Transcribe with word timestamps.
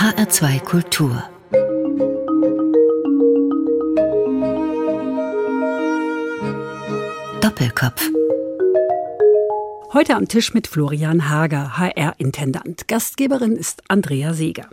HR2 0.00 0.60
Kultur 0.60 1.22
Doppelkopf 7.42 8.08
Heute 9.92 10.16
am 10.16 10.26
Tisch 10.26 10.54
mit 10.54 10.68
Florian 10.68 11.28
Hager, 11.28 11.76
HR-Intendant. 11.76 12.88
Gastgeberin 12.88 13.56
ist 13.56 13.82
Andrea 13.88 14.32
Seeger. 14.32 14.70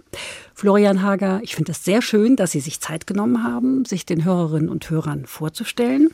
Florian 0.53 1.01
Hager, 1.01 1.41
ich 1.43 1.55
finde 1.57 1.73
es 1.73 1.83
sehr 1.83 2.01
schön, 2.01 2.37
dass 2.37 2.51
Sie 2.51 2.61
sich 2.61 2.79
Zeit 2.79 3.05
genommen 3.05 3.43
haben, 3.43 3.83
sich 3.83 4.05
den 4.05 4.23
Hörerinnen 4.23 4.69
und 4.69 4.89
Hörern 4.89 5.25
vorzustellen. 5.25 6.07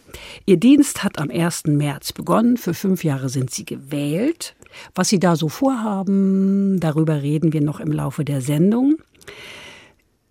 Ihr 0.47 0.57
Dienst 0.57 1.03
hat 1.03 1.19
am 1.19 1.29
1. 1.29 1.65
März 1.67 2.13
begonnen. 2.13 2.57
Für 2.57 2.73
fünf 2.73 3.03
Jahre 3.03 3.29
sind 3.29 3.51
Sie 3.51 3.65
gewählt. 3.65 4.55
Was 4.95 5.09
Sie 5.09 5.19
da 5.19 5.35
so 5.35 5.49
vorhaben, 5.49 6.79
darüber 6.79 7.21
reden 7.21 7.53
wir 7.53 7.61
noch 7.61 7.79
im 7.79 7.91
Laufe 7.91 8.25
der 8.25 8.41
Sendung. 8.41 8.97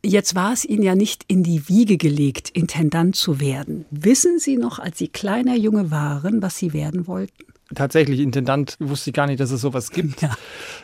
Jetzt 0.05 0.35
war 0.35 0.53
es 0.53 0.65
Ihnen 0.65 0.83
ja 0.83 0.95
nicht 0.95 1.25
in 1.29 1.43
die 1.43 1.69
Wiege 1.69 1.97
gelegt, 1.97 2.51
Intendant 2.51 3.15
zu 3.15 3.41
werden. 3.41 3.85
Wissen 3.91 4.39
Sie 4.39 4.57
noch, 4.57 4.79
als 4.79 4.99
Sie 4.99 5.09
kleiner 5.09 5.57
Junge 5.57 5.91
waren, 5.93 6.43
was 6.43 6.59
Sie 6.59 6.73
werden 6.73 7.07
wollten? 7.07 7.53
tatsächlich 7.75 8.21
Intendant, 8.21 8.77
wusste 8.81 9.11
ich 9.11 9.15
gar 9.15 9.27
nicht, 9.27 9.41
dass 9.41 9.51
es 9.51 9.61
sowas 9.61 9.91
gibt. 9.91 10.23
Ja. 10.23 10.35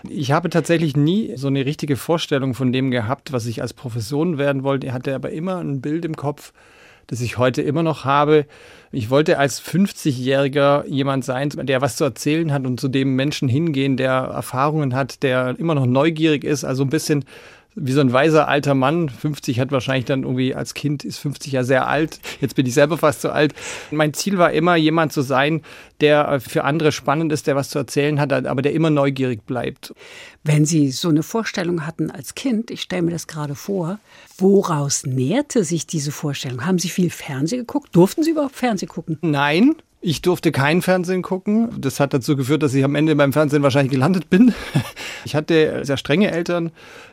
Ich 0.08 0.32
habe 0.32 0.50
tatsächlich 0.50 0.96
nie 0.96 1.32
so 1.36 1.48
eine 1.48 1.66
richtige 1.66 1.96
Vorstellung 1.96 2.54
von 2.54 2.72
dem 2.72 2.90
gehabt, 2.90 3.32
was 3.32 3.46
ich 3.46 3.62
als 3.62 3.74
Profession 3.74 4.38
werden 4.38 4.62
wollte. 4.62 4.86
Ich 4.86 4.92
hatte 4.92 5.14
aber 5.14 5.30
immer 5.30 5.58
ein 5.58 5.80
Bild 5.80 6.04
im 6.04 6.16
Kopf, 6.16 6.52
das 7.08 7.20
ich 7.20 7.38
heute 7.38 7.62
immer 7.62 7.82
noch 7.82 8.04
habe. 8.04 8.46
Ich 8.92 9.10
wollte 9.10 9.38
als 9.38 9.60
50-Jähriger 9.60 10.86
jemand 10.86 11.24
sein, 11.24 11.50
der 11.50 11.80
was 11.80 11.96
zu 11.96 12.04
erzählen 12.04 12.52
hat 12.52 12.64
und 12.64 12.78
zu 12.78 12.88
dem 12.88 13.16
Menschen 13.16 13.48
hingehen, 13.48 13.96
der 13.96 14.12
Erfahrungen 14.12 14.94
hat, 14.94 15.22
der 15.22 15.58
immer 15.58 15.74
noch 15.74 15.86
neugierig 15.86 16.44
ist, 16.44 16.64
also 16.64 16.84
ein 16.84 16.90
bisschen 16.90 17.24
wie 17.80 17.92
so 17.92 18.00
ein 18.00 18.12
weiser 18.12 18.48
alter 18.48 18.74
Mann. 18.74 19.08
50 19.08 19.60
hat 19.60 19.72
wahrscheinlich 19.72 20.04
dann 20.04 20.22
irgendwie 20.22 20.54
als 20.54 20.74
Kind, 20.74 21.04
ist 21.04 21.18
50 21.18 21.52
ja 21.52 21.64
sehr 21.64 21.86
alt. 21.86 22.20
Jetzt 22.40 22.54
bin 22.54 22.66
ich 22.66 22.74
selber 22.74 22.98
fast 22.98 23.22
so 23.22 23.30
alt. 23.30 23.54
Mein 23.90 24.14
Ziel 24.14 24.38
war 24.38 24.52
immer, 24.52 24.76
jemand 24.76 25.12
zu 25.12 25.22
sein, 25.22 25.62
der 26.00 26.40
für 26.40 26.64
andere 26.64 26.92
spannend 26.92 27.32
ist, 27.32 27.46
der 27.46 27.56
was 27.56 27.70
zu 27.70 27.78
erzählen 27.78 28.20
hat, 28.20 28.32
aber 28.32 28.62
der 28.62 28.72
immer 28.72 28.90
neugierig 28.90 29.44
bleibt. 29.46 29.94
Wenn 30.44 30.64
Sie 30.64 30.90
so 30.90 31.08
eine 31.08 31.22
Vorstellung 31.22 31.86
hatten 31.86 32.10
als 32.10 32.34
Kind, 32.34 32.70
ich 32.70 32.82
stelle 32.82 33.02
mir 33.02 33.10
das 33.10 33.26
gerade 33.26 33.54
vor, 33.54 33.98
woraus 34.38 35.04
nährte 35.04 35.64
sich 35.64 35.86
diese 35.86 36.12
Vorstellung? 36.12 36.64
Haben 36.64 36.78
Sie 36.78 36.88
viel 36.88 37.10
Fernsehen 37.10 37.60
geguckt? 37.60 37.88
Durften 37.92 38.22
Sie 38.22 38.30
überhaupt 38.30 38.54
Fernsehen 38.56 38.88
gucken? 38.88 39.18
Nein, 39.20 39.74
ich 40.08 40.22
durfte 40.22 40.52
kein 40.52 40.80
Fernsehen 40.80 41.20
gucken. 41.20 41.68
Das 41.78 42.00
hat 42.00 42.14
dazu 42.14 42.34
geführt, 42.34 42.62
dass 42.62 42.72
ich 42.72 42.82
am 42.82 42.94
Ende 42.94 43.14
beim 43.14 43.34
Fernsehen 43.34 43.62
wahrscheinlich 43.62 43.92
gelandet 43.92 44.30
bin. 44.30 44.54
Ich 45.24 45.34
hatte 45.34 45.84
sehr 45.84 45.96
strenge 45.98 46.30
Eltern. 46.30 46.70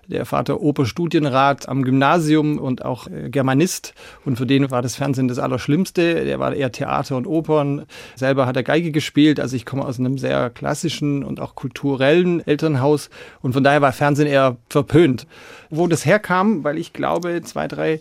Der 0.07 0.25
Vater 0.25 0.61
Oberstudienrat 0.61 1.67
am 1.67 1.83
Gymnasium 1.83 2.59
und 2.59 2.85
auch 2.85 3.07
äh, 3.07 3.29
Germanist. 3.29 3.93
Und 4.23 4.37
für 4.37 4.45
den 4.45 4.71
war 4.71 4.81
das 4.81 4.95
Fernsehen 4.95 5.27
das 5.27 5.39
Allerschlimmste. 5.39 6.23
Der 6.23 6.39
war 6.39 6.53
eher 6.53 6.71
Theater 6.71 7.17
und 7.17 7.25
Opern. 7.25 7.85
Selber 8.15 8.45
hat 8.45 8.55
er 8.55 8.63
Geige 8.63 8.91
gespielt. 8.91 9.39
Also 9.39 9.57
ich 9.57 9.65
komme 9.65 9.83
aus 9.83 9.99
einem 9.99 10.17
sehr 10.17 10.49
klassischen 10.51 11.23
und 11.23 11.41
auch 11.41 11.55
kulturellen 11.55 12.45
Elternhaus. 12.47 13.09
Und 13.41 13.53
von 13.53 13.63
daher 13.63 13.81
war 13.81 13.91
Fernsehen 13.91 14.27
eher 14.27 14.55
verpönt. 14.69 15.27
Wo 15.69 15.87
das 15.87 16.05
herkam, 16.05 16.63
weil 16.63 16.77
ich 16.77 16.93
glaube, 16.93 17.41
zwei, 17.43 17.67
drei 17.67 17.99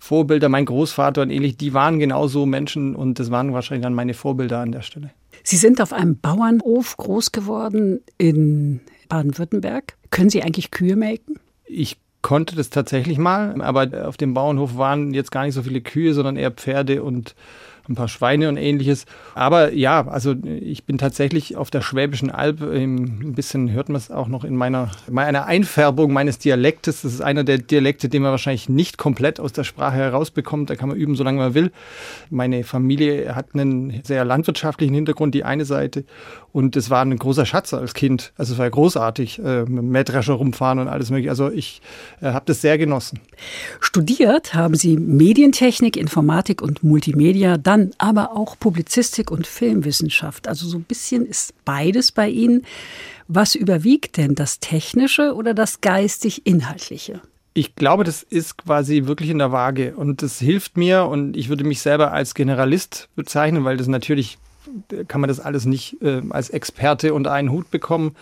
Vorbilder, 0.00 0.48
mein 0.48 0.64
Großvater 0.64 1.22
und 1.22 1.30
ähnlich, 1.30 1.56
die 1.58 1.74
waren 1.74 1.98
genauso 1.98 2.46
Menschen 2.46 2.96
und 2.96 3.18
das 3.18 3.30
waren 3.30 3.52
wahrscheinlich 3.52 3.84
dann 3.84 3.94
meine 3.94 4.14
Vorbilder 4.14 4.58
an 4.58 4.72
der 4.72 4.82
Stelle. 4.82 5.10
Sie 5.44 5.56
sind 5.56 5.80
auf 5.80 5.92
einem 5.92 6.18
Bauernhof 6.18 6.96
groß 6.96 7.32
geworden 7.32 8.00
in 8.18 8.80
Baden-Württemberg. 9.08 9.96
Können 10.10 10.30
Sie 10.30 10.42
eigentlich 10.42 10.70
Kühe 10.70 10.96
melken? 10.96 11.38
Ich 11.66 11.98
konnte 12.22 12.56
das 12.56 12.70
tatsächlich 12.70 13.18
mal, 13.18 13.60
aber 13.62 14.08
auf 14.08 14.16
dem 14.16 14.34
Bauernhof 14.34 14.76
waren 14.76 15.14
jetzt 15.14 15.30
gar 15.30 15.44
nicht 15.44 15.54
so 15.54 15.62
viele 15.62 15.80
Kühe, 15.80 16.14
sondern 16.14 16.36
eher 16.36 16.50
Pferde 16.50 17.02
und 17.02 17.34
ein 17.90 17.94
paar 17.94 18.08
Schweine 18.08 18.48
und 18.48 18.56
ähnliches. 18.56 19.04
Aber 19.34 19.72
ja, 19.72 20.06
also 20.06 20.34
ich 20.44 20.84
bin 20.84 20.96
tatsächlich 20.96 21.56
auf 21.56 21.70
der 21.70 21.82
Schwäbischen 21.82 22.30
Alb, 22.30 22.62
ein 22.62 23.32
bisschen 23.34 23.70
hört 23.72 23.88
man 23.88 23.96
es 23.96 24.10
auch 24.10 24.28
noch 24.28 24.44
in 24.44 24.56
meiner, 24.56 24.90
meiner 25.10 25.46
Einfärbung 25.46 26.12
meines 26.12 26.38
Dialektes. 26.38 27.02
Das 27.02 27.12
ist 27.12 27.20
einer 27.20 27.44
der 27.44 27.58
Dialekte, 27.58 28.08
den 28.08 28.22
man 28.22 28.30
wahrscheinlich 28.30 28.68
nicht 28.68 28.96
komplett 28.96 29.40
aus 29.40 29.52
der 29.52 29.64
Sprache 29.64 29.96
herausbekommt. 29.96 30.70
Da 30.70 30.76
kann 30.76 30.88
man 30.88 30.96
üben, 30.96 31.16
solange 31.16 31.38
man 31.38 31.54
will. 31.54 31.72
Meine 32.30 32.64
Familie 32.64 33.34
hat 33.34 33.48
einen 33.54 34.00
sehr 34.04 34.24
landwirtschaftlichen 34.24 34.94
Hintergrund, 34.94 35.34
die 35.34 35.44
eine 35.44 35.64
Seite. 35.64 36.04
Und 36.52 36.76
es 36.76 36.90
war 36.90 37.02
ein 37.02 37.16
großer 37.16 37.46
Schatz 37.46 37.72
als 37.74 37.94
Kind. 37.94 38.32
Also 38.36 38.54
es 38.54 38.58
war 38.58 38.68
großartig, 38.68 39.38
äh, 39.38 39.62
mit 39.64 39.84
Mähdrescher 39.84 40.34
rumfahren 40.34 40.78
und 40.80 40.88
alles 40.88 41.10
mögliche. 41.10 41.30
Also 41.30 41.50
ich 41.50 41.80
äh, 42.20 42.26
habe 42.26 42.44
das 42.46 42.60
sehr 42.60 42.76
genossen. 42.76 43.20
Studiert 43.80 44.54
haben 44.54 44.74
Sie 44.74 44.96
Medientechnik, 44.96 45.96
Informatik 45.96 46.60
und 46.62 46.82
Multimedia, 46.82 47.56
dann 47.56 47.79
aber 47.98 48.36
auch 48.36 48.58
Publizistik 48.58 49.30
und 49.30 49.46
Filmwissenschaft. 49.46 50.48
Also 50.48 50.66
so 50.68 50.78
ein 50.78 50.84
bisschen 50.84 51.26
ist 51.26 51.52
beides 51.64 52.12
bei 52.12 52.28
Ihnen. 52.28 52.64
Was 53.28 53.54
überwiegt 53.54 54.16
denn 54.16 54.34
das 54.34 54.60
Technische 54.60 55.34
oder 55.34 55.54
das 55.54 55.80
geistig-inhaltliche? 55.80 57.20
Ich 57.54 57.74
glaube, 57.74 58.04
das 58.04 58.22
ist 58.22 58.58
quasi 58.58 59.06
wirklich 59.06 59.30
in 59.30 59.38
der 59.38 59.52
Waage 59.52 59.94
und 59.96 60.22
das 60.22 60.38
hilft 60.38 60.76
mir 60.76 61.06
und 61.06 61.36
ich 61.36 61.48
würde 61.48 61.64
mich 61.64 61.80
selber 61.80 62.12
als 62.12 62.34
Generalist 62.34 63.08
bezeichnen, 63.16 63.64
weil 63.64 63.76
das 63.76 63.88
natürlich 63.88 64.38
kann 65.08 65.20
man 65.20 65.28
das 65.28 65.40
alles 65.40 65.64
nicht 65.64 66.00
äh, 66.02 66.22
als 66.30 66.50
Experte 66.50 67.14
unter 67.14 67.32
einen 67.32 67.50
Hut 67.50 67.70
bekommen. 67.70 68.14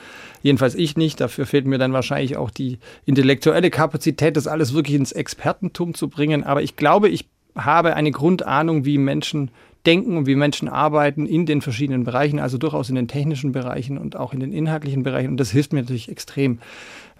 Jedenfalls 0.43 0.75
ich 0.75 0.97
nicht. 0.97 1.21
Dafür 1.21 1.47
fehlt 1.47 1.67
mir 1.67 1.79
dann 1.79 1.93
wahrscheinlich 1.93 2.37
auch 2.37 2.51
die 2.51 2.79
intellektuelle 3.07 3.71
Kapazität, 3.71 4.37
das 4.37 4.47
alles 4.47 4.75
wirklich 4.75 4.97
ins 4.97 5.13
Expertentum 5.13 5.95
zu 5.95 6.09
bringen. 6.09 6.45
Aber 6.45 6.63
ich 6.63 6.77
glaube, 6.77 7.09
ich 7.09 7.29
habe 7.59 7.95
eine 7.95 8.11
Grundahnung, 8.11 8.85
wie 8.85 8.99
Menschen 8.99 9.51
denken 9.87 10.17
und 10.17 10.27
wie 10.27 10.35
Menschen 10.35 10.69
arbeiten 10.69 11.27
in 11.27 11.47
den 11.47 11.63
verschiedenen 11.63 12.05
Bereichen, 12.05 12.41
also 12.41 12.59
durchaus 12.59 12.89
in 12.89 12.97
den 12.97 13.09
technischen 13.09 13.53
Bereichen 13.53 13.97
und 13.97 14.17
auch 14.17 14.33
in 14.33 14.41
den 14.41 14.53
inhaltlichen 14.53 15.03
Bereichen. 15.03 15.31
Und 15.31 15.41
das 15.41 15.51
hilft 15.51 15.73
mir 15.73 15.81
natürlich 15.81 16.09
extrem, 16.09 16.59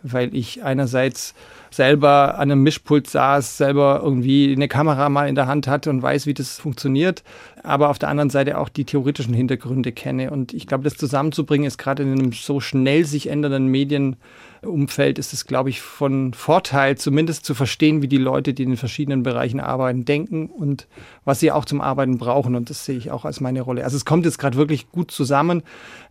weil 0.03 0.35
ich 0.35 0.63
einerseits 0.63 1.35
selber 1.71 2.35
an 2.39 2.51
einem 2.51 2.63
Mischpult 2.63 3.09
saß, 3.09 3.57
selber 3.59 4.01
irgendwie 4.03 4.53
eine 4.53 4.69
Kamera 4.69 5.09
mal 5.09 5.29
in 5.29 5.35
der 5.35 5.47
Hand 5.47 5.67
hatte 5.67 5.91
und 5.91 6.03
weiß, 6.03 6.27
wie 6.27 6.35
das 6.35 6.59
funktioniert, 6.59 7.23
aber 7.63 7.91
auf 7.91 7.99
der 7.99 8.09
anderen 8.09 8.31
Seite 8.31 8.59
auch 8.59 8.69
die 8.69 8.85
theoretischen 8.85 9.35
Hintergründe 9.35 9.93
kenne. 9.93 10.31
Und 10.31 10.55
ich 10.55 10.67
glaube, 10.67 10.85
das 10.85 10.97
zusammenzubringen 10.97 11.67
ist 11.67 11.79
gerade 11.79 12.03
in 12.03 12.13
einem 12.13 12.33
so 12.33 12.61
schnell 12.61 13.05
sich 13.05 13.29
ändernden 13.29 13.67
Medienumfeld, 13.67 15.19
ist 15.19 15.33
es, 15.33 15.47
glaube 15.47 15.71
ich, 15.71 15.81
von 15.81 16.33
Vorteil, 16.33 16.97
zumindest 16.97 17.45
zu 17.45 17.55
verstehen, 17.55 18.03
wie 18.03 18.09
die 18.09 18.17
Leute, 18.17 18.55
die 18.55 18.63
in 18.63 18.71
den 18.71 18.79
verschiedenen 18.79 19.23
Bereichen 19.23 19.61
arbeiten, 19.61 20.05
denken 20.05 20.47
und 20.47 20.87
was 21.25 21.41
sie 21.41 21.53
auch 21.53 21.65
zum 21.65 21.81
Arbeiten 21.81 22.19
brauchen. 22.19 22.55
Und 22.55 22.71
das 22.71 22.85
sehe 22.85 22.97
ich 22.97 23.11
auch 23.11 23.25
als 23.25 23.41
meine 23.41 23.61
Rolle. 23.61 23.85
Also 23.85 23.97
es 23.97 24.05
kommt 24.05 24.25
jetzt 24.25 24.39
gerade 24.39 24.57
wirklich 24.57 24.91
gut 24.91 25.11
zusammen. 25.11 25.63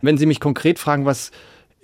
Wenn 0.02 0.18
Sie 0.18 0.26
mich 0.26 0.40
konkret 0.40 0.78
fragen, 0.78 1.04
was 1.04 1.32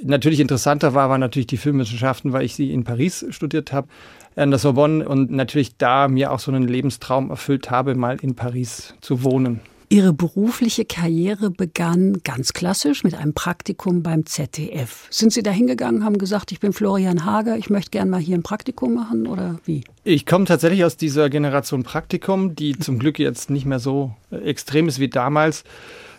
natürlich 0.04 0.40
interessanter 0.40 0.94
war, 0.94 1.08
waren 1.08 1.20
natürlich 1.20 1.46
die 1.46 1.56
Filmwissenschaften, 1.56 2.32
weil 2.32 2.44
ich 2.44 2.54
sie 2.54 2.72
in 2.72 2.84
Paris 2.84 3.24
studiert 3.30 3.72
habe, 3.72 3.88
an 4.36 4.50
der 4.50 4.58
Sorbonne 4.58 5.08
und 5.08 5.30
natürlich 5.30 5.76
da 5.76 6.08
mir 6.08 6.32
auch 6.32 6.40
so 6.40 6.50
einen 6.50 6.66
Lebenstraum 6.66 7.30
erfüllt 7.30 7.70
habe, 7.70 7.94
mal 7.94 8.18
in 8.20 8.34
Paris 8.34 8.94
zu 9.00 9.22
wohnen. 9.22 9.60
Ihre 9.90 10.12
berufliche 10.12 10.84
Karriere 10.84 11.50
begann 11.50 12.20
ganz 12.24 12.52
klassisch 12.52 13.04
mit 13.04 13.14
einem 13.14 13.34
Praktikum 13.34 14.02
beim 14.02 14.26
ZDF. 14.26 15.06
Sind 15.10 15.32
Sie 15.32 15.42
da 15.42 15.50
hingegangen, 15.50 16.04
haben 16.04 16.18
gesagt, 16.18 16.52
ich 16.52 16.58
bin 16.58 16.72
Florian 16.72 17.24
Hager, 17.24 17.56
ich 17.58 17.70
möchte 17.70 17.90
gerne 17.90 18.10
mal 18.10 18.20
hier 18.20 18.36
ein 18.36 18.42
Praktikum 18.42 18.94
machen 18.94 19.26
oder 19.26 19.60
wie? 19.64 19.84
Ich 20.02 20.26
komme 20.26 20.46
tatsächlich 20.46 20.84
aus 20.84 20.96
dieser 20.96 21.30
Generation 21.30 21.82
Praktikum, 21.82 22.56
die 22.56 22.76
zum 22.78 22.98
Glück 22.98 23.18
jetzt 23.18 23.50
nicht 23.50 23.66
mehr 23.66 23.78
so 23.78 24.12
extrem 24.30 24.88
ist 24.88 24.98
wie 24.98 25.08
damals 25.08 25.64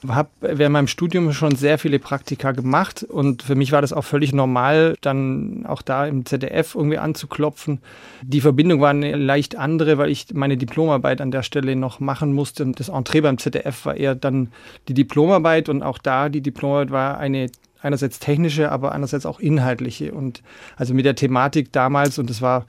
habe 0.09 0.29
während 0.41 0.73
meinem 0.73 0.87
Studium 0.87 1.31
schon 1.33 1.55
sehr 1.55 1.77
viele 1.77 1.99
Praktika 1.99 2.51
gemacht 2.51 3.03
und 3.03 3.43
für 3.43 3.55
mich 3.55 3.71
war 3.71 3.81
das 3.81 3.93
auch 3.93 4.03
völlig 4.03 4.33
normal, 4.33 4.95
dann 5.01 5.65
auch 5.65 5.81
da 5.81 6.05
im 6.05 6.25
ZDF 6.25 6.75
irgendwie 6.75 6.97
anzuklopfen. 6.97 7.79
Die 8.21 8.41
Verbindung 8.41 8.81
war 8.81 8.89
eine 8.89 9.15
leicht 9.15 9.55
andere, 9.55 9.97
weil 9.97 10.09
ich 10.09 10.27
meine 10.33 10.57
Diplomarbeit 10.57 11.21
an 11.21 11.31
der 11.31 11.43
Stelle 11.43 11.75
noch 11.75 11.99
machen 11.99 12.33
musste 12.33 12.63
und 12.63 12.79
das 12.79 12.89
Entree 12.89 13.21
beim 13.21 13.37
ZDF 13.37 13.85
war 13.85 13.95
eher 13.95 14.15
dann 14.15 14.49
die 14.87 14.93
Diplomarbeit 14.93 15.69
und 15.69 15.81
auch 15.81 15.97
da 15.97 16.29
die 16.29 16.41
Diplomarbeit 16.41 16.91
war 16.91 17.17
eine 17.17 17.47
einerseits 17.81 18.19
technische, 18.19 18.71
aber 18.71 18.93
andererseits 18.93 19.25
auch 19.25 19.39
inhaltliche 19.39 20.11
und 20.11 20.41
also 20.75 20.93
mit 20.93 21.05
der 21.05 21.15
Thematik 21.15 21.71
damals 21.71 22.17
und 22.17 22.29
das 22.29 22.41
war 22.41 22.65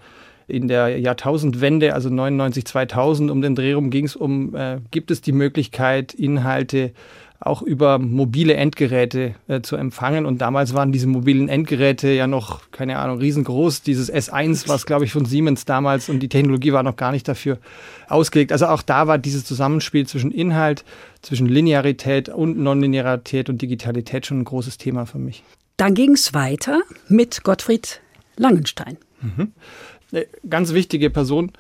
in 0.49 0.69
der 0.69 0.99
Jahrtausendwende, 1.01 1.93
also 1.95 2.09
99, 2.09 2.65
2000, 2.65 3.31
um 3.31 3.43
den 3.43 3.55
Dreh 3.55 3.73
rum 3.73 3.91
ging 3.91 4.05
es 4.05 4.15
um, 4.15 4.55
äh, 4.55 4.79
gibt 4.91 5.11
es 5.11 5.21
die 5.21 5.33
Möglichkeit, 5.33 6.15
Inhalte 6.15 6.93
auch 7.41 7.63
über 7.63 7.99
mobile 7.99 8.55
Endgeräte 8.55 9.35
äh, 9.49 9.61
zu 9.61 9.77
empfangen. 9.77 10.27
Und 10.27 10.39
damals 10.39 10.75
waren 10.75 10.93
diese 10.93 11.07
mobilen 11.07 11.49
Endgeräte 11.49 12.09
ja 12.09 12.27
noch, 12.27 12.71
keine 12.71 12.99
Ahnung, 12.99 13.19
riesengroß. 13.19 13.83
Dieses 13.83 14.13
S1 14.13 14.69
war 14.69 14.77
es, 14.77 14.87
glaube 14.87 15.05
ich, 15.05 15.13
von 15.13 15.27
Siemens 15.27 15.65
damals 15.65 16.09
und 16.09 16.21
die 16.21 16.29
Technologie 16.29 16.73
war 16.73 16.83
noch 16.83 16.97
gar 16.97 17.13
nicht 17.13 17.29
dafür 17.29 17.59
ausgelegt. 18.09 18.53
Also 18.53 18.67
auch 18.67 18.83
da 18.83 19.07
war 19.07 19.19
dieses 19.19 19.45
Zusammenspiel 19.45 20.07
zwischen 20.07 20.33
Inhalt, 20.33 20.85
zwischen 21.23 21.47
Linearität 21.47 22.29
und 22.29 22.59
Nonlinearität 22.59 23.49
und 23.49 23.61
Digitalität 23.61 24.27
schon 24.27 24.41
ein 24.41 24.45
großes 24.45 24.79
Thema 24.79 25.07
für 25.07 25.19
mich. 25.19 25.43
Dann 25.77 25.95
ging 25.95 26.13
es 26.13 26.33
weiter 26.33 26.81
mit 27.09 27.45
Gottfried 27.45 28.01
Langenstein. 28.37 28.97
Mhm. 29.21 29.53
Eine 30.13 30.27
ganz 30.49 30.73
wichtige 30.73 31.11
Person 31.11 31.53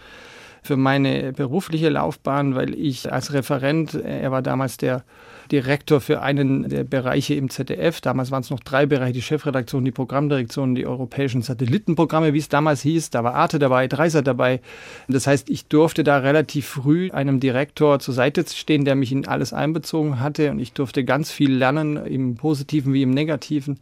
für 0.62 0.76
meine 0.76 1.32
berufliche 1.32 1.88
Laufbahn, 1.88 2.54
weil 2.54 2.74
ich 2.74 3.12
als 3.12 3.32
Referent, 3.32 3.94
er 3.94 4.30
war 4.30 4.42
damals 4.42 4.76
der 4.76 5.04
Direktor 5.50 6.00
für 6.00 6.22
einen 6.22 6.68
der 6.68 6.84
Bereiche 6.84 7.34
im 7.34 7.50
ZDF. 7.50 8.00
Damals 8.00 8.30
waren 8.30 8.42
es 8.42 8.50
noch 8.50 8.60
drei 8.60 8.86
Bereiche, 8.86 9.12
die 9.12 9.22
Chefredaktion, 9.22 9.84
die 9.84 9.92
Programmdirektion, 9.92 10.74
die 10.74 10.86
europäischen 10.86 11.42
Satellitenprogramme, 11.42 12.32
wie 12.32 12.38
es 12.38 12.48
damals 12.48 12.82
hieß. 12.82 13.10
Da 13.10 13.24
war 13.24 13.34
Arte 13.34 13.58
dabei, 13.58 13.88
Dreisat 13.88 14.26
dabei. 14.26 14.60
Das 15.08 15.26
heißt, 15.26 15.48
ich 15.50 15.66
durfte 15.66 16.04
da 16.04 16.18
relativ 16.18 16.66
früh 16.66 17.10
einem 17.10 17.40
Direktor 17.40 17.98
zur 17.98 18.14
Seite 18.14 18.44
stehen, 18.46 18.84
der 18.84 18.94
mich 18.94 19.12
in 19.12 19.26
alles 19.26 19.52
einbezogen 19.52 20.20
hatte 20.20 20.50
und 20.50 20.58
ich 20.58 20.72
durfte 20.72 21.04
ganz 21.04 21.30
viel 21.30 21.52
lernen, 21.52 21.96
im 21.96 22.34
Positiven 22.36 22.92
wie 22.92 23.02
im 23.02 23.10
Negativen 23.10 23.78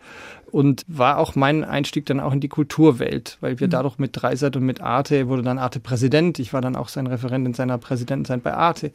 und 0.54 0.84
war 0.86 1.18
auch 1.18 1.34
mein 1.34 1.64
Einstieg 1.64 2.06
dann 2.06 2.20
auch 2.20 2.32
in 2.32 2.38
die 2.38 2.48
Kulturwelt, 2.48 3.38
weil 3.40 3.58
wir 3.58 3.66
mhm. 3.66 3.72
dadurch 3.72 3.98
mit 3.98 4.10
Dreisat 4.12 4.54
und 4.54 4.64
mit 4.64 4.80
Arte, 4.80 5.26
wurde 5.26 5.42
dann 5.42 5.58
Arte 5.58 5.80
Präsident, 5.80 6.38
ich 6.38 6.52
war 6.52 6.60
dann 6.60 6.76
auch 6.76 6.86
sein 6.86 7.08
Referent 7.08 7.44
in 7.44 7.54
seiner 7.54 7.76
Präsidentenzeit 7.76 8.40
bei 8.44 8.54
Arte, 8.54 8.92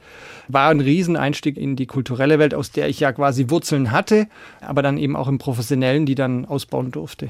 war 0.48 0.70
ein 0.70 0.80
Rieseneinstieg 0.80 1.58
in 1.58 1.76
die 1.76 1.86
kulturelle 1.86 2.40
Welt, 2.40 2.54
aus 2.54 2.72
der 2.72 2.88
ich 2.88 3.02
ja 3.02 3.12
quasi 3.12 3.50
Wurzeln 3.50 3.92
hatte, 3.92 4.28
aber 4.62 4.82
dann 4.82 4.98
eben 4.98 5.18
auch 5.18 5.28
im 5.28 5.38
Professionellen, 5.38 6.06
die 6.06 6.16
dann 6.16 6.46
ausbauen 6.46 6.92
durfte. 6.92 7.28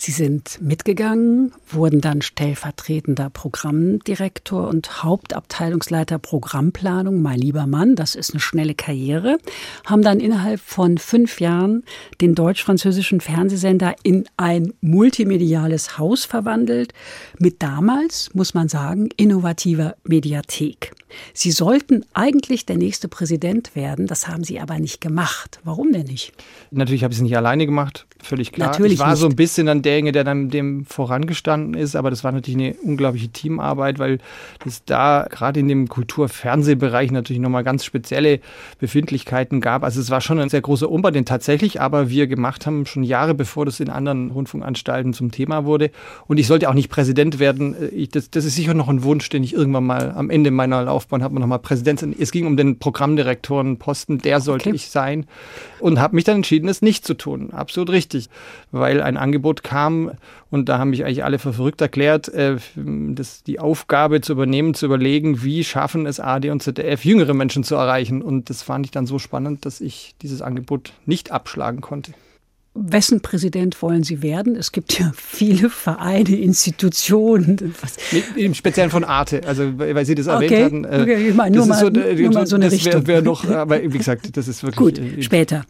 Sie 0.00 0.12
sind 0.12 0.62
mitgegangen, 0.62 1.52
wurden 1.68 2.00
dann 2.00 2.22
stellvertretender 2.22 3.30
Programmdirektor 3.30 4.68
und 4.68 5.02
Hauptabteilungsleiter 5.02 6.20
Programmplanung, 6.20 7.20
mein 7.20 7.40
lieber 7.40 7.66
Mann. 7.66 7.96
Das 7.96 8.14
ist 8.14 8.30
eine 8.30 8.38
schnelle 8.38 8.76
Karriere. 8.76 9.38
Haben 9.84 10.02
dann 10.02 10.20
innerhalb 10.20 10.60
von 10.60 10.98
fünf 10.98 11.40
Jahren 11.40 11.82
den 12.20 12.36
deutsch-französischen 12.36 13.20
Fernsehsender 13.20 13.96
in 14.04 14.24
ein 14.36 14.72
multimediales 14.80 15.98
Haus 15.98 16.24
verwandelt. 16.24 16.94
Mit 17.40 17.60
damals, 17.60 18.32
muss 18.34 18.54
man 18.54 18.68
sagen, 18.68 19.08
innovativer 19.16 19.96
Mediathek. 20.04 20.92
Sie 21.32 21.50
sollten 21.50 22.04
eigentlich 22.14 22.66
der 22.66 22.76
nächste 22.76 23.08
Präsident 23.08 23.74
werden. 23.74 24.06
Das 24.06 24.28
haben 24.28 24.44
Sie 24.44 24.60
aber 24.60 24.78
nicht 24.78 25.00
gemacht. 25.00 25.60
Warum 25.64 25.92
denn 25.92 26.06
nicht? 26.06 26.32
Natürlich 26.70 27.04
habe 27.04 27.12
ich 27.12 27.18
es 27.18 27.22
nicht 27.22 27.36
alleine 27.36 27.66
gemacht, 27.66 28.06
völlig 28.22 28.52
klar. 28.52 28.68
Natürlich 28.68 28.94
ich 28.94 28.98
war 28.98 29.10
nicht. 29.10 29.18
so 29.18 29.28
ein 29.28 29.36
bisschen 29.36 29.66
dann 29.66 29.82
derjenige, 29.82 30.12
der 30.12 30.24
dann 30.24 30.50
dem 30.50 30.84
vorangestanden 30.84 31.74
ist, 31.74 31.96
aber 31.96 32.10
das 32.10 32.24
war 32.24 32.32
natürlich 32.32 32.58
eine 32.58 32.74
unglaubliche 32.82 33.28
Teamarbeit, 33.28 33.98
weil 33.98 34.18
es 34.66 34.84
da 34.84 35.26
gerade 35.30 35.60
in 35.60 35.68
dem 35.68 35.88
Kultur-Fernsehbereich 35.88 37.10
natürlich 37.10 37.40
nochmal 37.40 37.64
ganz 37.64 37.84
spezielle 37.84 38.40
Befindlichkeiten 38.78 39.60
gab. 39.60 39.84
Also 39.84 40.00
es 40.00 40.10
war 40.10 40.20
schon 40.20 40.38
ein 40.38 40.48
sehr 40.48 40.60
großer 40.60 40.90
Umbau, 40.90 41.10
den 41.10 41.24
tatsächlich 41.24 41.80
aber 41.80 42.10
wir 42.10 42.26
gemacht 42.26 42.66
haben, 42.66 42.86
schon 42.86 43.02
Jahre 43.02 43.34
bevor 43.34 43.64
das 43.64 43.80
in 43.80 43.88
anderen 43.88 44.30
Rundfunkanstalten 44.30 45.12
zum 45.12 45.30
Thema 45.30 45.64
wurde. 45.64 45.90
Und 46.26 46.38
ich 46.38 46.46
sollte 46.46 46.68
auch 46.68 46.74
nicht 46.74 46.90
Präsident 46.90 47.38
werden. 47.38 47.76
Ich, 47.92 48.10
das, 48.10 48.30
das 48.30 48.44
ist 48.44 48.56
sicher 48.56 48.74
noch 48.74 48.88
ein 48.88 49.02
Wunsch, 49.02 49.28
den 49.28 49.42
ich 49.42 49.54
irgendwann 49.54 49.84
mal 49.84 50.12
am 50.12 50.30
Ende 50.30 50.50
meiner 50.50 50.82
Laufbahn 50.82 50.97
habe, 51.22 51.38
nochmal 51.38 51.58
Präsident. 51.58 52.02
Es 52.18 52.32
ging 52.32 52.46
um 52.46 52.56
den 52.56 52.78
Programmdirektorenposten, 52.78 54.18
der 54.18 54.40
sollte 54.40 54.70
okay. 54.70 54.76
ich 54.76 54.88
sein. 54.88 55.26
Und 55.80 56.00
habe 56.00 56.16
mich 56.16 56.24
dann 56.24 56.36
entschieden, 56.36 56.68
es 56.68 56.82
nicht 56.82 57.04
zu 57.04 57.14
tun. 57.14 57.50
Absolut 57.52 57.90
richtig. 57.90 58.28
Weil 58.72 59.02
ein 59.02 59.16
Angebot 59.16 59.62
kam 59.62 60.12
und 60.50 60.68
da 60.68 60.78
haben 60.78 60.90
mich 60.90 61.04
eigentlich 61.04 61.24
alle 61.24 61.38
für 61.38 61.52
verrückt 61.52 61.80
erklärt, 61.80 62.28
äh, 62.28 62.56
das, 62.76 63.42
die 63.42 63.60
Aufgabe 63.60 64.20
zu 64.20 64.32
übernehmen, 64.32 64.74
zu 64.74 64.86
überlegen, 64.86 65.42
wie 65.42 65.64
schaffen 65.64 66.06
es 66.06 66.20
AD 66.20 66.50
und 66.50 66.62
ZDF, 66.62 67.04
jüngere 67.04 67.34
Menschen 67.34 67.64
zu 67.64 67.74
erreichen. 67.74 68.22
Und 68.22 68.48
das 68.48 68.62
fand 68.62 68.86
ich 68.86 68.92
dann 68.92 69.06
so 69.06 69.18
spannend, 69.18 69.66
dass 69.66 69.80
ich 69.80 70.14
dieses 70.22 70.40
Angebot 70.40 70.92
nicht 71.04 71.32
abschlagen 71.32 71.80
konnte. 71.80 72.12
Wessen 72.80 73.20
Präsident 73.20 73.80
wollen 73.82 74.04
Sie 74.04 74.22
werden? 74.22 74.56
Es 74.56 74.72
gibt 74.72 74.98
ja 74.98 75.12
viele 75.16 75.70
Vereine, 75.70 76.36
Institutionen. 76.36 77.74
Im 78.36 78.54
Speziellen 78.54 78.90
von 78.90 79.04
Arte, 79.04 79.42
also 79.46 79.78
weil 79.78 80.04
Sie 80.04 80.14
das 80.14 80.26
erwähnt 80.28 80.64
hatten. 80.64 80.84
Äh, 80.84 81.02
okay, 81.02 81.28
ich 81.28 81.34
meine, 81.34 81.56
nur, 81.56 81.66
mal, 81.66 81.78
so, 81.78 81.88
nur 81.88 82.32
mal 82.32 82.46
so 82.46 82.56
eine 82.56 82.66
das 82.66 82.74
Richtung. 82.74 83.06
Wär, 83.06 83.16
wär 83.16 83.22
noch, 83.22 83.48
aber 83.48 83.82
wie 83.82 83.98
gesagt, 83.98 84.36
das 84.36 84.48
ist 84.48 84.62
wirklich. 84.62 84.76
Gut, 84.76 84.98
äh, 84.98 85.22
später. 85.22 85.64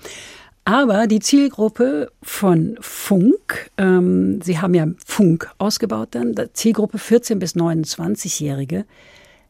Aber 0.65 1.07
die 1.07 1.21
Zielgruppe 1.21 2.13
von 2.23 2.77
Funk, 2.83 3.71
ähm, 3.79 4.41
Sie 4.43 4.59
haben 4.59 4.75
ja 4.75 4.87
Funk 5.05 5.51
ausgebaut 5.57 6.09
dann, 6.11 6.35
Zielgruppe 6.53 6.99
14 6.99 7.39
bis 7.39 7.57
29-Jährige. 7.57 8.85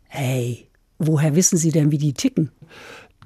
Hey, 0.06 0.68
woher 0.98 1.34
wissen 1.34 1.58
Sie 1.58 1.72
denn, 1.72 1.90
wie 1.90 1.98
die 1.98 2.12
ticken? 2.12 2.52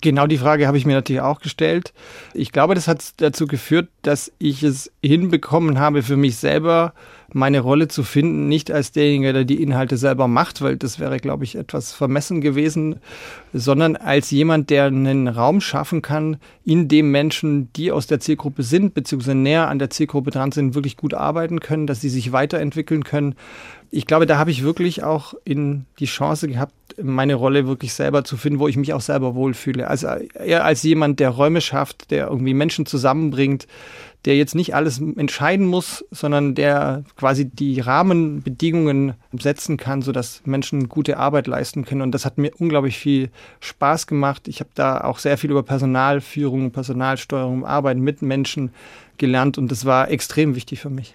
Genau 0.03 0.27
die 0.27 0.37
Frage 0.37 0.67
habe 0.67 0.77
ich 0.77 0.85
mir 0.85 0.95
natürlich 0.95 1.23
auch 1.23 1.41
gestellt. 1.41 1.95
Ich 2.35 2.51
glaube, 2.51 2.75
das 2.75 2.89
hat 2.89 3.15
dazu 3.19 3.47
geführt, 3.47 3.89
dass 4.03 4.33
ich 4.39 4.65
es 4.65 4.91
hinbekommen 5.01 5.79
habe, 5.79 6.03
für 6.03 6.17
mich 6.17 6.37
selber 6.37 6.93
meine 7.33 7.61
Rolle 7.61 7.87
zu 7.87 8.03
finden, 8.03 8.49
nicht 8.49 8.73
als 8.73 8.91
derjenige, 8.91 9.33
der 9.33 9.45
die 9.45 9.63
Inhalte 9.63 9.97
selber 9.97 10.27
macht, 10.27 10.61
weil 10.61 10.77
das 10.77 10.99
wäre, 10.99 11.19
glaube 11.19 11.45
ich, 11.45 11.55
etwas 11.55 11.93
vermessen 11.93 12.41
gewesen, 12.41 12.97
sondern 13.53 13.95
als 13.95 14.33
jemand, 14.33 14.71
der 14.71 14.87
einen 14.87 15.29
Raum 15.29 15.61
schaffen 15.61 16.03
kann, 16.03 16.37
in 16.65 16.89
dem 16.89 17.13
Menschen, 17.13 17.73
die 17.75 17.93
aus 17.93 18.09
der 18.09 18.19
Zielgruppe 18.19 18.65
sind, 18.65 18.95
beziehungsweise 18.95 19.37
näher 19.37 19.69
an 19.69 19.79
der 19.79 19.91
Zielgruppe 19.91 20.33
dran 20.33 20.51
sind, 20.51 20.75
wirklich 20.75 20.97
gut 20.97 21.15
arbeiten 21.15 21.61
können, 21.61 21.87
dass 21.87 22.01
sie 22.01 22.11
sich 22.11 22.33
weiterentwickeln 22.33 23.05
können. 23.05 23.37
Ich 23.95 24.07
glaube, 24.07 24.25
da 24.25 24.39
habe 24.39 24.51
ich 24.51 24.63
wirklich 24.63 25.03
auch 25.03 25.35
in 25.45 25.85
die 25.99 26.07
Chance 26.07 26.49
gehabt, 26.49 26.73
meine 27.01 27.35
Rolle 27.35 27.67
wirklich 27.67 27.93
selber 27.93 28.25
zu 28.25 28.39
finden, 28.39 28.59
wo 28.59 28.67
ich 28.67 28.79
mich 28.79 28.95
auch 28.95 29.03
selber 29.03 29.35
wohlfühle. 29.35 29.87
Also 29.87 30.07
eher 30.07 30.65
als 30.65 30.83
jemand, 30.83 31.21
der 31.21 31.29
Räume 31.29 31.61
schafft, 31.61 32.11
der 32.11 32.29
irgendwie 32.29 32.55
Menschen 32.55 32.87
zusammenbringt, 32.87 33.67
der 34.25 34.37
jetzt 34.37 34.55
nicht 34.55 34.75
alles 34.75 34.99
entscheiden 34.99 35.67
muss, 35.67 36.07
sondern 36.11 36.55
der 36.55 37.05
quasi 37.17 37.45
die 37.45 37.81
Rahmenbedingungen 37.81 39.13
setzen 39.39 39.77
kann, 39.77 40.01
sodass 40.01 40.41
Menschen 40.47 40.89
gute 40.89 41.19
Arbeit 41.19 41.47
leisten 41.47 41.85
können. 41.85 42.01
Und 42.01 42.13
das 42.13 42.25
hat 42.25 42.39
mir 42.39 42.53
unglaublich 42.59 42.97
viel 42.99 43.29
Spaß 43.61 44.07
gemacht. 44.07 44.49
Ich 44.49 44.61
habe 44.61 44.71
da 44.75 45.03
auch 45.03 45.19
sehr 45.19 45.37
viel 45.37 45.51
über 45.51 45.63
Personalführung, 45.63 46.71
Personalsteuerung, 46.71 47.67
Arbeiten 47.67 48.01
mit 48.01 48.23
Menschen 48.23 48.71
gelernt 49.19 49.59
und 49.59 49.71
das 49.71 49.85
war 49.85 50.11
extrem 50.11 50.55
wichtig 50.55 50.81
für 50.81 50.91
mich. 50.91 51.13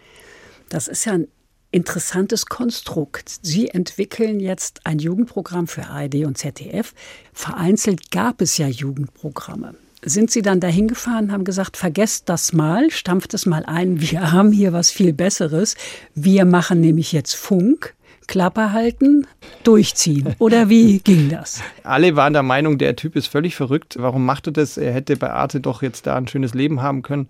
Das 0.69 0.87
ist 0.87 1.05
ja 1.05 1.13
ein 1.13 1.27
interessantes 1.71 2.45
Konstrukt. 2.45 3.39
Sie 3.41 3.69
entwickeln 3.69 4.39
jetzt 4.39 4.85
ein 4.85 4.99
Jugendprogramm 4.99 5.67
für 5.67 5.87
ARD 5.87 6.25
und 6.25 6.37
ZDF. 6.37 6.93
Vereinzelt 7.33 8.11
gab 8.11 8.41
es 8.41 8.57
ja 8.57 8.67
Jugendprogramme 8.67 9.75
sind 10.03 10.31
Sie 10.31 10.41
dann 10.41 10.59
dahin 10.59 10.87
gefahren, 10.87 11.31
haben 11.31 11.43
gesagt, 11.43 11.77
vergesst 11.77 12.29
das 12.29 12.53
mal, 12.53 12.91
stampft 12.91 13.33
es 13.33 13.45
mal 13.45 13.65
ein, 13.65 13.99
wir 13.99 14.31
haben 14.31 14.51
hier 14.51 14.73
was 14.73 14.91
viel 14.91 15.13
Besseres. 15.13 15.75
Wir 16.15 16.45
machen 16.45 16.81
nämlich 16.81 17.11
jetzt 17.11 17.35
Funk. 17.35 17.95
Klappe 18.27 18.73
halten, 18.73 19.25
durchziehen. 19.63 20.35
Oder 20.39 20.69
wie 20.69 20.99
ging 21.03 21.29
das? 21.29 21.61
Alle 21.83 22.15
waren 22.15 22.33
der 22.33 22.43
Meinung, 22.43 22.77
der 22.77 22.95
Typ 22.95 23.15
ist 23.15 23.27
völlig 23.27 23.55
verrückt. 23.55 23.95
Warum 23.99 24.25
macht 24.25 24.47
er 24.47 24.53
das? 24.53 24.77
Er 24.77 24.93
hätte 24.93 25.15
bei 25.15 25.31
Arte 25.31 25.59
doch 25.59 25.81
jetzt 25.81 26.05
da 26.05 26.15
ein 26.15 26.27
schönes 26.27 26.53
Leben 26.53 26.81
haben 26.81 27.01
können. 27.01 27.27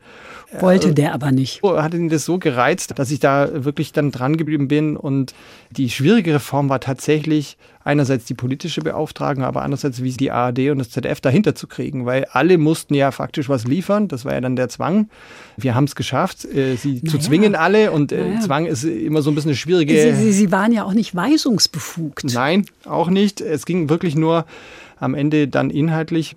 Wollte 0.59 0.93
der 0.93 1.13
aber 1.13 1.31
nicht. 1.31 1.61
Hat 1.63 1.93
ihn 1.93 2.09
das 2.09 2.25
so 2.25 2.39
gereizt, 2.39 2.97
dass 2.97 3.11
ich 3.11 3.19
da 3.19 3.63
wirklich 3.65 3.91
dann 3.93 4.11
dran 4.11 4.37
geblieben 4.37 4.67
bin. 4.67 4.97
Und 4.97 5.33
die 5.71 5.89
schwierigere 5.89 6.39
Form 6.39 6.69
war 6.69 6.79
tatsächlich, 6.79 7.57
einerseits 7.87 8.25
die 8.25 8.33
politische 8.33 8.81
Beauftragung, 8.81 9.43
aber 9.43 9.63
andererseits 9.63 10.03
wie 10.03 10.11
die 10.11 10.29
ARD 10.29 10.69
und 10.69 10.79
das 10.79 10.91
ZDF 10.91 11.21
dahinter 11.21 11.55
zu 11.55 11.67
kriegen, 11.67 12.05
weil 12.05 12.25
alle 12.25 12.57
mussten 12.57 12.93
ja 12.93 13.11
faktisch 13.11 13.49
was 13.49 13.65
liefern. 13.65 14.07
Das 14.07 14.25
war 14.25 14.33
ja 14.33 14.41
dann 14.41 14.55
der 14.55 14.69
Zwang. 14.69 15.09
Wir 15.55 15.73
haben 15.73 15.85
es 15.85 15.95
geschafft, 15.95 16.45
äh, 16.45 16.75
sie 16.75 17.01
naja. 17.01 17.11
zu 17.11 17.17
zwingen 17.17 17.55
alle 17.55 17.91
und 17.91 18.11
äh, 18.11 18.27
naja. 18.27 18.41
Zwang 18.41 18.65
ist 18.65 18.83
immer 18.83 19.21
so 19.21 19.31
ein 19.31 19.35
bisschen 19.35 19.51
eine 19.51 19.57
schwierige. 19.57 19.93
Sie, 19.93 20.25
sie, 20.25 20.31
sie 20.33 20.51
waren 20.51 20.71
ja 20.71 20.83
auch 20.83 20.93
nicht 20.93 21.15
weisungsbefugt. 21.15 22.25
Nein, 22.33 22.65
auch 22.85 23.09
nicht. 23.09 23.41
Es 23.41 23.65
ging 23.65 23.89
wirklich 23.89 24.15
nur 24.15 24.45
am 24.99 25.13
Ende 25.13 25.47
dann 25.47 25.69
inhaltlich. 25.69 26.35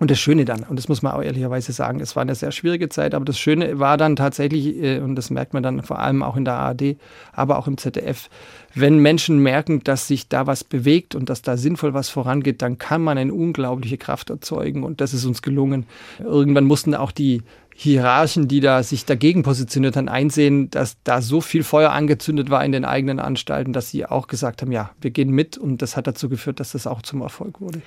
Und 0.00 0.12
das 0.12 0.20
Schöne 0.20 0.44
dann, 0.44 0.62
und 0.62 0.76
das 0.76 0.88
muss 0.88 1.02
man 1.02 1.12
auch 1.12 1.22
ehrlicherweise 1.22 1.72
sagen, 1.72 1.98
es 2.00 2.14
war 2.14 2.22
eine 2.22 2.36
sehr 2.36 2.52
schwierige 2.52 2.88
Zeit, 2.88 3.14
aber 3.14 3.24
das 3.24 3.38
Schöne 3.38 3.80
war 3.80 3.96
dann 3.96 4.14
tatsächlich, 4.14 4.80
äh, 4.80 5.00
und 5.00 5.16
das 5.16 5.30
merkt 5.30 5.54
man 5.54 5.62
dann 5.64 5.82
vor 5.82 5.98
allem 5.98 6.22
auch 6.22 6.36
in 6.36 6.44
der 6.44 6.54
ARD, 6.54 6.96
aber 7.32 7.58
auch 7.58 7.66
im 7.66 7.78
ZDF, 7.78 8.30
wenn 8.74 8.98
Menschen 8.98 9.40
merken, 9.40 9.82
dass 9.82 10.06
sich 10.06 10.28
da 10.28 10.46
was 10.46 10.62
bewegt 10.62 11.16
und 11.16 11.28
dass 11.28 11.42
da 11.42 11.56
sinnvoll 11.56 11.94
was 11.94 12.10
vorangeht, 12.10 12.62
dann 12.62 12.78
kann 12.78 13.02
man 13.02 13.18
eine 13.18 13.34
unglaubliche 13.34 13.98
Kraft 13.98 14.30
erzeugen 14.30 14.84
und 14.84 15.00
das 15.00 15.14
ist 15.14 15.24
uns 15.24 15.42
gelungen. 15.42 15.86
Irgendwann 16.20 16.64
mussten 16.64 16.94
auch 16.94 17.10
die 17.10 17.42
Hierarchen, 17.80 18.48
die 18.48 18.58
da 18.58 18.82
sich 18.82 19.04
dagegen 19.04 19.44
positioniert 19.44 19.96
haben, 19.96 20.08
einsehen, 20.08 20.68
dass 20.68 20.96
da 21.04 21.22
so 21.22 21.40
viel 21.40 21.62
Feuer 21.62 21.92
angezündet 21.92 22.50
war 22.50 22.64
in 22.64 22.72
den 22.72 22.84
eigenen 22.84 23.20
Anstalten, 23.20 23.72
dass 23.72 23.90
sie 23.90 24.04
auch 24.04 24.26
gesagt 24.26 24.62
haben, 24.62 24.72
ja, 24.72 24.90
wir 25.00 25.12
gehen 25.12 25.30
mit 25.30 25.56
und 25.56 25.80
das 25.80 25.96
hat 25.96 26.08
dazu 26.08 26.28
geführt, 26.28 26.58
dass 26.58 26.72
das 26.72 26.88
auch 26.88 27.02
zum 27.02 27.20
Erfolg 27.20 27.60
wurde. 27.60 27.80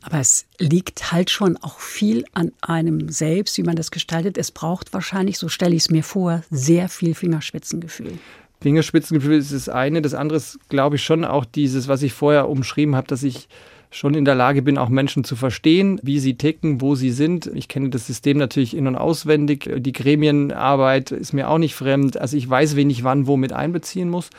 Aber 0.00 0.18
es 0.18 0.46
liegt 0.58 1.12
halt 1.12 1.28
schon 1.28 1.58
auch 1.58 1.78
viel 1.78 2.24
an 2.32 2.52
einem 2.62 3.10
selbst, 3.10 3.58
wie 3.58 3.64
man 3.64 3.76
das 3.76 3.90
gestaltet. 3.90 4.38
Es 4.38 4.50
braucht 4.50 4.94
wahrscheinlich, 4.94 5.36
so 5.36 5.50
stelle 5.50 5.74
ich 5.74 5.82
es 5.82 5.90
mir 5.90 6.04
vor, 6.04 6.42
sehr 6.50 6.88
viel 6.88 7.14
Fingerspitzengefühl. 7.14 8.18
Fingerspitzengefühl 8.62 9.36
ist 9.36 9.52
das 9.52 9.68
eine. 9.68 10.00
Das 10.00 10.14
andere 10.14 10.38
ist, 10.38 10.58
glaube 10.70 10.96
ich, 10.96 11.04
schon 11.04 11.22
auch 11.22 11.44
dieses, 11.44 11.86
was 11.86 12.00
ich 12.00 12.14
vorher 12.14 12.48
umschrieben 12.48 12.96
habe, 12.96 13.08
dass 13.08 13.22
ich 13.22 13.46
schon 13.94 14.14
in 14.14 14.24
der 14.24 14.34
Lage 14.34 14.60
bin, 14.60 14.76
auch 14.76 14.88
Menschen 14.88 15.22
zu 15.22 15.36
verstehen, 15.36 16.00
wie 16.02 16.18
sie 16.18 16.34
ticken, 16.34 16.80
wo 16.80 16.96
sie 16.96 17.12
sind. 17.12 17.46
Ich 17.54 17.68
kenne 17.68 17.90
das 17.90 18.08
System 18.08 18.38
natürlich 18.38 18.76
in- 18.76 18.88
und 18.88 18.96
auswendig. 18.96 19.70
Die 19.76 19.92
Gremienarbeit 19.92 21.12
ist 21.12 21.32
mir 21.32 21.48
auch 21.48 21.58
nicht 21.58 21.76
fremd. 21.76 22.16
Also 22.16 22.36
ich 22.36 22.50
weiß, 22.50 22.74
wen 22.74 22.90
ich 22.90 23.04
wann 23.04 23.28
wo 23.28 23.36
mit 23.36 23.52
einbeziehen 23.52 24.08
muss. 24.08 24.30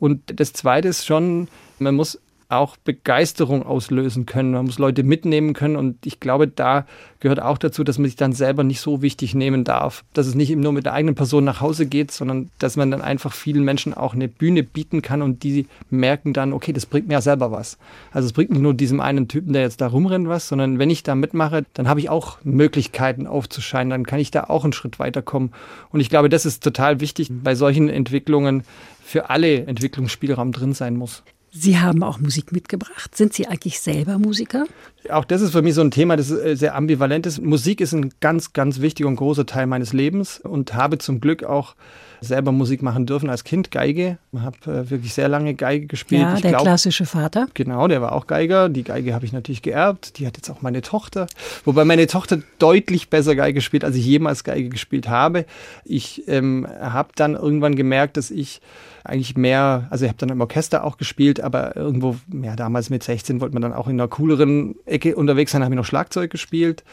Und 0.00 0.40
das 0.40 0.52
Zweite 0.52 0.88
ist 0.88 1.06
schon, 1.06 1.46
man 1.78 1.94
muss 1.94 2.20
auch 2.48 2.76
Begeisterung 2.76 3.64
auslösen 3.64 4.24
können. 4.24 4.52
Man 4.52 4.66
muss 4.66 4.78
Leute 4.78 5.02
mitnehmen 5.02 5.52
können. 5.52 5.76
Und 5.76 6.06
ich 6.06 6.20
glaube, 6.20 6.46
da 6.46 6.86
gehört 7.18 7.42
auch 7.42 7.58
dazu, 7.58 7.82
dass 7.82 7.98
man 7.98 8.06
sich 8.06 8.16
dann 8.16 8.32
selber 8.32 8.62
nicht 8.62 8.80
so 8.80 9.02
wichtig 9.02 9.34
nehmen 9.34 9.64
darf. 9.64 10.04
Dass 10.12 10.26
es 10.26 10.34
nicht 10.34 10.54
nur 10.54 10.72
mit 10.72 10.84
der 10.84 10.92
eigenen 10.92 11.16
Person 11.16 11.44
nach 11.44 11.60
Hause 11.60 11.86
geht, 11.86 12.12
sondern 12.12 12.50
dass 12.58 12.76
man 12.76 12.90
dann 12.90 13.02
einfach 13.02 13.32
vielen 13.32 13.64
Menschen 13.64 13.94
auch 13.94 14.14
eine 14.14 14.28
Bühne 14.28 14.62
bieten 14.62 15.02
kann 15.02 15.22
und 15.22 15.42
die 15.42 15.66
merken 15.90 16.32
dann, 16.32 16.52
okay, 16.52 16.72
das 16.72 16.86
bringt 16.86 17.08
mir 17.08 17.14
ja 17.14 17.20
selber 17.20 17.50
was. 17.50 17.78
Also 18.12 18.26
es 18.26 18.32
bringt 18.32 18.50
nicht 18.50 18.62
nur 18.62 18.74
diesem 18.74 19.00
einen 19.00 19.26
Typen, 19.26 19.52
der 19.52 19.62
jetzt 19.62 19.80
da 19.80 19.88
rumrennt, 19.88 20.28
was, 20.28 20.48
sondern 20.48 20.78
wenn 20.78 20.90
ich 20.90 21.02
da 21.02 21.14
mitmache, 21.14 21.64
dann 21.74 21.88
habe 21.88 22.00
ich 22.00 22.10
auch 22.10 22.38
Möglichkeiten 22.44 23.26
aufzuscheinen. 23.26 23.90
Dann 23.90 24.06
kann 24.06 24.20
ich 24.20 24.30
da 24.30 24.44
auch 24.44 24.62
einen 24.62 24.72
Schritt 24.72 24.98
weiterkommen. 24.98 25.52
Und 25.90 26.00
ich 26.00 26.10
glaube, 26.10 26.28
das 26.28 26.46
ist 26.46 26.62
total 26.62 27.00
wichtig 27.00 27.30
bei 27.30 27.54
solchen 27.54 27.88
Entwicklungen 27.88 28.62
für 29.02 29.30
alle 29.30 29.66
Entwicklungsspielraum 29.66 30.52
drin 30.52 30.74
sein 30.74 30.96
muss. 30.96 31.22
Sie 31.58 31.78
haben 31.78 32.02
auch 32.02 32.20
Musik 32.20 32.52
mitgebracht. 32.52 33.16
Sind 33.16 33.32
Sie 33.32 33.46
eigentlich 33.46 33.80
selber 33.80 34.18
Musiker? 34.18 34.66
Auch 35.08 35.24
das 35.24 35.40
ist 35.40 35.52
für 35.52 35.62
mich 35.62 35.74
so 35.74 35.80
ein 35.80 35.90
Thema, 35.90 36.16
das 36.16 36.30
äh, 36.30 36.54
sehr 36.54 36.74
ambivalent 36.74 37.24
ist. 37.26 37.40
Musik 37.40 37.80
ist 37.80 37.92
ein 37.92 38.12
ganz, 38.20 38.52
ganz 38.52 38.80
wichtiger 38.80 39.08
und 39.08 39.16
großer 39.16 39.46
Teil 39.46 39.66
meines 39.66 39.92
Lebens 39.92 40.38
und 40.40 40.74
habe 40.74 40.98
zum 40.98 41.20
Glück 41.20 41.44
auch 41.44 41.74
selber 42.20 42.52
Musik 42.52 42.82
machen 42.82 43.06
dürfen 43.06 43.30
als 43.30 43.44
Kind, 43.44 43.70
Geige. 43.70 44.18
Ich 44.32 44.40
habe 44.40 44.56
äh, 44.66 44.90
wirklich 44.90 45.14
sehr 45.14 45.28
lange 45.28 45.54
Geige 45.54 45.86
gespielt. 45.86 46.22
Ja, 46.22 46.34
ich 46.34 46.42
der 46.42 46.52
glaub, 46.52 46.62
klassische 46.62 47.06
Vater. 47.06 47.46
Genau, 47.54 47.88
der 47.88 48.02
war 48.02 48.12
auch 48.12 48.26
Geiger. 48.26 48.68
Die 48.68 48.84
Geige 48.84 49.14
habe 49.14 49.24
ich 49.24 49.32
natürlich 49.32 49.62
geerbt. 49.62 50.18
Die 50.18 50.26
hat 50.26 50.36
jetzt 50.36 50.50
auch 50.50 50.62
meine 50.62 50.82
Tochter. 50.82 51.26
Wobei 51.64 51.84
meine 51.84 52.06
Tochter 52.06 52.40
deutlich 52.58 53.08
besser 53.08 53.34
Geige 53.34 53.60
spielt, 53.60 53.84
als 53.84 53.96
ich 53.96 54.04
jemals 54.04 54.44
Geige 54.44 54.68
gespielt 54.68 55.08
habe. 55.08 55.46
Ich 55.84 56.24
ähm, 56.26 56.66
habe 56.80 57.10
dann 57.14 57.34
irgendwann 57.34 57.76
gemerkt, 57.76 58.16
dass 58.16 58.30
ich 58.30 58.60
eigentlich 59.08 59.36
mehr, 59.36 59.86
also 59.90 60.04
ich 60.04 60.08
habe 60.08 60.18
dann 60.18 60.28
im 60.28 60.40
Orchester 60.40 60.84
auch 60.84 60.96
gespielt, 60.96 61.40
aber 61.40 61.76
irgendwo, 61.76 62.16
ja, 62.42 62.56
damals 62.56 62.90
mit 62.90 63.02
16 63.02 63.40
wollte 63.40 63.54
man 63.54 63.62
dann 63.62 63.72
auch 63.72 63.88
in 63.88 63.94
einer 63.94 64.08
cooleren 64.08 64.76
Ecke 64.84 65.16
unterwegs 65.16 65.52
sein, 65.52 65.62
habe 65.62 65.74
ich 65.74 65.78
noch 65.78 65.84
Schlagzeug 65.84 66.30
gespielt. 66.30 66.84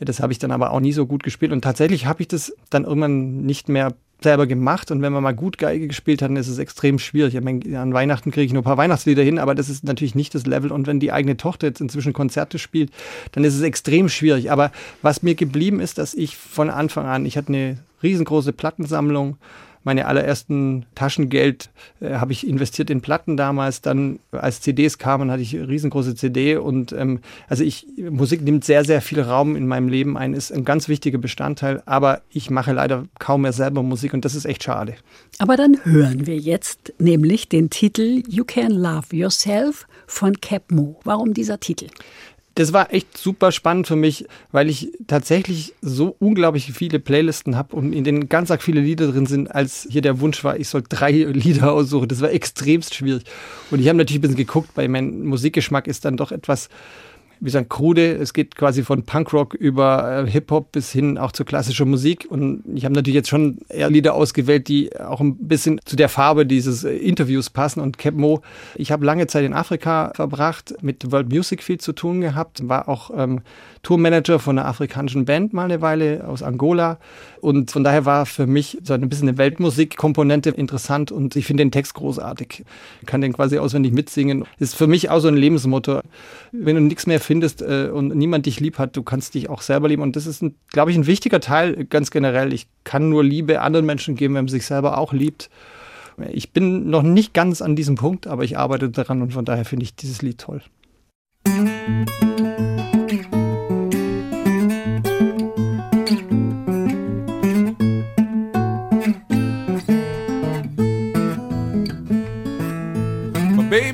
Das 0.00 0.20
habe 0.20 0.32
ich 0.32 0.38
dann 0.38 0.50
aber 0.50 0.72
auch 0.72 0.80
nie 0.80 0.92
so 0.92 1.06
gut 1.06 1.22
gespielt. 1.22 1.52
Und 1.52 1.62
tatsächlich 1.62 2.06
habe 2.06 2.22
ich 2.22 2.28
das 2.28 2.54
dann 2.70 2.84
irgendwann 2.84 3.42
nicht 3.42 3.68
mehr 3.68 3.94
selber 4.22 4.46
gemacht 4.46 4.90
und 4.90 5.02
wenn 5.02 5.12
man 5.12 5.22
mal 5.22 5.34
gut 5.34 5.58
Geige 5.58 5.88
gespielt 5.88 6.22
hat, 6.22 6.30
dann 6.30 6.36
ist 6.36 6.48
es 6.48 6.58
extrem 6.58 6.98
schwierig. 6.98 7.34
Ich 7.34 7.40
meine, 7.40 7.78
an 7.78 7.92
Weihnachten 7.92 8.30
kriege 8.30 8.46
ich 8.46 8.52
nur 8.52 8.62
ein 8.62 8.64
paar 8.64 8.76
Weihnachtslieder 8.76 9.22
hin, 9.22 9.38
aber 9.38 9.54
das 9.54 9.68
ist 9.68 9.84
natürlich 9.84 10.14
nicht 10.14 10.34
das 10.34 10.46
Level. 10.46 10.72
Und 10.72 10.86
wenn 10.86 11.00
die 11.00 11.12
eigene 11.12 11.36
Tochter 11.36 11.66
jetzt 11.66 11.80
inzwischen 11.80 12.12
Konzerte 12.12 12.58
spielt, 12.58 12.90
dann 13.32 13.44
ist 13.44 13.54
es 13.54 13.62
extrem 13.62 14.08
schwierig. 14.08 14.50
Aber 14.50 14.70
was 15.02 15.22
mir 15.22 15.34
geblieben 15.34 15.80
ist, 15.80 15.98
dass 15.98 16.14
ich 16.14 16.36
von 16.36 16.70
Anfang 16.70 17.06
an, 17.06 17.26
ich 17.26 17.36
hatte 17.36 17.48
eine 17.48 17.78
riesengroße 18.02 18.52
Plattensammlung, 18.52 19.36
meine 19.84 20.06
allerersten 20.06 20.86
Taschengeld 20.94 21.70
äh, 22.00 22.14
habe 22.14 22.32
ich 22.32 22.46
investiert 22.46 22.90
in 22.90 23.00
Platten 23.00 23.36
damals. 23.36 23.80
Dann, 23.80 24.18
als 24.30 24.60
CDs 24.60 24.98
kamen, 24.98 25.30
hatte 25.30 25.42
ich 25.42 25.56
eine 25.56 25.68
riesengroße 25.68 26.14
CD. 26.14 26.56
Und 26.56 26.92
ähm, 26.92 27.20
also 27.48 27.64
ich, 27.64 27.86
Musik 28.10 28.42
nimmt 28.42 28.64
sehr, 28.64 28.84
sehr 28.84 29.00
viel 29.00 29.20
Raum 29.20 29.56
in 29.56 29.66
meinem 29.66 29.88
Leben 29.88 30.16
ein, 30.16 30.34
ist 30.34 30.52
ein 30.52 30.64
ganz 30.64 30.88
wichtiger 30.88 31.18
Bestandteil. 31.18 31.82
Aber 31.86 32.22
ich 32.30 32.50
mache 32.50 32.72
leider 32.72 33.04
kaum 33.18 33.42
mehr 33.42 33.52
selber 33.52 33.82
Musik 33.82 34.14
und 34.14 34.24
das 34.24 34.34
ist 34.34 34.44
echt 34.44 34.64
schade. 34.64 34.94
Aber 35.38 35.56
dann 35.56 35.78
hören 35.84 36.26
wir 36.26 36.36
jetzt 36.36 36.92
nämlich 36.98 37.48
den 37.48 37.70
Titel 37.70 38.22
You 38.28 38.44
Can 38.44 38.70
Love 38.70 39.14
Yourself 39.16 39.86
von 40.06 40.40
Cap 40.40 40.70
Mo. 40.70 41.00
Warum 41.04 41.34
dieser 41.34 41.58
Titel? 41.58 41.86
Das 42.54 42.72
war 42.72 42.92
echt 42.92 43.16
super 43.16 43.52
spannend 43.52 43.86
für 43.86 43.96
mich, 43.96 44.26
weil 44.50 44.68
ich 44.68 44.92
tatsächlich 45.06 45.74
so 45.80 46.16
unglaublich 46.18 46.72
viele 46.72 46.98
Playlisten 46.98 47.56
habe 47.56 47.74
und 47.74 47.92
in 47.92 48.04
denen 48.04 48.28
ganz 48.28 48.50
arg 48.50 48.62
viele 48.62 48.80
Lieder 48.80 49.10
drin 49.10 49.26
sind, 49.26 49.54
als 49.54 49.86
hier 49.90 50.02
der 50.02 50.20
Wunsch 50.20 50.44
war, 50.44 50.58
ich 50.58 50.68
soll 50.68 50.82
drei 50.86 51.10
Lieder 51.32 51.72
aussuchen. 51.72 52.08
Das 52.08 52.20
war 52.20 52.30
extremst 52.30 52.94
schwierig. 52.94 53.24
Und 53.70 53.80
ich 53.80 53.88
habe 53.88 53.98
natürlich 53.98 54.18
ein 54.18 54.22
bisschen 54.22 54.36
geguckt, 54.36 54.70
weil 54.74 54.88
mein 54.88 55.22
Musikgeschmack 55.22 55.86
ist 55.86 56.04
dann 56.04 56.16
doch 56.16 56.32
etwas 56.32 56.68
wie 57.42 57.50
sagen, 57.50 57.68
krude. 57.68 58.12
Es 58.12 58.32
geht 58.32 58.54
quasi 58.54 58.84
von 58.84 59.02
Punkrock 59.02 59.54
über 59.54 60.24
äh, 60.24 60.30
Hip-Hop 60.30 60.70
bis 60.70 60.92
hin 60.92 61.18
auch 61.18 61.32
zu 61.32 61.44
klassischer 61.44 61.84
Musik. 61.84 62.26
Und 62.30 62.62
ich 62.72 62.84
habe 62.84 62.94
natürlich 62.94 63.16
jetzt 63.16 63.28
schon 63.28 63.58
eher 63.68 63.90
Lieder 63.90 64.14
ausgewählt, 64.14 64.68
die 64.68 64.96
auch 64.96 65.20
ein 65.20 65.36
bisschen 65.36 65.80
zu 65.84 65.96
der 65.96 66.08
Farbe 66.08 66.46
dieses 66.46 66.84
äh, 66.84 66.94
Interviews 66.94 67.50
passen. 67.50 67.80
Und 67.80 67.98
Cap 67.98 68.14
Mo, 68.14 68.42
ich 68.76 68.92
habe 68.92 69.04
lange 69.04 69.26
Zeit 69.26 69.44
in 69.44 69.54
Afrika 69.54 70.12
verbracht, 70.14 70.74
mit 70.82 71.10
World 71.10 71.30
Music 71.30 71.64
viel 71.64 71.78
zu 71.78 71.92
tun 71.92 72.20
gehabt, 72.20 72.68
war 72.68 72.88
auch 72.88 73.10
ähm, 73.16 73.40
Tourmanager 73.82 74.38
von 74.38 74.58
einer 74.58 74.68
afrikanischen 74.68 75.24
Band 75.24 75.52
mal 75.52 75.64
eine 75.64 75.80
Weile 75.80 76.26
aus 76.26 76.42
Angola. 76.42 76.98
Und 77.40 77.72
von 77.72 77.82
daher 77.82 78.04
war 78.04 78.26
für 78.26 78.46
mich 78.46 78.78
so 78.84 78.94
ein 78.94 79.08
bisschen 79.08 79.28
eine 79.28 79.38
Weltmusikkomponente 79.38 80.50
interessant 80.50 81.10
und 81.10 81.34
ich 81.34 81.46
finde 81.46 81.64
den 81.64 81.72
Text 81.72 81.94
großartig. 81.94 82.64
Ich 83.00 83.06
kann 83.06 83.20
den 83.20 83.32
quasi 83.32 83.58
auswendig 83.58 83.92
mitsingen. 83.92 84.44
Ist 84.58 84.76
für 84.76 84.86
mich 84.86 85.10
auch 85.10 85.18
so 85.18 85.28
ein 85.28 85.36
Lebensmotto. 85.36 86.00
Wenn 86.52 86.76
du 86.76 86.82
nichts 86.82 87.06
mehr 87.06 87.18
findest 87.18 87.62
äh, 87.62 87.88
und 87.92 88.14
niemand 88.14 88.46
dich 88.46 88.60
lieb 88.60 88.78
hat, 88.78 88.96
du 88.96 89.02
kannst 89.02 89.34
dich 89.34 89.50
auch 89.50 89.62
selber 89.62 89.88
lieben. 89.88 90.02
Und 90.02 90.14
das 90.14 90.26
ist, 90.26 90.44
glaube 90.70 90.92
ich, 90.92 90.96
ein 90.96 91.06
wichtiger 91.06 91.40
Teil 91.40 91.84
ganz 91.86 92.12
generell. 92.12 92.52
Ich 92.52 92.68
kann 92.84 93.08
nur 93.08 93.24
Liebe 93.24 93.60
anderen 93.60 93.86
Menschen 93.86 94.14
geben, 94.14 94.34
wenn 94.34 94.44
man 94.44 94.48
sich 94.48 94.64
selber 94.64 94.98
auch 94.98 95.12
liebt. 95.12 95.50
Ich 96.30 96.52
bin 96.52 96.88
noch 96.88 97.02
nicht 97.02 97.34
ganz 97.34 97.62
an 97.62 97.74
diesem 97.74 97.96
Punkt, 97.96 98.28
aber 98.28 98.44
ich 98.44 98.58
arbeite 98.58 98.90
daran 98.90 99.22
und 99.22 99.32
von 99.32 99.44
daher 99.44 99.64
finde 99.64 99.84
ich 99.84 99.96
dieses 99.96 100.22
Lied 100.22 100.38
toll. 100.38 100.62
Baby, 101.44 102.31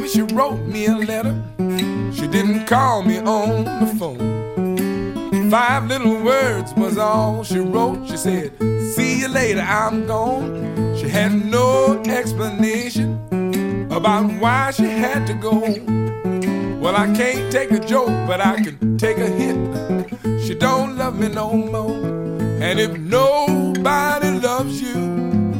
she 0.09 0.23
wrote 0.23 0.61
me 0.67 0.87
a 0.87 0.97
letter. 0.97 1.37
She 2.12 2.27
didn't 2.27 2.67
call 2.67 3.03
me 3.03 3.19
on 3.19 3.65
the 3.65 3.95
phone. 3.99 5.50
Five 5.50 5.88
little 5.88 6.23
words 6.23 6.73
was 6.75 6.97
all 6.97 7.45
she 7.45 7.59
wrote. 7.59 8.09
She 8.09 8.17
said, 8.17 8.53
See 8.95 9.21
you 9.21 9.29
later, 9.29 9.61
I'm 9.61 10.07
gone. 10.07 10.97
She 10.97 11.09
had 11.09 11.33
no 11.33 12.03
explanation 12.07 13.19
about 13.91 14.31
why 14.41 14.71
she 14.71 14.85
had 14.85 15.27
to 15.27 15.35
go. 15.35 15.61
Well, 16.81 16.97
I 16.97 17.07
can't 17.15 17.53
take 17.53 17.71
a 17.71 17.81
joke, 17.81 18.15
but 18.27 18.41
I 18.41 18.62
can 18.62 18.97
take 18.97 19.19
a 19.19 19.27
hint. 19.27 20.11
She 20.43 20.55
don't 20.55 20.97
love 20.97 21.19
me 21.19 21.29
no 21.29 21.53
more. 21.53 21.93
And 22.62 22.81
if 22.81 22.97
nobody 22.99 24.31
loves 24.41 24.81
you, 24.81 24.97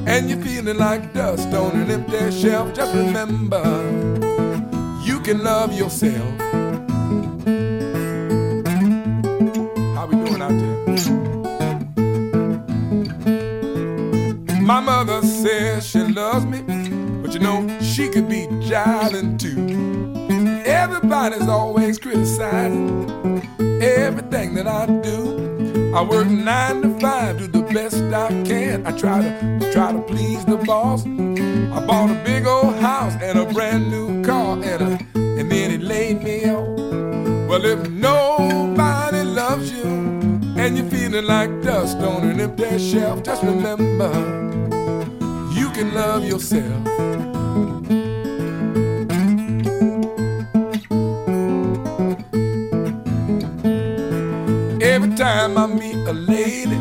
and 0.07 0.31
you're 0.31 0.41
feeling 0.41 0.79
like 0.79 1.13
dust 1.13 1.53
on 1.55 1.77
an 1.77 1.91
empty 1.91 2.31
shelf, 2.31 2.75
just 2.75 2.95
remember 2.95 4.28
can 5.29 5.45
love 5.45 5.75
yourself. 5.75 6.41
How 9.95 10.07
we 10.07 10.17
doing 10.17 10.41
out 10.41 10.57
there? 10.59 10.77
My 14.63 14.81
mother 14.81 15.21
says 15.21 15.87
she 15.87 15.99
loves 15.99 16.47
me, 16.47 16.63
but 17.21 17.35
you 17.35 17.41
know 17.41 17.69
she 17.81 18.09
could 18.09 18.27
be 18.27 18.47
jiving 18.71 19.39
too. 19.39 20.65
Everybody's 20.65 21.47
always 21.47 21.99
criticizing 21.99 23.07
everything 23.83 24.55
that 24.55 24.67
I 24.67 24.87
do. 24.87 25.93
I 25.95 26.01
work 26.05 26.29
nine 26.29 26.81
to 26.81 26.99
five, 27.01 27.37
do 27.37 27.49
the 27.49 27.63
best 27.75 27.97
I 28.15 28.29
can. 28.45 28.87
I 28.87 28.93
try 28.93 29.21
to 29.21 29.73
try 29.75 29.93
to 29.93 30.01
please 30.01 30.43
the 30.47 30.57
boss. 30.57 31.05
I 31.05 31.85
bought 31.87 32.11
a 32.11 32.25
big 32.25 32.47
old 32.47 32.77
house 32.77 33.15
and 33.21 33.39
a 33.39 33.45
brand 33.53 33.91
new 33.91 34.25
car, 34.25 34.55
and 34.63 34.83
a, 34.83 35.08
and 35.39 35.51
then 35.51 35.71
it 35.71 35.83
laid 35.83 36.23
me 36.23 36.51
off. 36.51 36.67
Well, 37.49 37.65
if 37.65 37.89
nobody 37.91 39.23
loves 39.23 39.71
you 39.73 39.85
and 39.85 40.77
you're 40.77 40.91
feeling 40.91 41.25
like 41.25 41.63
dust 41.63 41.99
on 41.99 42.29
an 42.29 42.41
empty 42.41 42.79
shelf, 42.79 43.23
just 43.23 43.43
remember 43.45 44.11
you 45.55 45.71
can 45.71 45.95
love 45.95 46.25
yourself. 46.25 46.87
Every 54.83 55.15
time 55.15 55.57
I 55.57 55.67
meet 55.67 56.07
a 56.09 56.13
lady, 56.13 56.77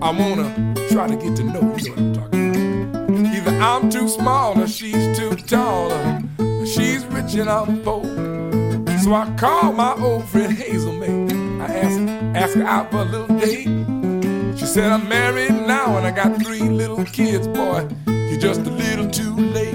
I 0.00 0.10
wanna 0.10 0.74
try 0.90 1.08
to 1.08 1.16
get 1.16 1.34
to 1.36 1.44
know 1.44 1.76
you. 1.76 1.96
Know 1.96 1.96
what 1.96 1.98
I'm 1.98 2.12
talking 2.14 2.50
about? 2.90 3.34
Either 3.34 3.50
I'm 3.60 3.90
too 3.90 4.08
small 4.08 4.60
or 4.60 4.68
she's 4.68 5.18
too 5.18 5.34
tall, 5.34 5.92
or 5.92 6.21
she's 6.66 7.04
rich 7.06 7.34
and 7.34 7.48
I'm 7.48 7.80
poor. 7.82 8.04
So 9.02 9.14
I 9.14 9.34
called 9.36 9.76
my 9.76 9.94
old 9.94 10.28
friend 10.28 10.52
Hazel 10.52 10.92
May. 10.92 11.32
I 11.62 11.66
asked, 11.66 12.00
asked 12.36 12.54
her 12.54 12.64
out 12.64 12.90
for 12.90 12.98
a 12.98 13.04
little 13.04 13.38
date. 13.38 13.68
She 14.58 14.66
said 14.66 14.92
I'm 14.92 15.08
married 15.08 15.52
now 15.66 15.96
and 15.96 16.06
I 16.06 16.10
got 16.10 16.40
three 16.42 16.60
little 16.60 17.04
kids. 17.04 17.48
Boy, 17.48 17.88
you're 18.06 18.38
just 18.38 18.60
a 18.60 18.70
little 18.70 19.08
too 19.10 19.34
late. 19.34 19.74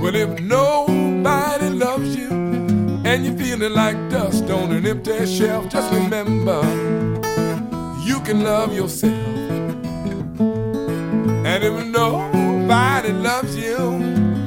Well, 0.00 0.14
if 0.14 0.40
nobody 0.40 1.68
loves 1.70 2.16
you 2.16 2.28
and 2.30 3.26
you're 3.26 3.36
feeling 3.36 3.72
like 3.72 3.96
dust 4.10 4.48
on 4.50 4.72
an 4.72 4.86
empty 4.86 5.26
shelf, 5.26 5.68
just 5.68 5.92
remember 5.92 6.62
you 8.04 8.20
can 8.20 8.42
love 8.42 8.74
yourself. 8.74 9.12
And 11.48 11.64
if 11.64 11.86
nobody 11.86 13.12
loves 13.12 13.55
you, 13.55 13.55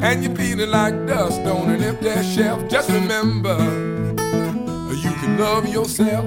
and 0.01 0.23
you're 0.23 0.35
feeling 0.35 0.69
like 0.69 1.07
dust 1.07 1.41
on 1.41 1.69
an 1.69 1.83
empty 1.83 2.23
shelf, 2.23 2.67
just 2.69 2.89
remember 2.89 3.57
you 5.03 5.11
can 5.21 5.37
love 5.37 5.67
yourself. 5.67 6.25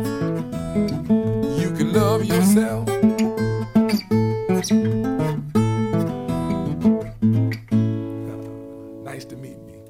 You 1.60 1.70
can 1.76 1.92
love 1.92 2.24
yourself. 2.24 2.86
Nice 9.04 9.24
to 9.26 9.36
meet 9.36 9.58
me. 9.66 9.82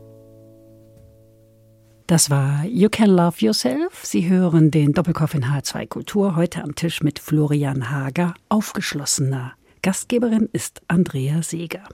Das 2.07 2.31
war 2.31 2.65
You 2.65 2.89
Can 2.89 3.11
Love 3.11 3.45
Yourself. 3.45 4.05
Sie 4.05 4.29
hören 4.29 4.71
den 4.71 4.93
Doppelkopf 4.93 5.35
in 5.35 5.45
H2 5.45 5.89
Kultur 5.89 6.37
heute 6.37 6.62
am 6.62 6.75
Tisch 6.75 7.03
mit 7.03 7.19
Florian 7.19 7.91
Hager, 7.91 8.35
aufgeschlossener. 8.49 9.53
Gastgeberin 9.83 10.49
ist 10.53 10.83
Andrea 10.89 11.43
Seeger. 11.43 11.89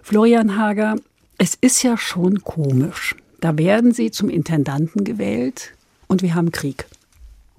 Florian 0.00 0.58
Hager, 0.58 0.96
es 1.38 1.54
ist 1.60 1.82
ja 1.82 1.96
schon 1.96 2.42
komisch. 2.42 3.14
Da 3.40 3.58
werden 3.58 3.92
Sie 3.92 4.10
zum 4.10 4.28
Intendanten 4.28 5.04
gewählt 5.04 5.72
und 6.06 6.22
wir 6.22 6.34
haben 6.34 6.52
Krieg. 6.52 6.86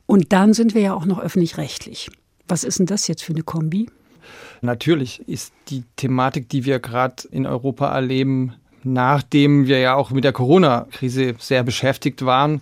Und 0.06 0.34
dann 0.34 0.54
sind 0.54 0.74
wir 0.74 0.82
ja 0.82 0.94
auch 0.94 1.06
noch 1.06 1.20
öffentlich-rechtlich. 1.20 2.10
Was 2.48 2.64
ist 2.64 2.80
denn 2.80 2.86
das 2.86 3.08
jetzt 3.08 3.24
für 3.24 3.34
eine 3.34 3.44
Kombi? 3.44 3.88
Natürlich 4.62 5.28
ist 5.28 5.54
die 5.70 5.84
Thematik, 5.96 6.50
die 6.50 6.66
wir 6.66 6.80
gerade 6.80 7.28
in 7.32 7.46
Europa 7.46 7.94
erleben, 7.94 8.54
nachdem 8.84 9.68
wir 9.68 9.80
ja 9.80 9.96
auch 9.96 10.12
mit 10.12 10.24
der 10.24 10.32
Corona-Krise 10.32 11.36
sehr 11.40 11.64
beschäftigt 11.64 12.26
waren 12.26 12.62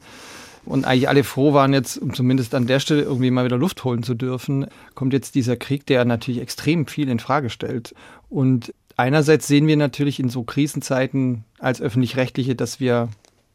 und 0.66 0.86
eigentlich 0.86 1.10
alle 1.10 1.24
froh 1.24 1.54
waren, 1.54 1.74
jetzt 1.74 1.98
um 1.98 2.14
zumindest 2.14 2.56
an 2.56 2.68
der 2.68 2.80
Stelle 2.80 3.02
irgendwie 3.02 3.32
mal 3.32 3.46
wieder 3.46 3.58
Luft 3.58 3.84
holen 3.84 4.04
zu 4.04 4.14
dürfen, 4.16 4.68
kommt 4.96 5.14
jetzt 5.14 5.36
dieser 5.36 5.58
Krieg, 5.58 5.86
der 5.86 6.06
natürlich 6.06 6.42
extrem 6.42 6.88
viel 6.88 7.10
in 7.10 7.20
Frage 7.20 7.50
stellt. 7.50 7.94
Und 8.30 8.74
einerseits 8.98 9.48
sehen 9.48 9.68
wir 9.68 9.78
natürlich 9.78 10.20
in 10.20 10.30
so 10.30 10.44
Krisenzeiten 10.44 11.44
als 11.60 11.82
öffentlich-rechtliche, 11.82 12.56
dass 12.56 12.80
wir 12.80 13.10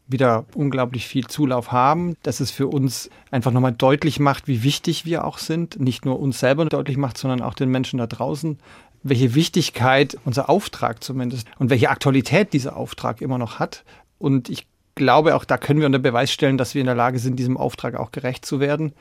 wieder 0.09 0.47
unglaublich 0.55 1.07
viel 1.07 1.27
Zulauf 1.27 1.71
haben, 1.71 2.17
dass 2.23 2.41
es 2.41 2.51
für 2.51 2.67
uns 2.67 3.11
einfach 3.31 3.53
nochmal 3.53 3.73
deutlich 3.73 4.19
macht, 4.21 4.49
wie 4.49 4.63
wichtig 4.63 5.05
wir 5.05 5.25
auch 5.25 5.39
sind, 5.39 5.79
nicht 5.79 6.05
nur 6.05 6.19
uns 6.19 6.41
selber 6.41 6.65
deutlich 6.65 6.97
macht, 6.97 7.19
sondern 7.19 7.43
auch 7.43 7.55
den 7.55 7.69
Menschen 7.69 7.99
da 7.99 8.07
draußen, 8.07 8.59
welche 9.03 9.35
Wichtigkeit 9.35 10.17
unser 10.25 10.49
Auftrag 10.49 11.05
zumindest 11.05 11.47
und 11.59 11.71
welche 11.71 11.91
Aktualität 11.91 12.53
dieser 12.53 12.77
Auftrag 12.77 13.21
immer 13.21 13.39
noch 13.39 13.59
hat. 13.59 13.85
Und 14.19 14.49
ich 14.49 14.67
glaube, 14.95 15.37
auch 15.37 15.45
da 15.45 15.59
können 15.59 15.81
wir 15.81 15.87
unter 15.87 15.99
Beweis 15.99 16.33
stellen, 16.33 16.59
dass 16.59 16.75
wir 16.75 16.81
in 16.81 16.87
der 16.87 16.95
Lage 16.95 17.19
sind, 17.19 17.37
diesem 17.37 17.57
Auftrag 17.57 17.95
auch 17.95 18.11
gerecht 18.11 18.45
zu 18.45 18.61
werden. 18.61 18.95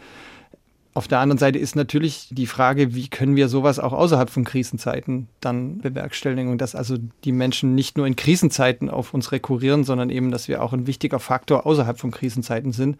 Auf 0.97 1.07
der 1.07 1.19
anderen 1.19 1.37
Seite 1.37 1.59
ist 1.59 1.75
natürlich 1.75 2.27
die 2.31 2.47
Frage, 2.47 2.95
wie 2.95 3.07
können 3.07 3.35
wir 3.35 3.49
sowas 3.49 3.77
auch 3.77 3.93
außerhalb 3.93 4.31
von 4.31 4.43
Krisenzeiten 4.43 5.27
dann 5.41 5.77
bewerkstelligen 5.77 6.49
und 6.49 6.59
dass 6.59 6.73
also 6.73 6.97
die 7.23 7.31
Menschen 7.31 7.75
nicht 7.75 7.97
nur 7.97 8.07
in 8.07 8.15
Krisenzeiten 8.15 8.89
auf 8.89 9.13
uns 9.13 9.31
rekurrieren, 9.31 9.83
sondern 9.83 10.09
eben, 10.09 10.31
dass 10.31 10.47
wir 10.47 10.63
auch 10.63 10.73
ein 10.73 10.87
wichtiger 10.87 11.19
Faktor 11.19 11.67
außerhalb 11.67 11.99
von 11.99 12.09
Krisenzeiten 12.09 12.71
sind 12.71 12.97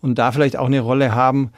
und 0.00 0.16
da 0.16 0.30
vielleicht 0.30 0.56
auch 0.56 0.66
eine 0.66 0.78
Rolle 0.78 1.16
haben, 1.16 1.50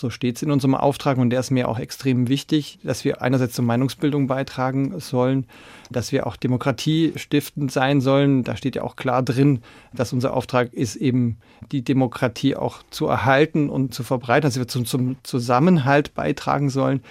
so 0.00 0.10
steht 0.10 0.36
es 0.36 0.42
in 0.42 0.50
unserem 0.50 0.74
Auftrag 0.74 1.18
und 1.18 1.30
der 1.30 1.40
ist 1.40 1.50
mir 1.50 1.68
auch 1.68 1.78
extrem 1.78 2.28
wichtig, 2.28 2.78
dass 2.84 3.04
wir 3.04 3.20
einerseits 3.20 3.54
zur 3.54 3.64
Meinungsbildung 3.64 4.28
beitragen 4.28 5.00
sollen, 5.00 5.46
dass 5.90 6.12
wir 6.12 6.26
auch 6.26 6.36
demokratiestiftend 6.36 7.72
sein 7.72 8.00
sollen. 8.00 8.44
Da 8.44 8.56
steht 8.56 8.76
ja 8.76 8.82
auch 8.82 8.94
klar 8.94 9.22
drin, 9.22 9.60
dass 9.92 10.12
unser 10.12 10.34
Auftrag 10.34 10.72
ist, 10.72 10.96
eben 10.96 11.38
die 11.72 11.82
Demokratie 11.82 12.54
auch 12.54 12.82
zu 12.90 13.06
erhalten 13.06 13.70
und 13.70 13.92
zu 13.92 14.04
verbreiten, 14.04 14.48
dass 14.48 14.56
wir 14.56 14.68
zum, 14.68 14.86
zum 14.86 15.16
Zusammenhalt 15.24 16.14
beitragen 16.14 16.70
sollen. 16.70 17.02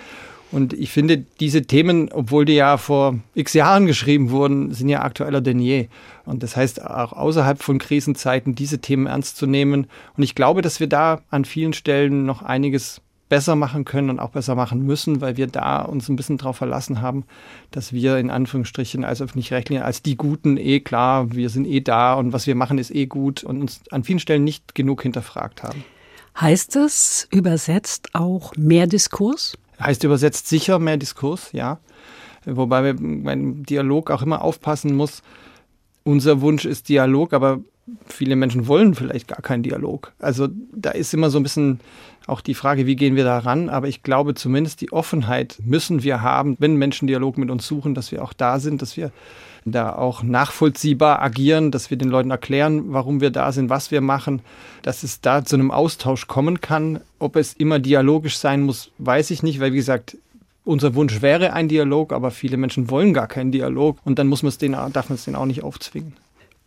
Und 0.52 0.74
ich 0.74 0.92
finde, 0.92 1.18
diese 1.18 1.64
Themen, 1.64 2.10
obwohl 2.12 2.46
die 2.46 2.54
ja 2.54 2.78
vor 2.78 3.20
x 3.36 3.54
Jahren 3.54 3.86
geschrieben 3.86 4.32
wurden, 4.32 4.74
sind 4.74 4.88
ja 4.88 5.02
aktueller 5.02 5.42
denn 5.42 5.60
je. 5.60 5.88
Und 6.26 6.42
das 6.44 6.56
heißt, 6.56 6.82
auch 6.84 7.14
außerhalb 7.14 7.62
von 7.62 7.80
Krisenzeiten 7.80 8.56
diese 8.56 8.80
Themen 8.80 9.08
ernst 9.08 9.38
zu 9.38 9.46
nehmen. 9.46 9.88
Und 10.16 10.24
ich 10.24 10.36
glaube, 10.36 10.62
dass 10.62 10.80
wir 10.80 10.88
da 10.88 11.22
an 11.30 11.44
vielen 11.46 11.74
Stellen 11.74 12.26
noch 12.26 12.42
einiges 12.42 13.02
besser 13.30 13.56
machen 13.56 13.86
können 13.86 14.10
und 14.10 14.20
auch 14.20 14.30
besser 14.30 14.56
machen 14.56 14.86
müssen, 14.86 15.20
weil 15.22 15.38
wir 15.38 15.48
da 15.48 15.82
uns 15.82 16.08
ein 16.08 16.16
bisschen 16.16 16.38
darauf 16.38 16.58
verlassen 16.58 17.02
haben, 17.02 17.26
dass 17.72 17.92
wir 17.92 18.18
in 18.18 18.30
Anführungsstrichen 18.30 19.04
als 19.04 19.22
öffentlich-rechtliche, 19.22 19.84
als 19.84 20.02
die 20.02 20.16
Guten 20.16 20.58
eh 20.58 20.80
klar, 20.80 21.34
wir 21.34 21.50
sind 21.50 21.68
eh 21.68 21.82
da 21.82 22.14
und 22.14 22.32
was 22.32 22.48
wir 22.48 22.56
machen 22.56 22.78
ist 22.78 22.94
eh 22.94 23.06
gut 23.06 23.44
und 23.44 23.60
uns 23.60 23.82
an 23.92 24.06
vielen 24.06 24.20
Stellen 24.20 24.46
nicht 24.46 24.76
genug 24.76 25.04
hinterfragt 25.04 25.64
haben. 25.64 25.84
Heißt 26.40 26.76
es 26.76 27.28
übersetzt 27.32 28.10
auch 28.14 28.56
mehr 28.56 28.88
Diskurs? 28.88 29.58
Heißt 29.80 30.04
übersetzt 30.04 30.48
sicher 30.48 30.80
mehr 30.80 30.98
Diskurs, 30.98 31.52
ja. 31.52 31.80
Wobei 32.46 32.84
wir 32.84 32.96
beim 32.96 33.64
Dialog 33.64 34.10
auch 34.10 34.22
immer 34.22 34.42
aufpassen 34.42 34.96
muss. 34.96 35.22
Unser 36.04 36.42
Wunsch 36.42 36.66
ist 36.66 36.90
Dialog, 36.90 37.34
aber 37.34 37.60
viele 38.08 38.36
Menschen 38.36 38.68
wollen 38.68 38.96
vielleicht 38.96 39.28
gar 39.28 39.42
keinen 39.42 39.64
Dialog. 39.64 40.12
Also 40.20 40.48
da 40.74 40.92
ist 40.92 41.14
immer 41.14 41.30
so 41.30 41.40
ein 41.40 41.44
bisschen 41.44 41.80
auch 42.26 42.42
die 42.42 42.54
Frage, 42.54 42.86
wie 42.86 42.96
gehen 42.96 43.16
wir 43.16 43.24
da 43.24 43.40
ran? 43.40 43.70
Aber 43.70 43.88
ich 43.88 44.04
glaube 44.04 44.34
zumindest 44.36 44.82
die 44.82 44.92
Offenheit 44.92 45.58
müssen 45.64 46.04
wir 46.04 46.22
haben, 46.22 46.58
wenn 46.60 46.76
Menschen 46.76 47.08
Dialog 47.08 47.38
mit 47.38 47.50
uns 47.50 47.66
suchen, 47.66 47.96
dass 47.96 48.12
wir 48.12 48.24
auch 48.24 48.34
da 48.34 48.60
sind, 48.60 48.82
dass 48.82 48.98
wir 48.98 49.12
da 49.66 49.94
auch 49.94 50.24
nachvollziehbar 50.24 51.22
agieren, 51.22 51.72
dass 51.72 51.90
wir 51.90 51.98
den 51.98 52.10
Leuten 52.10 52.32
erklären, 52.32 52.94
warum 52.94 53.22
wir 53.22 53.32
da 53.32 53.52
sind, 53.52 53.70
was 53.70 53.92
wir 53.92 54.02
machen, 54.02 54.42
dass 54.82 55.04
es 55.04 55.22
da 55.22 55.44
zu 55.44 55.56
einem 55.56 55.72
Austausch 55.72 56.28
kommen 56.28 56.62
kann. 56.62 57.02
Ob 57.20 57.36
es 57.36 57.54
immer 57.54 57.80
dialogisch 57.80 58.38
sein 58.38 58.62
muss, 58.62 58.92
weiß 58.98 59.32
ich 59.32 59.44
nicht, 59.44 59.60
weil 59.60 59.74
wie 59.74 59.78
gesagt, 59.78 60.18
unser 60.64 60.96
Wunsch 60.96 61.22
wäre 61.22 61.54
ein 61.54 61.70
Dialog, 61.70 62.12
aber 62.12 62.32
viele 62.32 62.58
Menschen 62.58 62.90
wollen 62.90 63.14
gar 63.14 63.28
keinen 63.28 63.52
Dialog 63.52 63.98
und 64.04 64.20
dann 64.20 64.28
muss 64.28 64.44
man 64.44 64.50
es 64.50 64.58
denen, 64.58 64.76
darf 64.92 65.10
man 65.10 65.16
es 65.16 65.26
denen 65.26 65.38
auch 65.38 65.46
nicht 65.46 65.64
aufzwingen. 65.64 66.14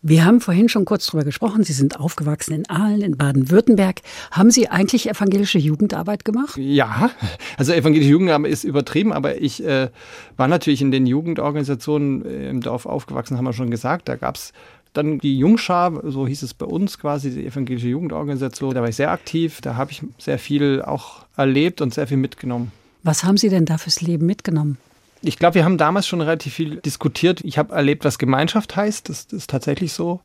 Wir 0.03 0.25
haben 0.25 0.41
vorhin 0.41 0.71
schon 0.71 0.87
kurz 0.87 1.07
darüber 1.07 1.25
gesprochen. 1.25 1.63
Sie 1.63 1.75
sind 1.75 2.01
aufgewachsen 2.01 2.55
in 2.55 2.71
Aalen, 2.71 3.03
in 3.03 3.19
Baden-Württemberg. 3.19 4.01
Haben 4.31 4.51
Sie 4.51 4.69
eigentlich 4.69 5.11
evangelische 5.11 5.59
Jugendarbeit 5.59 6.25
gemacht? 6.25 6.57
Ja, 6.57 7.11
also 7.59 7.75
evangelische 7.75 8.11
Jugendarbeit 8.11 8.51
ist 8.51 8.65
übertrieben, 8.65 9.13
aber 9.13 9.43
ich 9.43 9.63
äh, 9.63 9.91
war 10.39 10.49
natürlich 10.49 10.81
in 10.81 10.91
den 10.91 11.07
Jugendorganisationen 11.07 12.25
äh, 12.25 12.49
im 12.49 12.63
Dorf 12.63 12.87
aufgewachsen, 12.87 13.37
haben 13.37 13.45
wir 13.45 13.53
schon 13.53 13.71
gesagt. 13.71 14.09
Da 14.09 14.17
gab 14.17 14.37
es 14.37 14.55
dann 14.95 15.19
die 15.19 15.39
Jungschar, 15.39 15.93
so 16.11 16.27
hieß 16.27 16.43
es 16.45 16.55
bei 16.55 16.65
uns 16.65 16.99
quasi, 16.99 17.31
die 17.31 17.47
evangelische 17.47 17.89
Jugendorganisation. 17.89 18.75
Da 18.75 18.81
war 18.81 18.89
ich 18.89 18.97
sehr 18.97 19.11
aktiv, 19.11 19.61
da 19.61 19.77
habe 19.77 19.93
ich 19.93 20.03
sehr 20.17 20.39
viel 20.39 20.81
auch 20.81 21.27
erlebt 21.37 21.83
und 21.83 21.93
sehr 21.93 22.07
viel 22.07 22.17
mitgenommen. 22.17 22.73
Was 23.03 23.23
haben 23.25 23.37
Sie 23.37 23.51
denn 23.51 23.67
da 23.67 23.77
fürs 23.77 24.01
Leben 24.01 24.25
mitgenommen? 24.25 24.79
Ich 25.23 25.39
glaube, 25.39 25.57
wir 25.57 25.65
haben 25.65 25.77
damals 25.77 26.07
schon 26.07 26.21
relativ 26.21 26.55
viel 26.55 26.77
diskutiert. 26.77 27.43
Ich 27.43 27.59
habe 27.59 27.75
erlebt, 27.75 28.05
was 28.05 28.19
Gemeinschaft 28.19 28.75
heißt. 28.77 29.09
Das, 29.09 29.27
das 29.27 29.41
ist 29.41 29.51
tatsächlich 29.51 29.93
so. 29.93 30.21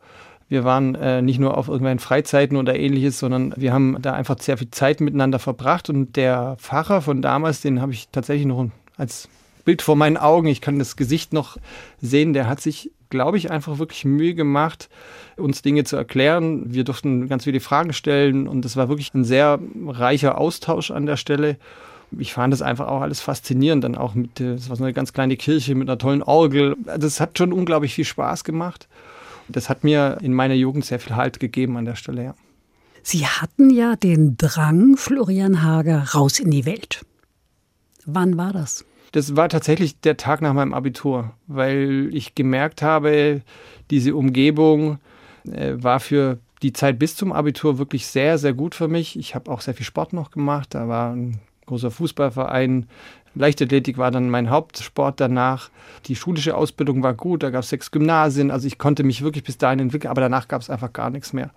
Wir 0.48 0.64
waren 0.64 0.96
äh, 0.96 1.22
nicht 1.22 1.40
nur 1.40 1.58
auf 1.58 1.68
irgendwelchen 1.68 2.00
Freizeiten 2.00 2.56
oder 2.56 2.78
ähnliches, 2.78 3.20
sondern 3.20 3.54
wir 3.58 3.74
haben 3.74 3.98
da 4.02 4.14
einfach 4.14 4.40
sehr 4.40 4.58
viel 4.58 4.70
Zeit 4.72 5.02
miteinander 5.02 5.40
verbracht. 5.40 5.90
Und 5.90 6.16
der 6.16 6.56
Pfarrer 6.60 7.02
von 7.02 7.22
damals, 7.22 7.62
den 7.62 7.82
habe 7.82 7.94
ich 7.94 8.10
tatsächlich 8.12 8.46
noch 8.46 8.68
als 8.96 9.28
Bild 9.66 9.82
vor 9.82 9.96
meinen 9.96 10.18
Augen. 10.18 10.48
Ich 10.48 10.62
kann 10.62 10.80
das 10.80 10.96
Gesicht 10.96 11.34
noch 11.34 11.58
sehen. 12.00 12.34
Der 12.34 12.48
hat 12.48 12.62
sich, 12.62 12.92
glaube 13.10 13.38
ich, 13.38 13.52
einfach 13.52 13.80
wirklich 13.80 14.06
Mühe 14.06 14.36
gemacht, 14.36 14.90
uns 15.36 15.62
Dinge 15.62 15.84
zu 15.84 15.98
erklären. 15.98 16.74
Wir 16.74 16.84
durften 16.84 17.28
ganz 17.28 17.44
viele 17.44 17.60
Fragen 17.60 17.92
stellen 17.92 18.48
und 18.48 18.64
es 18.64 18.78
war 18.78 18.88
wirklich 18.88 19.14
ein 19.14 19.26
sehr 19.26 19.60
reicher 19.88 20.38
Austausch 20.38 20.92
an 20.92 21.06
der 21.06 21.18
Stelle 21.18 21.58
ich 22.18 22.34
fand 22.34 22.54
das 22.54 22.62
einfach 22.62 22.88
auch 22.88 23.02
alles 23.02 23.22
faszinierend. 23.22 23.84
Dann 23.84 23.96
auch 23.96 24.16
mit, 24.16 24.40
das 24.40 24.70
war 24.70 24.76
so 24.76 24.84
eine 24.84 24.94
ganz 24.94 25.14
kleine 25.14 25.38
Kirche 25.38 25.76
mit 25.76 25.90
einer 25.90 25.98
tollen 25.98 26.24
Orgel. 26.24 26.76
Also 26.88 27.08
es 27.08 27.20
hat 27.20 27.38
schon 27.38 27.54
unglaublich 27.54 27.94
viel 27.94 28.06
Spaß 28.06 28.44
gemacht. 28.44 28.88
Das 29.48 29.70
hat 29.70 29.84
mir 29.84 30.18
in 30.22 30.34
meiner 30.34 30.56
Jugend 30.56 30.86
sehr 30.86 31.00
viel 31.00 31.16
Halt 31.16 31.40
gegeben 31.40 31.78
an 31.78 31.86
der 31.86 31.96
Stelle, 31.96 32.24
ja. 32.24 32.36
Sie 33.04 33.28
hatten 33.28 33.70
ja 33.70 33.96
den 33.96 34.36
Drang, 34.36 34.98
Florian 34.98 35.62
Hager, 35.62 36.04
raus 36.16 36.40
in 36.40 36.50
die 36.50 36.66
Welt. 36.66 37.06
Wann 38.08 38.36
war 38.36 38.52
das? 38.52 38.84
Das 39.12 39.36
war 39.36 39.48
tatsächlich 39.48 40.00
der 40.00 40.18
Tag 40.18 40.42
nach 40.42 40.54
meinem 40.54 40.74
Abitur, 40.74 41.32
weil 41.46 42.10
ich 42.12 42.34
gemerkt 42.34 42.82
habe, 42.82 43.42
diese 43.92 44.16
Umgebung 44.16 44.98
äh, 45.46 45.76
war 45.76 46.00
für 46.00 46.40
die 46.64 46.74
Zeit 46.74 46.98
bis 46.98 47.16
zum 47.16 47.32
Abitur 47.32 47.78
wirklich 47.78 48.08
sehr, 48.08 48.38
sehr 48.38 48.54
gut 48.54 48.74
für 48.74 48.88
mich. 48.88 49.20
Ich 49.20 49.36
habe 49.36 49.52
auch 49.52 49.62
sehr 49.62 49.76
viel 49.76 49.86
Sport 49.86 50.14
noch 50.14 50.32
gemacht. 50.32 50.74
Da 50.74 50.88
war 50.88 51.14
ein 51.14 51.40
großer 51.66 51.92
Fußballverein. 51.92 52.88
Leichtathletik 53.36 53.98
war 53.98 54.12
dann 54.12 54.30
mein 54.30 54.50
Hauptsport 54.50 55.20
danach. 55.20 55.70
Die 56.06 56.16
schulische 56.16 56.56
Ausbildung 56.56 57.04
war 57.04 57.14
gut, 57.14 57.44
da 57.44 57.50
gab 57.50 57.64
es 57.64 57.70
sechs 57.70 57.92
Gymnasien, 57.92 58.50
also 58.50 58.66
ich 58.66 58.78
konnte 58.78 59.04
mich 59.04 59.22
wirklich 59.22 59.44
bis 59.44 59.58
dahin 59.58 59.80
entwickeln, 59.80 60.10
aber 60.10 60.22
danach 60.22 60.48
gab 60.48 60.62
es 60.62 60.70
einfach 60.70 60.94
gar 60.94 61.10
nichts 61.10 61.34
mehr. 61.34 61.52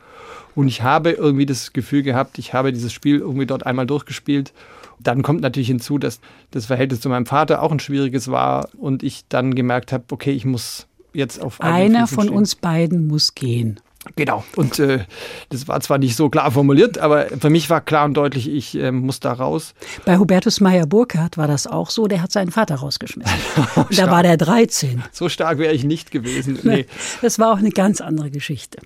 Und 0.54 0.66
ich 0.66 0.82
habe 0.82 1.10
irgendwie 1.10 1.46
das 1.46 1.72
Gefühl 1.72 2.02
gehabt, 2.02 2.38
ich 2.38 2.52
habe 2.52 2.72
dieses 2.72 2.92
Spiel 2.92 3.18
irgendwie 3.18 3.46
dort 3.46 3.64
einmal 3.64 3.86
durchgespielt. 3.86 4.52
Dann 4.98 5.22
kommt 5.22 5.40
natürlich 5.40 5.68
hinzu, 5.68 5.98
dass 5.98 6.20
das 6.50 6.66
Verhältnis 6.66 7.00
zu 7.00 7.08
meinem 7.08 7.26
Vater 7.26 7.62
auch 7.62 7.70
ein 7.70 7.78
schwieriges 7.78 8.28
war 8.30 8.68
und 8.76 9.04
ich 9.04 9.24
dann 9.28 9.54
gemerkt 9.54 9.92
habe, 9.92 10.04
okay, 10.10 10.32
ich 10.32 10.44
muss 10.44 10.88
jetzt 11.12 11.40
auf 11.40 11.60
einer 11.60 12.06
von 12.08 12.24
stehen. 12.24 12.36
uns 12.36 12.54
beiden 12.56 13.06
muss 13.06 13.34
gehen. 13.34 13.80
Genau. 14.16 14.44
Und 14.56 14.78
äh, 14.78 15.04
das 15.50 15.68
war 15.68 15.80
zwar 15.80 15.98
nicht 15.98 16.16
so 16.16 16.28
klar 16.28 16.50
formuliert, 16.50 16.98
aber 16.98 17.26
für 17.26 17.50
mich 17.50 17.70
war 17.70 17.80
klar 17.80 18.04
und 18.04 18.14
deutlich, 18.14 18.48
ich 18.48 18.74
äh, 18.76 18.90
muss 18.90 19.20
da 19.20 19.32
raus. 19.32 19.74
Bei 20.04 20.18
Hubertus 20.18 20.60
Meyer-Burkhardt 20.60 21.36
war 21.36 21.48
das 21.48 21.66
auch 21.66 21.90
so. 21.90 22.06
Der 22.06 22.22
hat 22.22 22.32
seinen 22.32 22.50
Vater 22.50 22.76
rausgeschmissen. 22.76 23.38
da 23.96 24.10
war 24.10 24.22
der 24.22 24.36
13. 24.36 25.02
So 25.12 25.28
stark 25.28 25.58
wäre 25.58 25.74
ich 25.74 25.84
nicht 25.84 26.10
gewesen. 26.10 26.58
Nee. 26.68 26.86
Das 27.22 27.38
war 27.38 27.52
auch 27.52 27.58
eine 27.58 27.70
ganz 27.70 28.02
andere 28.02 28.30
Geschichte. 28.30 28.78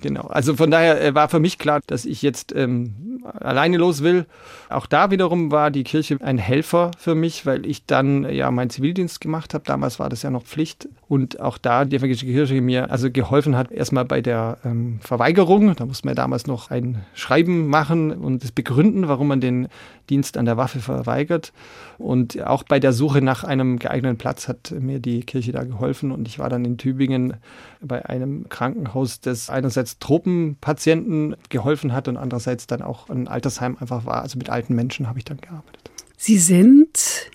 Genau. 0.00 0.22
Also 0.22 0.54
von 0.54 0.70
daher 0.70 1.02
äh, 1.02 1.14
war 1.14 1.28
für 1.28 1.40
mich 1.40 1.58
klar, 1.58 1.80
dass 1.86 2.04
ich 2.04 2.22
jetzt 2.22 2.54
ähm, 2.54 3.20
alleine 3.24 3.76
los 3.76 4.02
will. 4.02 4.26
Auch 4.68 4.86
da 4.86 5.10
wiederum 5.10 5.50
war 5.50 5.70
die 5.70 5.84
Kirche 5.84 6.16
ein 6.20 6.38
Helfer 6.38 6.92
für 6.98 7.14
mich, 7.14 7.44
weil 7.44 7.66
ich 7.66 7.84
dann 7.84 8.30
ja 8.32 8.50
meinen 8.50 8.70
Zivildienst 8.70 9.20
gemacht 9.20 9.52
habe. 9.52 9.64
Damals 9.66 9.98
war 9.98 10.08
das 10.08 10.22
ja 10.22 10.30
noch 10.30 10.44
Pflicht. 10.44 10.88
Und 11.08 11.40
auch 11.40 11.56
da 11.56 11.86
die 11.86 11.96
evangelische 11.96 12.26
Kirche 12.26 12.60
mir 12.60 12.90
also 12.90 13.10
geholfen 13.10 13.56
hat, 13.56 13.72
erstmal 13.72 14.04
bei 14.04 14.20
der 14.20 14.58
ähm, 14.62 15.00
Verweigerung. 15.00 15.74
Da 15.74 15.86
musste 15.86 16.06
man 16.06 16.14
damals 16.14 16.46
noch 16.46 16.70
ein 16.70 17.02
Schreiben 17.14 17.68
machen 17.68 18.12
und 18.12 18.44
das 18.44 18.52
begründen, 18.52 19.08
warum 19.08 19.28
man 19.28 19.40
den 19.40 19.68
Dienst 20.10 20.36
an 20.36 20.44
der 20.44 20.58
Waffe 20.58 20.80
verweigert. 20.80 21.54
Und 21.96 22.42
auch 22.44 22.62
bei 22.62 22.78
der 22.78 22.92
Suche 22.92 23.22
nach 23.22 23.42
einem 23.42 23.78
geeigneten 23.78 24.18
Platz 24.18 24.48
hat 24.48 24.70
mir 24.78 24.98
die 24.98 25.20
Kirche 25.20 25.52
da 25.52 25.64
geholfen. 25.64 26.12
Und 26.12 26.28
ich 26.28 26.38
war 26.38 26.50
dann 26.50 26.66
in 26.66 26.76
Tübingen 26.76 27.34
bei 27.80 28.04
einem 28.04 28.50
Krankenhaus, 28.50 29.20
das 29.20 29.48
einerseits 29.48 29.98
Tropenpatienten 29.98 31.36
geholfen 31.48 31.94
hat 31.94 32.08
und 32.08 32.18
andererseits 32.18 32.66
dann 32.66 32.82
auch 32.82 33.08
ein 33.08 33.28
Altersheim 33.28 33.78
einfach 33.80 34.04
war. 34.04 34.20
Also 34.20 34.36
mit 34.36 34.50
alten 34.50 34.74
Menschen 34.74 35.08
habe 35.08 35.18
ich 35.18 35.24
dann 35.24 35.38
gearbeitet. 35.38 35.90
Sie 36.18 36.36
sind, 36.36 37.30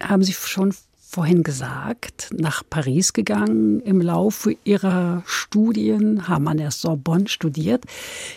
haben 0.00 0.22
Sie 0.22 0.32
schon 0.32 0.72
vorhin 1.16 1.42
gesagt, 1.42 2.28
nach 2.36 2.62
Paris 2.68 3.14
gegangen 3.14 3.80
im 3.80 4.02
Laufe 4.02 4.54
ihrer 4.64 5.22
Studien, 5.24 6.28
haben 6.28 6.46
an 6.46 6.58
der 6.58 6.70
Sorbonne 6.70 7.26
studiert. 7.26 7.86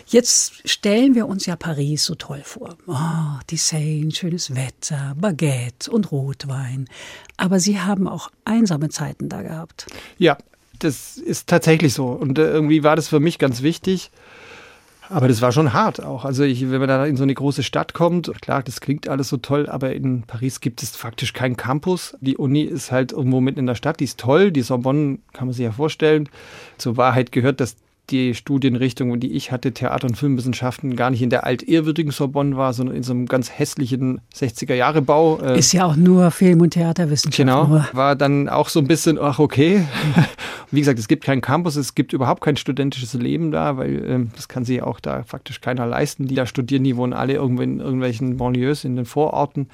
Jetzt 0.06 0.66
stellen 0.66 1.14
wir 1.14 1.28
uns 1.28 1.44
ja 1.44 1.56
Paris 1.56 2.06
so 2.06 2.14
toll 2.14 2.40
vor. 2.42 2.78
Oh, 2.86 3.38
die 3.50 3.58
Seine, 3.58 4.12
schönes 4.12 4.54
Wetter, 4.54 5.14
Baguette 5.20 5.90
und 5.90 6.10
Rotwein. 6.10 6.88
Aber 7.36 7.60
Sie 7.60 7.78
haben 7.78 8.08
auch 8.08 8.30
einsame 8.46 8.88
Zeiten 8.88 9.28
da 9.28 9.42
gehabt. 9.42 9.84
Ja, 10.16 10.38
das 10.78 11.18
ist 11.18 11.50
tatsächlich 11.50 11.92
so. 11.92 12.06
Und 12.06 12.38
äh, 12.38 12.50
irgendwie 12.50 12.82
war 12.82 12.96
das 12.96 13.08
für 13.08 13.20
mich 13.20 13.38
ganz 13.38 13.60
wichtig. 13.60 14.10
Aber 15.10 15.26
das 15.26 15.42
war 15.42 15.50
schon 15.50 15.72
hart 15.72 16.02
auch. 16.02 16.24
Also 16.24 16.44
ich, 16.44 16.70
wenn 16.70 16.78
man 16.78 16.88
da 16.88 17.04
in 17.04 17.16
so 17.16 17.24
eine 17.24 17.34
große 17.34 17.64
Stadt 17.64 17.94
kommt, 17.94 18.30
klar, 18.40 18.62
das 18.62 18.80
klingt 18.80 19.08
alles 19.08 19.28
so 19.28 19.38
toll, 19.38 19.68
aber 19.68 19.92
in 19.92 20.22
Paris 20.22 20.60
gibt 20.60 20.84
es 20.84 20.90
faktisch 20.90 21.32
keinen 21.32 21.56
Campus. 21.56 22.16
Die 22.20 22.36
Uni 22.36 22.62
ist 22.62 22.92
halt 22.92 23.10
irgendwo 23.10 23.40
mitten 23.40 23.58
in 23.58 23.66
der 23.66 23.74
Stadt, 23.74 23.98
die 23.98 24.04
ist 24.04 24.20
toll. 24.20 24.52
Die 24.52 24.62
Sorbonne 24.62 25.18
kann 25.32 25.48
man 25.48 25.52
sich 25.52 25.64
ja 25.64 25.72
vorstellen. 25.72 26.28
Zur 26.78 26.96
Wahrheit 26.96 27.32
gehört, 27.32 27.60
dass 27.60 27.74
die 28.10 28.34
Studienrichtung, 28.34 29.18
die 29.20 29.32
ich 29.32 29.52
hatte, 29.52 29.72
Theater- 29.72 30.06
und 30.06 30.16
Filmwissenschaften, 30.16 30.96
gar 30.96 31.10
nicht 31.10 31.22
in 31.22 31.30
der 31.30 31.44
altehrwürdigen 31.44 32.12
Sorbonne 32.12 32.56
war, 32.56 32.72
sondern 32.72 32.96
in 32.96 33.02
so 33.02 33.12
einem 33.12 33.26
ganz 33.26 33.50
hässlichen 33.50 34.20
60er-Jahre-Bau. 34.34 35.40
Äh, 35.40 35.58
Ist 35.58 35.72
ja 35.72 35.84
auch 35.84 35.96
nur 35.96 36.30
Film- 36.30 36.60
und 36.60 36.70
Theaterwissenschaft. 36.70 37.36
Genau, 37.36 37.84
war 37.92 38.16
dann 38.16 38.48
auch 38.48 38.68
so 38.68 38.80
ein 38.80 38.86
bisschen, 38.86 39.18
ach 39.20 39.38
okay. 39.38 39.84
Wie 40.70 40.80
gesagt, 40.80 40.98
es 40.98 41.08
gibt 41.08 41.24
keinen 41.24 41.40
Campus, 41.40 41.76
es 41.76 41.94
gibt 41.94 42.12
überhaupt 42.12 42.42
kein 42.42 42.56
studentisches 42.56 43.14
Leben 43.14 43.50
da, 43.50 43.76
weil 43.76 44.04
äh, 44.04 44.26
das 44.36 44.48
kann 44.48 44.64
sich 44.64 44.82
auch 44.82 45.00
da 45.00 45.22
faktisch 45.24 45.60
keiner 45.60 45.86
leisten. 45.86 46.26
Die 46.26 46.34
da 46.34 46.46
studieren, 46.46 46.84
die 46.84 46.96
wohnen 46.96 47.12
alle 47.12 47.34
irgendwo 47.34 47.62
in 47.62 47.80
irgendwelchen 47.80 48.36
Banlieues, 48.36 48.84
in 48.84 48.96
den 48.96 49.04
Vororten. 49.04 49.68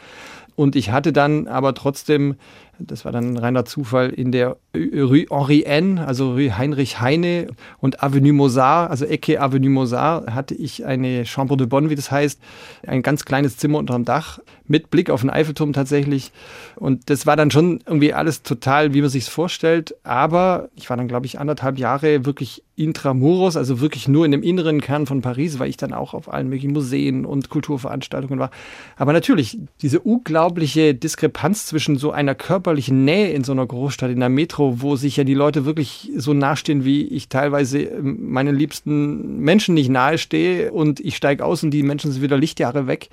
Und 0.56 0.74
ich 0.74 0.90
hatte 0.90 1.12
dann 1.12 1.48
aber 1.48 1.74
trotzdem 1.74 2.36
das 2.78 3.04
war 3.04 3.12
dann 3.12 3.32
ein 3.32 3.36
reiner 3.38 3.64
Zufall, 3.64 4.10
in 4.10 4.32
der 4.32 4.56
Rue 4.74 5.26
Henri 5.30 5.62
N., 5.62 5.98
also 5.98 6.32
Rue 6.32 6.56
Heinrich 6.56 7.00
Heine 7.00 7.48
und 7.78 8.02
Avenue 8.02 8.32
Mozart, 8.32 8.90
also 8.90 9.04
Ecke 9.04 9.40
Avenue 9.40 9.70
Mozart, 9.70 10.34
hatte 10.34 10.54
ich 10.54 10.84
eine 10.84 11.24
Chambre 11.24 11.56
de 11.56 11.66
Bonne, 11.66 11.90
wie 11.90 11.94
das 11.94 12.10
heißt, 12.10 12.40
ein 12.86 13.02
ganz 13.02 13.24
kleines 13.24 13.56
Zimmer 13.56 13.78
unterm 13.78 14.04
Dach 14.04 14.40
mit 14.68 14.90
Blick 14.90 15.10
auf 15.10 15.20
den 15.20 15.30
Eiffelturm 15.30 15.72
tatsächlich. 15.72 16.32
Und 16.76 17.10
das 17.10 17.26
war 17.26 17.36
dann 17.36 17.50
schon 17.50 17.80
irgendwie 17.86 18.12
alles 18.12 18.42
total, 18.42 18.94
wie 18.94 19.00
man 19.00 19.10
sich 19.10 19.24
es 19.24 19.28
vorstellt. 19.28 19.94
Aber 20.04 20.68
ich 20.76 20.90
war 20.90 20.96
dann, 20.96 21.08
glaube 21.08 21.26
ich, 21.26 21.38
anderthalb 21.38 21.78
Jahre 21.78 22.24
wirklich 22.24 22.62
intramuros, 22.76 23.56
also 23.56 23.80
wirklich 23.80 24.06
nur 24.06 24.26
in 24.26 24.32
dem 24.32 24.42
inneren 24.42 24.82
Kern 24.82 25.06
von 25.06 25.22
Paris, 25.22 25.58
weil 25.58 25.70
ich 25.70 25.78
dann 25.78 25.94
auch 25.94 26.12
auf 26.12 26.30
allen 26.30 26.48
möglichen 26.48 26.72
Museen 26.72 27.24
und 27.24 27.48
Kulturveranstaltungen 27.48 28.38
war. 28.38 28.50
Aber 28.96 29.14
natürlich, 29.14 29.58
diese 29.80 30.00
unglaubliche 30.00 30.94
Diskrepanz 30.94 31.66
zwischen 31.66 31.96
so 31.96 32.10
einer 32.10 32.34
körperlichen 32.34 33.04
Nähe 33.06 33.30
in 33.30 33.44
so 33.44 33.52
einer 33.52 33.66
Großstadt, 33.66 34.10
in 34.10 34.20
der 34.20 34.28
Metro, 34.28 34.82
wo 34.82 34.96
sich 34.96 35.16
ja 35.16 35.24
die 35.24 35.34
Leute 35.34 35.64
wirklich 35.64 36.12
so 36.16 36.34
nahestehen, 36.34 36.84
wie 36.84 37.04
ich 37.04 37.30
teilweise 37.30 37.78
ähm, 37.78 38.30
meinen 38.30 38.54
liebsten 38.54 39.38
Menschen 39.38 39.74
nicht 39.74 39.88
nahestehe 39.88 40.70
und 40.70 41.00
ich 41.00 41.16
steige 41.16 41.44
aus 41.44 41.62
und 41.62 41.70
die 41.70 41.82
Menschen 41.82 42.12
sind 42.12 42.22
wieder 42.22 42.36
Lichtjahre 42.36 42.86
weg 42.86 43.08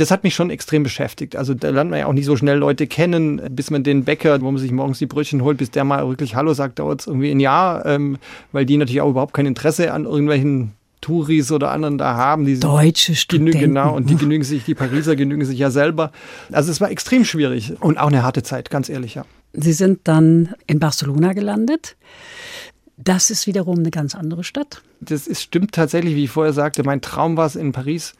das 0.00 0.10
hat 0.10 0.24
mich 0.24 0.34
schon 0.34 0.48
extrem 0.48 0.82
beschäftigt. 0.82 1.36
Also 1.36 1.52
da 1.52 1.68
lernt 1.68 1.90
man 1.90 1.98
ja 1.98 2.06
auch 2.06 2.14
nicht 2.14 2.24
so 2.24 2.34
schnell 2.34 2.56
Leute 2.56 2.86
kennen, 2.86 3.40
bis 3.50 3.70
man 3.70 3.82
den 3.82 4.04
Bäcker, 4.04 4.40
wo 4.40 4.50
man 4.50 4.58
sich 4.58 4.72
morgens 4.72 4.98
die 4.98 5.06
Brötchen 5.06 5.42
holt, 5.42 5.58
bis 5.58 5.70
der 5.70 5.84
mal 5.84 6.08
wirklich 6.08 6.34
Hallo 6.34 6.54
sagt, 6.54 6.78
dauert 6.78 7.02
es 7.02 7.06
irgendwie 7.06 7.30
ein 7.30 7.40
Jahr, 7.40 7.84
ähm, 7.84 8.16
weil 8.52 8.64
die 8.64 8.78
natürlich 8.78 9.02
auch 9.02 9.10
überhaupt 9.10 9.34
kein 9.34 9.44
Interesse 9.44 9.92
an 9.92 10.06
irgendwelchen 10.06 10.72
Touris 11.02 11.52
oder 11.52 11.70
anderen 11.70 11.98
da 11.98 12.14
haben. 12.14 12.46
Die 12.46 12.58
Deutsche 12.58 13.14
Studenten. 13.14 13.60
Genau, 13.60 13.94
und 13.94 14.08
die 14.08 14.16
genügen 14.16 14.44
sich, 14.44 14.64
die 14.64 14.74
Pariser 14.74 15.16
genügen 15.16 15.44
sich 15.44 15.58
ja 15.58 15.70
selber. 15.70 16.12
Also 16.50 16.70
es 16.70 16.80
war 16.80 16.90
extrem 16.90 17.26
schwierig 17.26 17.74
und 17.80 17.98
auch 17.98 18.08
eine 18.08 18.22
harte 18.22 18.42
Zeit, 18.42 18.70
ganz 18.70 18.88
ehrlich, 18.88 19.14
ja. 19.14 19.24
Sie 19.52 19.72
sind 19.72 20.00
dann 20.04 20.54
in 20.66 20.78
Barcelona 20.78 21.34
gelandet. 21.34 21.96
Das 22.96 23.30
ist 23.30 23.46
wiederum 23.46 23.78
eine 23.78 23.90
ganz 23.90 24.14
andere 24.14 24.44
Stadt. 24.44 24.82
Das 25.00 25.26
ist, 25.26 25.42
stimmt 25.42 25.72
tatsächlich, 25.72 26.14
wie 26.14 26.24
ich 26.24 26.30
vorher 26.30 26.52
sagte. 26.52 26.84
Mein 26.84 27.00
Traum 27.00 27.36
war 27.36 27.46
es, 27.46 27.56
in 27.56 27.72
Paris 27.72 28.14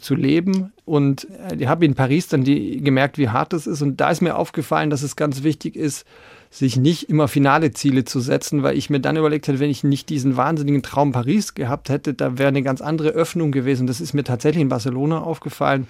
zu 0.00 0.14
leben. 0.14 0.72
Und 0.84 1.26
äh, 1.50 1.56
ich 1.56 1.66
habe 1.66 1.84
in 1.84 1.94
Paris 1.94 2.28
dann 2.28 2.44
die, 2.44 2.82
gemerkt, 2.82 3.18
wie 3.18 3.28
hart 3.28 3.52
das 3.52 3.66
ist. 3.66 3.82
Und 3.82 4.00
da 4.00 4.10
ist 4.10 4.20
mir 4.20 4.36
aufgefallen, 4.36 4.90
dass 4.90 5.02
es 5.02 5.16
ganz 5.16 5.42
wichtig 5.42 5.76
ist, 5.76 6.06
sich 6.50 6.76
nicht 6.76 7.08
immer 7.08 7.28
finale 7.28 7.72
Ziele 7.72 8.04
zu 8.04 8.20
setzen, 8.20 8.62
weil 8.62 8.78
ich 8.78 8.88
mir 8.88 9.00
dann 9.00 9.16
überlegt 9.16 9.48
hätte, 9.48 9.58
wenn 9.58 9.70
ich 9.70 9.84
nicht 9.84 10.08
diesen 10.08 10.36
wahnsinnigen 10.36 10.82
Traum 10.82 11.12
Paris 11.12 11.54
gehabt 11.54 11.88
hätte, 11.88 12.14
da 12.14 12.38
wäre 12.38 12.48
eine 12.48 12.62
ganz 12.62 12.80
andere 12.80 13.10
Öffnung 13.10 13.52
gewesen. 13.52 13.86
Das 13.86 14.00
ist 14.00 14.14
mir 14.14 14.24
tatsächlich 14.24 14.62
in 14.62 14.68
Barcelona 14.68 15.20
aufgefallen 15.20 15.86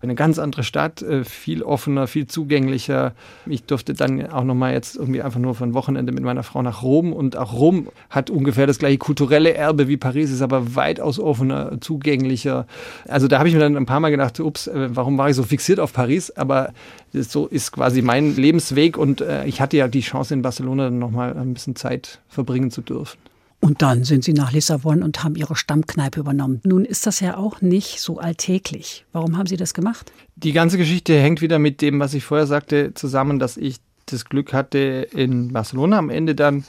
eine 0.00 0.14
ganz 0.14 0.38
andere 0.38 0.62
Stadt, 0.62 1.02
äh, 1.02 1.24
viel 1.24 1.62
offener, 1.62 2.06
viel 2.06 2.26
zugänglicher. 2.26 3.12
Ich 3.46 3.64
durfte 3.64 3.94
dann 3.94 4.30
auch 4.30 4.44
nochmal 4.44 4.72
jetzt 4.72 4.96
irgendwie 4.96 5.22
einfach 5.22 5.40
nur 5.40 5.60
ein 5.60 5.74
Wochenende 5.74 6.12
mit 6.12 6.22
meiner 6.22 6.42
Frau 6.42 6.62
nach 6.62 6.82
Rom 6.82 7.12
und 7.12 7.36
auch 7.36 7.52
Rom 7.52 7.88
hat 8.10 8.30
ungefähr 8.30 8.66
das 8.66 8.78
gleiche 8.78 8.98
kulturelle 8.98 9.54
Erbe 9.54 9.88
wie 9.88 9.96
Paris, 9.96 10.30
ist 10.30 10.42
aber 10.42 10.74
weitaus 10.74 11.18
offener, 11.18 11.80
zugänglicher. 11.80 12.66
Also 13.08 13.28
da 13.28 13.38
habe 13.38 13.48
ich 13.48 13.54
mir 13.54 13.60
dann 13.60 13.76
ein 13.76 13.86
paar 13.86 14.00
Mal 14.00 14.10
gedacht, 14.10 14.38
ups, 14.40 14.66
äh, 14.66 14.88
warum 14.94 15.18
war 15.18 15.30
ich 15.30 15.36
so 15.36 15.42
fixiert 15.42 15.80
auf 15.80 15.92
Paris? 15.92 16.30
Aber 16.30 16.72
so 17.12 17.46
ist 17.46 17.72
quasi 17.72 18.02
mein 18.02 18.36
Lebensweg 18.36 18.98
und 18.98 19.20
äh, 19.20 19.44
ich 19.46 19.60
hatte 19.60 19.76
ja 19.76 19.88
die 19.88 20.00
Chance 20.00 20.34
in 20.34 20.42
Barcelona 20.42 20.84
dann 20.84 20.98
nochmal 20.98 21.36
ein 21.36 21.54
bisschen 21.54 21.76
Zeit 21.76 22.20
verbringen 22.28 22.70
zu 22.70 22.82
dürfen. 22.82 23.18
Und 23.66 23.82
dann 23.82 24.04
sind 24.04 24.22
sie 24.22 24.32
nach 24.32 24.52
Lissabon 24.52 25.02
und 25.02 25.24
haben 25.24 25.34
ihre 25.34 25.56
Stammkneipe 25.56 26.20
übernommen. 26.20 26.60
Nun 26.62 26.84
ist 26.84 27.04
das 27.04 27.18
ja 27.18 27.36
auch 27.36 27.62
nicht 27.62 28.00
so 28.00 28.18
alltäglich. 28.18 29.04
Warum 29.10 29.36
haben 29.36 29.48
Sie 29.48 29.56
das 29.56 29.74
gemacht? 29.74 30.12
Die 30.36 30.52
ganze 30.52 30.78
Geschichte 30.78 31.18
hängt 31.18 31.40
wieder 31.40 31.58
mit 31.58 31.82
dem, 31.82 31.98
was 31.98 32.14
ich 32.14 32.22
vorher 32.22 32.46
sagte, 32.46 32.94
zusammen, 32.94 33.40
dass 33.40 33.56
ich 33.56 33.78
das 34.06 34.26
Glück 34.26 34.52
hatte, 34.52 35.08
in 35.10 35.52
Barcelona 35.52 35.98
am 35.98 36.10
Ende 36.10 36.36
dann 36.36 36.62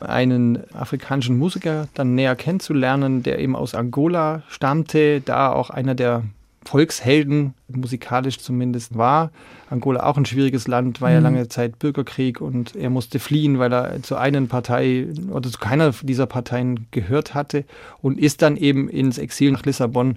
einen 0.00 0.70
afrikanischen 0.74 1.38
Musiker 1.38 1.88
dann 1.94 2.14
näher 2.14 2.36
kennenzulernen, 2.36 3.22
der 3.22 3.38
eben 3.38 3.56
aus 3.56 3.74
Angola 3.74 4.42
stammte, 4.48 5.22
da 5.22 5.50
auch 5.50 5.70
einer 5.70 5.94
der 5.94 6.24
Volkshelden, 6.64 7.54
musikalisch 7.68 8.38
zumindest 8.38 8.96
war. 8.96 9.30
Angola 9.70 10.04
auch 10.04 10.16
ein 10.16 10.26
schwieriges 10.26 10.68
Land, 10.68 11.00
war 11.00 11.10
ja 11.10 11.18
mhm. 11.18 11.24
lange 11.24 11.48
Zeit 11.48 11.78
Bürgerkrieg 11.78 12.40
und 12.40 12.76
er 12.76 12.90
musste 12.90 13.18
fliehen, 13.18 13.58
weil 13.58 13.72
er 13.72 14.02
zu 14.02 14.16
einer 14.16 14.40
Partei 14.42 15.08
oder 15.30 15.50
zu 15.50 15.58
keiner 15.58 15.92
dieser 16.02 16.26
Parteien 16.26 16.86
gehört 16.90 17.34
hatte 17.34 17.64
und 18.02 18.18
ist 18.18 18.42
dann 18.42 18.56
eben 18.56 18.88
ins 18.88 19.18
Exil 19.18 19.52
nach 19.52 19.64
Lissabon. 19.64 20.16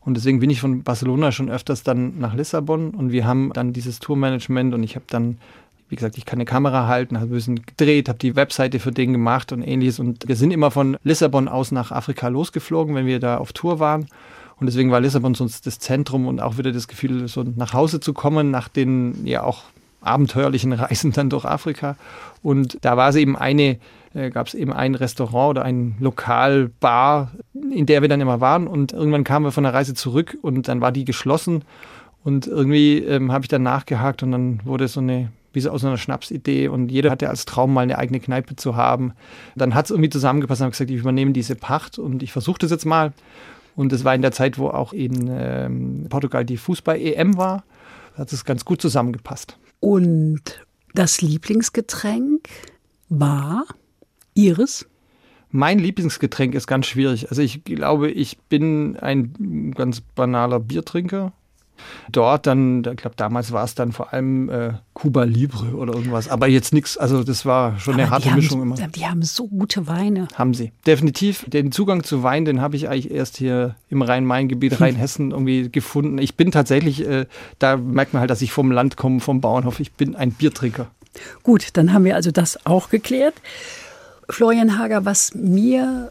Und 0.00 0.16
deswegen 0.16 0.38
bin 0.38 0.50
ich 0.50 0.60
von 0.60 0.82
Barcelona 0.82 1.32
schon 1.32 1.50
öfters 1.50 1.82
dann 1.82 2.18
nach 2.18 2.34
Lissabon 2.34 2.90
und 2.90 3.10
wir 3.10 3.26
haben 3.26 3.50
dann 3.52 3.72
dieses 3.72 3.98
Tourmanagement 3.98 4.72
und 4.74 4.82
ich 4.82 4.94
habe 4.94 5.06
dann 5.08 5.38
wie 5.88 5.96
gesagt, 5.96 6.18
ich 6.18 6.24
kann 6.24 6.38
eine 6.38 6.44
Kamera 6.44 6.88
halten, 6.88 7.16
habe 7.16 7.30
ein 7.30 7.34
bisschen 7.34 7.64
gedreht, 7.64 8.08
habe 8.08 8.18
die 8.18 8.34
Webseite 8.34 8.80
für 8.80 8.90
den 8.90 9.12
gemacht 9.12 9.52
und 9.52 9.62
ähnliches. 9.62 10.00
Und 10.00 10.26
wir 10.26 10.36
sind 10.36 10.50
immer 10.50 10.70
von 10.70 10.96
Lissabon 11.04 11.48
aus 11.48 11.70
nach 11.70 11.92
Afrika 11.92 12.28
losgeflogen, 12.28 12.94
wenn 12.94 13.06
wir 13.06 13.20
da 13.20 13.38
auf 13.38 13.52
Tour 13.52 13.78
waren. 13.78 14.06
Und 14.58 14.66
deswegen 14.66 14.90
war 14.90 15.00
Lissabon 15.00 15.34
sonst 15.34 15.66
das 15.66 15.78
Zentrum 15.78 16.26
und 16.26 16.40
auch 16.40 16.56
wieder 16.56 16.72
das 16.72 16.88
Gefühl, 16.88 17.28
so 17.28 17.44
nach 17.44 17.74
Hause 17.74 18.00
zu 18.00 18.14
kommen 18.14 18.50
nach 18.50 18.68
den 18.68 19.26
ja 19.26 19.42
auch 19.42 19.64
abenteuerlichen 20.00 20.72
Reisen 20.72 21.12
dann 21.12 21.30
durch 21.30 21.44
Afrika. 21.44 21.96
Und 22.42 22.78
da 22.80 22.96
war 22.96 23.10
es 23.10 23.16
eben 23.16 23.36
eine, 23.36 23.78
äh, 24.14 24.30
gab 24.30 24.46
es 24.46 24.54
eben 24.54 24.72
ein 24.72 24.94
Restaurant 24.94 25.50
oder 25.50 25.64
ein 25.64 25.96
Lokal, 26.00 26.70
Bar, 26.80 27.32
in 27.72 27.86
der 27.86 28.02
wir 28.02 28.08
dann 28.08 28.20
immer 28.20 28.40
waren. 28.40 28.66
Und 28.66 28.92
irgendwann 28.92 29.24
kamen 29.24 29.44
wir 29.44 29.52
von 29.52 29.64
der 29.64 29.74
Reise 29.74 29.94
zurück 29.94 30.38
und 30.40 30.68
dann 30.68 30.80
war 30.80 30.92
die 30.92 31.04
geschlossen. 31.04 31.62
Und 32.24 32.46
irgendwie 32.46 32.98
ähm, 32.98 33.30
habe 33.32 33.44
ich 33.44 33.48
dann 33.48 33.62
nachgehakt 33.62 34.22
und 34.22 34.32
dann 34.32 34.60
wurde 34.64 34.88
so 34.88 35.00
eine 35.00 35.30
wie 35.52 35.60
so 35.62 35.70
aus 35.70 35.82
einer 35.82 35.96
Schnapsidee 35.96 36.68
und 36.68 36.90
jeder 36.90 37.10
hatte 37.10 37.30
als 37.30 37.46
Traum 37.46 37.72
mal 37.72 37.80
eine 37.80 37.96
eigene 37.96 38.20
Kneipe 38.20 38.56
zu 38.56 38.76
haben. 38.76 39.14
Dann 39.54 39.74
hat 39.74 39.86
es 39.86 39.90
irgendwie 39.90 40.10
zusammengepasst 40.10 40.60
und 40.60 40.66
habe 40.66 40.72
gesagt, 40.72 40.90
ich 40.90 40.98
übernehme 40.98 41.32
diese 41.32 41.54
Pacht 41.54 41.98
und 41.98 42.22
ich 42.22 42.30
versuche 42.30 42.58
das 42.58 42.70
jetzt 42.70 42.84
mal. 42.84 43.14
Und 43.76 43.92
es 43.92 44.04
war 44.04 44.14
in 44.14 44.22
der 44.22 44.32
Zeit, 44.32 44.58
wo 44.58 44.68
auch 44.68 44.92
in 44.92 45.28
ähm, 45.30 46.06
Portugal 46.08 46.44
die 46.44 46.56
Fußball-EM 46.56 47.36
war. 47.36 47.64
Da 48.14 48.22
hat 48.22 48.32
es 48.32 48.44
ganz 48.44 48.64
gut 48.64 48.80
zusammengepasst. 48.80 49.58
Und 49.80 50.40
das 50.94 51.20
Lieblingsgetränk 51.20 52.48
war 53.10 53.66
Ihres? 54.34 54.86
Mein 55.50 55.78
Lieblingsgetränk 55.78 56.54
ist 56.54 56.66
ganz 56.66 56.86
schwierig. 56.86 57.28
Also 57.28 57.42
ich 57.42 57.64
glaube, 57.64 58.10
ich 58.10 58.38
bin 58.48 58.96
ein 58.96 59.72
ganz 59.74 60.00
banaler 60.00 60.58
Biertrinker. 60.58 61.32
Dort 62.10 62.46
dann, 62.46 62.78
ich 62.78 62.96
glaube, 62.96 63.16
damals 63.16 63.52
war 63.52 63.64
es 63.64 63.74
dann 63.74 63.92
vor 63.92 64.12
allem 64.12 64.48
äh, 64.48 64.72
Cuba 64.94 65.24
Libre 65.24 65.74
oder 65.74 65.94
irgendwas. 65.94 66.28
Aber 66.28 66.48
jetzt 66.48 66.72
nichts, 66.72 66.96
also 66.96 67.22
das 67.22 67.44
war 67.44 67.78
schon 67.78 67.94
Aber 67.94 68.02
eine 68.02 68.10
harte 68.10 68.28
die 68.28 68.34
Mischung 68.34 68.60
haben, 68.60 68.74
immer. 68.74 68.88
Die 68.88 69.06
haben 69.06 69.22
so 69.22 69.46
gute 69.48 69.86
Weine. 69.86 70.28
Haben 70.34 70.54
sie. 70.54 70.72
Definitiv. 70.86 71.44
Den 71.48 71.72
Zugang 71.72 72.02
zu 72.02 72.22
Wein, 72.22 72.44
den 72.44 72.60
habe 72.60 72.76
ich 72.76 72.88
eigentlich 72.88 73.10
erst 73.10 73.36
hier 73.36 73.76
im 73.88 74.02
Rhein-Main-Gebiet, 74.02 74.80
Rheinhessen 74.80 75.30
irgendwie 75.30 75.70
gefunden. 75.70 76.18
Ich 76.18 76.36
bin 76.36 76.50
tatsächlich, 76.50 77.06
äh, 77.06 77.26
da 77.58 77.76
merkt 77.76 78.12
man 78.12 78.20
halt, 78.20 78.30
dass 78.30 78.42
ich 78.42 78.52
vom 78.52 78.70
Land 78.70 78.96
komme, 78.96 79.20
vom 79.20 79.40
Bauernhof. 79.40 79.80
Ich 79.80 79.92
bin 79.92 80.16
ein 80.16 80.32
Biertrinker. 80.32 80.88
Gut, 81.42 81.68
dann 81.74 81.92
haben 81.92 82.04
wir 82.04 82.14
also 82.14 82.30
das 82.30 82.66
auch 82.66 82.90
geklärt. 82.90 83.34
Florian 84.28 84.78
Hager, 84.78 85.04
was 85.04 85.34
mir 85.34 86.10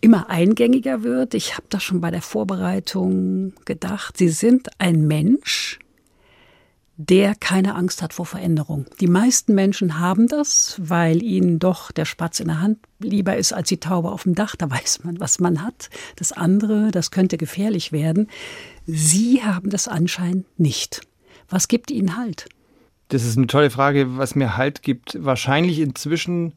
immer 0.00 0.30
eingängiger 0.30 1.02
wird, 1.02 1.34
ich 1.34 1.54
habe 1.54 1.66
das 1.68 1.82
schon 1.82 2.00
bei 2.00 2.10
der 2.10 2.22
Vorbereitung 2.22 3.52
gedacht, 3.64 4.16
Sie 4.16 4.28
sind 4.28 4.68
ein 4.78 5.06
Mensch, 5.06 5.78
der 6.96 7.36
keine 7.36 7.76
Angst 7.76 8.02
hat 8.02 8.12
vor 8.12 8.26
Veränderung. 8.26 8.86
Die 9.00 9.06
meisten 9.06 9.54
Menschen 9.54 10.00
haben 10.00 10.26
das, 10.26 10.80
weil 10.82 11.22
ihnen 11.22 11.60
doch 11.60 11.92
der 11.92 12.04
Spatz 12.04 12.40
in 12.40 12.48
der 12.48 12.60
Hand 12.60 12.78
lieber 12.98 13.36
ist 13.36 13.52
als 13.52 13.68
die 13.68 13.78
Taube 13.78 14.10
auf 14.10 14.24
dem 14.24 14.34
Dach. 14.34 14.56
Da 14.56 14.68
weiß 14.68 15.04
man, 15.04 15.20
was 15.20 15.38
man 15.38 15.62
hat. 15.62 15.90
Das 16.16 16.32
andere, 16.32 16.90
das 16.90 17.12
könnte 17.12 17.38
gefährlich 17.38 17.92
werden. 17.92 18.28
Sie 18.84 19.44
haben 19.44 19.70
das 19.70 19.86
anscheinend 19.86 20.46
nicht. 20.58 21.02
Was 21.48 21.68
gibt 21.68 21.92
Ihnen 21.92 22.16
Halt? 22.16 22.48
Das 23.08 23.24
ist 23.24 23.38
eine 23.38 23.46
tolle 23.46 23.70
Frage, 23.70 24.16
was 24.18 24.34
mir 24.34 24.56
Halt 24.56 24.82
gibt. 24.82 25.24
Wahrscheinlich 25.24 25.78
inzwischen 25.78 26.52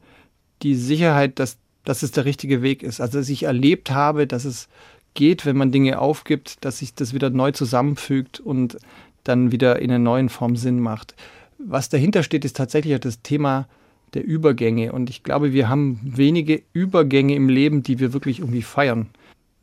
die 0.62 0.74
Sicherheit, 0.74 1.38
dass, 1.38 1.56
dass 1.84 2.02
es 2.02 2.12
der 2.12 2.24
richtige 2.24 2.62
Weg 2.62 2.82
ist. 2.82 3.00
Also 3.00 3.18
dass 3.18 3.28
ich 3.28 3.44
erlebt 3.44 3.90
habe, 3.90 4.26
dass 4.26 4.44
es 4.44 4.68
geht, 5.14 5.44
wenn 5.44 5.56
man 5.56 5.72
Dinge 5.72 5.98
aufgibt, 5.98 6.64
dass 6.64 6.78
sich 6.78 6.94
das 6.94 7.12
wieder 7.14 7.30
neu 7.30 7.52
zusammenfügt 7.52 8.40
und 8.40 8.78
dann 9.24 9.52
wieder 9.52 9.80
in 9.80 9.90
einer 9.90 9.98
neuen 9.98 10.28
Form 10.28 10.56
Sinn 10.56 10.80
macht. 10.80 11.14
Was 11.58 11.88
dahinter 11.88 12.22
steht, 12.22 12.44
ist 12.44 12.56
tatsächlich 12.56 12.98
das 13.00 13.22
Thema 13.22 13.68
der 14.14 14.24
Übergänge. 14.24 14.92
Und 14.92 15.10
ich 15.10 15.22
glaube, 15.22 15.52
wir 15.52 15.68
haben 15.68 16.00
wenige 16.02 16.62
Übergänge 16.72 17.34
im 17.34 17.48
Leben, 17.48 17.82
die 17.82 17.98
wir 17.98 18.12
wirklich 18.12 18.40
irgendwie 18.40 18.62
feiern. 18.62 19.08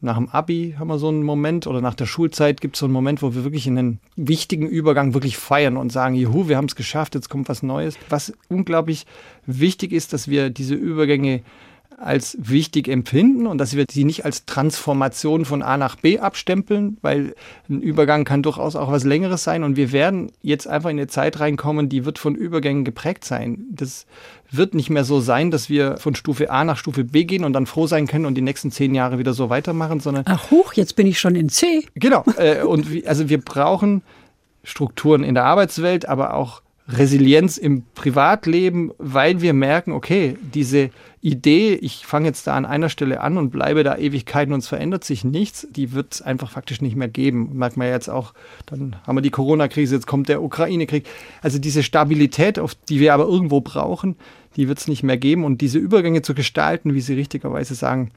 Nach 0.02 0.16
dem 0.16 0.30
Abi 0.30 0.76
haben 0.80 0.88
wir 0.88 0.98
so 0.98 1.10
einen 1.10 1.24
Moment 1.24 1.68
oder 1.68 1.82
nach 1.82 1.94
der 1.94 2.06
Schulzeit 2.06 2.62
gibt 2.62 2.76
es 2.76 2.80
so 2.80 2.86
einen 2.86 2.94
Moment, 2.94 3.22
wo 3.22 3.36
wir 3.36 3.44
wirklich 3.44 3.68
einen 3.68 4.00
wichtigen 4.16 4.66
Übergang 4.66 5.14
wirklich 5.14 5.38
feiern 5.38 5.76
und 5.76 5.92
sagen, 5.92 6.16
juhu, 6.16 6.48
wir 6.48 6.56
haben 6.56 6.66
es 6.66 6.78
geschafft, 6.78 7.16
jetzt 7.16 7.30
kommt 7.30 7.50
was 7.50 7.64
Neues. 7.64 7.98
Was 8.08 8.32
unglaublich 8.48 9.06
wichtig 9.46 9.92
ist, 9.92 10.14
dass 10.14 10.30
wir 10.30 10.52
diese 10.52 10.76
Übergänge 10.76 11.42
als 12.02 12.38
wichtig 12.40 12.88
empfinden 12.88 13.46
und 13.46 13.58
dass 13.58 13.76
wir 13.76 13.86
sie 13.90 14.04
nicht 14.04 14.26
als 14.26 14.46
Transformation 14.46 15.46
von 15.46 15.62
A 15.62 15.78
nach 15.78 15.96
B 15.96 16.20
abstempeln, 16.20 16.98
weil 17.02 17.36
ein 17.70 17.82
Übergang 17.82 18.24
kann 18.24 18.42
durchaus 18.42 18.76
auch 18.76 18.92
was 18.92 19.04
Längeres 19.04 19.44
sein 19.44 19.64
und 19.64 19.76
wir 19.76 19.92
werden 19.92 20.32
jetzt 20.42 20.68
einfach 20.68 20.90
in 20.90 20.98
eine 20.98 21.08
Zeit 21.08 21.40
reinkommen, 21.40 21.90
die 21.90 22.06
wird 22.06 22.20
von 22.20 22.36
Übergängen 22.36 22.86
geprägt 22.86 23.26
sein. 23.26 23.66
Das 23.72 24.06
wird 24.52 24.74
nicht 24.74 24.90
mehr 24.90 25.04
so 25.04 25.20
sein, 25.20 25.52
dass 25.52 25.70
wir 25.70 25.98
von 25.98 26.16
Stufe 26.16 26.50
A 26.50 26.64
nach 26.64 26.78
Stufe 26.78 27.04
B 27.04 27.26
gehen 27.26 27.44
und 27.44 27.54
dann 27.54 27.66
froh 27.66 27.88
sein 27.88 28.08
können 28.08 28.26
und 28.26 28.36
die 28.36 28.42
nächsten 28.42 28.72
zehn 28.72 28.96
Jahre 28.96 29.20
wieder 29.20 29.34
so 29.34 29.50
weitermachen, 29.50 30.00
sondern 30.00 30.24
Ach 30.28 30.52
hoch, 30.52 30.74
jetzt 30.74 30.96
bin 30.96 31.06
ich 31.08 31.20
schon 31.20 31.36
in 31.36 31.50
C. 31.50 31.86
Genau. 31.96 32.24
Äh, 32.38 32.64
und 32.64 32.92
wie, 32.92 33.06
also 33.06 33.30
wir 33.30 33.42
brauchen 33.42 34.02
Strukturen 34.64 35.24
in 35.24 35.36
der 35.36 35.46
Arbeitswelt, 35.46 36.08
aber 36.08 36.34
auch 36.34 36.62
Resilienz 36.92 37.58
im 37.58 37.84
Privatleben, 37.94 38.92
weil 38.98 39.42
wir 39.42 39.54
merken, 39.54 39.92
okay, 39.92 40.38
diese 40.54 40.90
Idee, 41.22 41.76
ich 41.76 42.06
fange 42.06 42.28
jetzt 42.28 42.48
da 42.48 42.56
an 42.56 42.66
einer 42.66 42.90
Stelle 42.90 43.22
an 43.22 43.38
und 43.38 43.52
bleibe 43.52 43.84
da 43.84 43.98
Ewigkeiten 43.98 44.54
und 44.54 44.60
es 44.60 44.68
verändert 44.68 45.04
sich 45.04 45.24
nichts, 45.24 45.68
die 45.70 45.92
wird 45.92 46.16
es 46.16 46.22
einfach 46.22 46.50
faktisch 46.52 46.82
nicht 46.82 46.96
mehr 46.96 47.10
geben. 47.10 47.58
Merkt 47.58 47.78
man 47.78 47.88
jetzt 47.88 48.10
auch, 48.10 48.34
dann 48.66 48.96
haben 49.06 49.18
wir 49.18 49.22
die 49.22 49.30
Corona-Krise, 49.30 49.96
jetzt 49.96 50.08
kommt 50.08 50.30
der 50.30 50.42
Ukraine-Krieg. 50.42 51.06
Also 51.42 51.60
diese 51.60 51.84
Stabilität, 51.84 52.58
auf 52.58 52.74
die 52.74 53.00
wir 53.00 53.14
aber 53.14 53.26
irgendwo 53.26 53.62
brauchen, 53.62 54.16
die 54.56 54.68
wird 54.68 54.80
es 54.80 54.88
nicht 54.88 55.04
mehr 55.04 55.18
geben. 55.18 55.44
Und 55.44 55.62
diese 55.62 55.78
Übergänge 55.78 56.22
zu 56.22 56.34
gestalten, 56.34 56.94
wie 56.94 57.02
Sie 57.02 57.14
richtigerweise 57.14 57.76
sagen, 57.76 58.12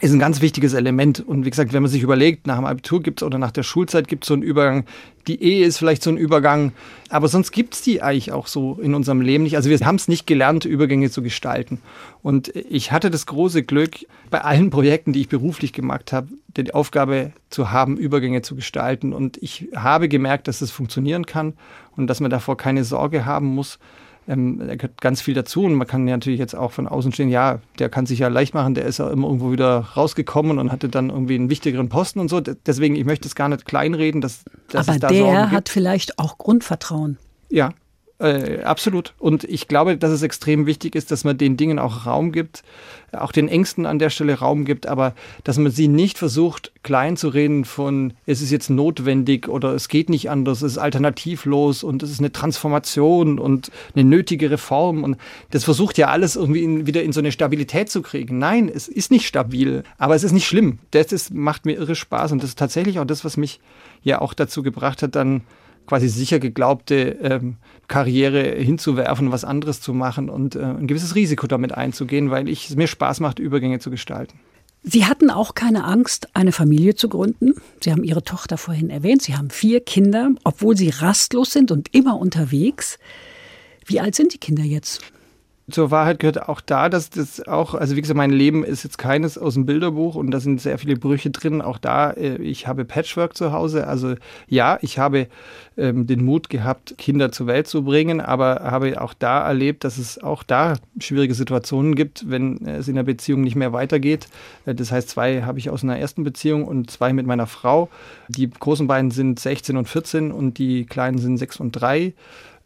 ist 0.00 0.12
ein 0.12 0.18
ganz 0.18 0.40
wichtiges 0.40 0.74
Element. 0.74 1.20
Und 1.20 1.44
wie 1.44 1.50
gesagt, 1.50 1.72
wenn 1.72 1.82
man 1.82 1.90
sich 1.90 2.02
überlegt, 2.02 2.46
nach 2.46 2.56
dem 2.56 2.64
Abitur 2.64 3.00
gibt 3.00 3.22
es 3.22 3.26
oder 3.26 3.38
nach 3.38 3.52
der 3.52 3.62
Schulzeit 3.62 4.08
gibt 4.08 4.24
es 4.24 4.28
so 4.28 4.34
einen 4.34 4.42
Übergang. 4.42 4.86
Die 5.28 5.40
Ehe 5.40 5.64
ist 5.64 5.78
vielleicht 5.78 6.02
so 6.02 6.10
ein 6.10 6.16
Übergang, 6.16 6.72
aber 7.10 7.28
sonst 7.28 7.52
gibt 7.52 7.74
es 7.74 7.82
die 7.82 8.02
eigentlich 8.02 8.32
auch 8.32 8.48
so 8.48 8.78
in 8.82 8.94
unserem 8.94 9.20
Leben 9.20 9.44
nicht. 9.44 9.56
Also 9.56 9.70
wir 9.70 9.78
haben 9.78 9.94
es 9.94 10.08
nicht 10.08 10.26
gelernt, 10.26 10.64
Übergänge 10.64 11.10
zu 11.10 11.22
gestalten. 11.22 11.80
Und 12.22 12.48
ich 12.68 12.90
hatte 12.90 13.10
das 13.10 13.26
große 13.26 13.62
Glück, 13.62 14.04
bei 14.30 14.40
allen 14.40 14.70
Projekten, 14.70 15.12
die 15.12 15.20
ich 15.20 15.28
beruflich 15.28 15.72
gemacht 15.72 16.12
habe, 16.12 16.28
die 16.56 16.74
Aufgabe 16.74 17.32
zu 17.48 17.70
haben, 17.70 17.96
Übergänge 17.96 18.42
zu 18.42 18.56
gestalten. 18.56 19.12
Und 19.12 19.38
ich 19.42 19.68
habe 19.76 20.08
gemerkt, 20.08 20.48
dass 20.48 20.56
es 20.56 20.68
das 20.68 20.70
funktionieren 20.72 21.24
kann 21.24 21.54
und 21.96 22.08
dass 22.08 22.18
man 22.18 22.30
davor 22.30 22.56
keine 22.56 22.82
Sorge 22.82 23.24
haben 23.24 23.46
muss 23.46 23.78
ähm, 24.28 24.58
da 24.58 24.76
gehört 24.76 25.00
ganz 25.00 25.20
viel 25.20 25.34
dazu 25.34 25.64
und 25.64 25.74
man 25.74 25.86
kann 25.86 26.06
ja 26.08 26.16
natürlich 26.16 26.40
jetzt 26.40 26.54
auch 26.54 26.72
von 26.72 26.88
außen 26.88 27.12
stehen, 27.12 27.28
ja, 27.28 27.60
der 27.78 27.88
kann 27.88 28.06
sich 28.06 28.18
ja 28.18 28.28
leicht 28.28 28.54
machen, 28.54 28.74
der 28.74 28.84
ist 28.86 28.98
ja 28.98 29.10
immer 29.10 29.26
irgendwo 29.26 29.52
wieder 29.52 29.80
rausgekommen 29.96 30.58
und 30.58 30.72
hatte 30.72 30.88
dann 30.88 31.10
irgendwie 31.10 31.34
einen 31.34 31.50
wichtigeren 31.50 31.88
Posten 31.88 32.20
und 32.20 32.28
so. 32.28 32.40
Deswegen, 32.40 32.96
ich 32.96 33.04
möchte 33.04 33.28
es 33.28 33.34
gar 33.34 33.48
nicht 33.48 33.64
kleinreden, 33.64 34.20
dass, 34.20 34.44
dass 34.70 34.88
Aber 34.88 34.94
es 34.96 35.00
da 35.00 35.08
der 35.08 35.18
Sorgen 35.18 35.50
hat 35.50 35.50
gibt. 35.50 35.68
vielleicht 35.68 36.18
auch 36.18 36.38
Grundvertrauen. 36.38 37.18
Ja, 37.50 37.70
äh, 38.24 38.62
absolut. 38.62 39.12
Und 39.18 39.44
ich 39.44 39.68
glaube, 39.68 39.98
dass 39.98 40.10
es 40.10 40.22
extrem 40.22 40.64
wichtig 40.64 40.94
ist, 40.94 41.10
dass 41.10 41.24
man 41.24 41.36
den 41.36 41.58
Dingen 41.58 41.78
auch 41.78 42.06
Raum 42.06 42.32
gibt, 42.32 42.62
auch 43.12 43.32
den 43.32 43.48
Ängsten 43.48 43.84
an 43.84 43.98
der 43.98 44.08
Stelle 44.08 44.38
Raum 44.38 44.64
gibt, 44.64 44.86
aber 44.86 45.14
dass 45.44 45.58
man 45.58 45.70
sie 45.70 45.88
nicht 45.88 46.16
versucht, 46.16 46.72
klein 46.82 47.18
zu 47.18 47.28
reden 47.28 47.66
von, 47.66 48.14
es 48.24 48.40
ist 48.40 48.50
jetzt 48.50 48.70
notwendig 48.70 49.46
oder 49.46 49.74
es 49.74 49.88
geht 49.88 50.08
nicht 50.08 50.30
anders, 50.30 50.62
es 50.62 50.72
ist 50.72 50.78
alternativlos 50.78 51.84
und 51.84 52.02
es 52.02 52.10
ist 52.10 52.20
eine 52.20 52.32
Transformation 52.32 53.38
und 53.38 53.70
eine 53.94 54.04
nötige 54.04 54.50
Reform. 54.50 55.04
Und 55.04 55.18
das 55.50 55.64
versucht 55.64 55.98
ja 55.98 56.08
alles 56.08 56.34
irgendwie 56.34 56.64
in, 56.64 56.86
wieder 56.86 57.02
in 57.02 57.12
so 57.12 57.20
eine 57.20 57.30
Stabilität 57.30 57.90
zu 57.90 58.00
kriegen. 58.00 58.38
Nein, 58.38 58.70
es 58.74 58.88
ist 58.88 59.10
nicht 59.10 59.26
stabil, 59.26 59.82
aber 59.98 60.14
es 60.14 60.24
ist 60.24 60.32
nicht 60.32 60.46
schlimm. 60.46 60.78
Das 60.92 61.12
ist, 61.12 61.34
macht 61.34 61.66
mir 61.66 61.74
irre 61.74 61.94
Spaß 61.94 62.32
und 62.32 62.42
das 62.42 62.50
ist 62.50 62.58
tatsächlich 62.58 62.98
auch 63.00 63.04
das, 63.04 63.22
was 63.22 63.36
mich 63.36 63.60
ja 64.02 64.22
auch 64.22 64.32
dazu 64.32 64.62
gebracht 64.62 65.02
hat, 65.02 65.14
dann 65.14 65.42
quasi 65.86 66.08
sicher 66.08 66.38
geglaubte 66.38 67.18
ähm, 67.22 67.56
Karriere 67.88 68.42
hinzuwerfen, 68.42 69.32
was 69.32 69.44
anderes 69.44 69.80
zu 69.80 69.92
machen 69.92 70.28
und 70.28 70.56
äh, 70.56 70.62
ein 70.62 70.86
gewisses 70.86 71.14
Risiko 71.14 71.46
damit 71.46 71.72
einzugehen, 71.72 72.30
weil 72.30 72.48
ich, 72.48 72.70
es 72.70 72.76
mir 72.76 72.86
Spaß 72.86 73.20
macht, 73.20 73.38
Übergänge 73.38 73.78
zu 73.78 73.90
gestalten. 73.90 74.38
Sie 74.86 75.06
hatten 75.06 75.30
auch 75.30 75.54
keine 75.54 75.84
Angst, 75.84 76.28
eine 76.34 76.52
Familie 76.52 76.94
zu 76.94 77.08
gründen. 77.08 77.54
Sie 77.82 77.90
haben 77.90 78.04
Ihre 78.04 78.22
Tochter 78.22 78.58
vorhin 78.58 78.90
erwähnt. 78.90 79.22
Sie 79.22 79.34
haben 79.34 79.48
vier 79.48 79.80
Kinder, 79.80 80.30
obwohl 80.44 80.76
Sie 80.76 80.90
rastlos 80.90 81.52
sind 81.52 81.70
und 81.70 81.94
immer 81.94 82.18
unterwegs. 82.18 82.98
Wie 83.86 84.00
alt 84.00 84.14
sind 84.14 84.34
die 84.34 84.38
Kinder 84.38 84.62
jetzt? 84.62 85.00
Zur 85.70 85.90
Wahrheit 85.90 86.18
gehört 86.18 86.46
auch 86.46 86.60
da, 86.60 86.90
dass 86.90 87.08
das 87.08 87.40
auch, 87.48 87.74
also 87.74 87.96
wie 87.96 88.02
gesagt, 88.02 88.18
mein 88.18 88.30
Leben 88.30 88.64
ist 88.64 88.84
jetzt 88.84 88.98
keines 88.98 89.38
aus 89.38 89.54
dem 89.54 89.64
Bilderbuch 89.64 90.14
und 90.14 90.30
da 90.30 90.38
sind 90.38 90.60
sehr 90.60 90.76
viele 90.76 90.96
Brüche 90.96 91.30
drin. 91.30 91.62
Auch 91.62 91.78
da, 91.78 92.10
äh, 92.10 92.36
ich 92.36 92.66
habe 92.66 92.84
Patchwork 92.84 93.34
zu 93.34 93.50
Hause. 93.50 93.86
Also 93.86 94.14
ja, 94.46 94.78
ich 94.82 94.98
habe 94.98 95.26
ähm, 95.78 96.06
den 96.06 96.22
Mut 96.22 96.50
gehabt, 96.50 96.96
Kinder 96.98 97.32
zur 97.32 97.46
Welt 97.46 97.66
zu 97.66 97.82
bringen, 97.82 98.20
aber 98.20 98.56
habe 98.60 99.00
auch 99.00 99.14
da 99.14 99.46
erlebt, 99.46 99.84
dass 99.84 99.96
es 99.96 100.22
auch 100.22 100.42
da 100.42 100.74
schwierige 101.00 101.32
Situationen 101.32 101.94
gibt, 101.94 102.28
wenn 102.28 102.66
es 102.66 102.86
in 102.88 102.96
der 102.96 103.02
Beziehung 103.02 103.40
nicht 103.40 103.56
mehr 103.56 103.72
weitergeht. 103.72 104.28
Äh, 104.66 104.74
das 104.74 104.92
heißt, 104.92 105.08
zwei 105.08 105.44
habe 105.44 105.58
ich 105.58 105.70
aus 105.70 105.82
einer 105.82 105.98
ersten 105.98 106.24
Beziehung 106.24 106.66
und 106.66 106.90
zwei 106.90 107.14
mit 107.14 107.26
meiner 107.26 107.46
Frau. 107.46 107.88
Die 108.28 108.50
großen 108.50 108.86
beiden 108.86 109.10
sind 109.10 109.40
16 109.40 109.78
und 109.78 109.88
14 109.88 110.30
und 110.30 110.58
die 110.58 110.84
kleinen 110.84 111.16
sind 111.16 111.38
6 111.38 111.58
und 111.60 111.72
3. 111.72 112.12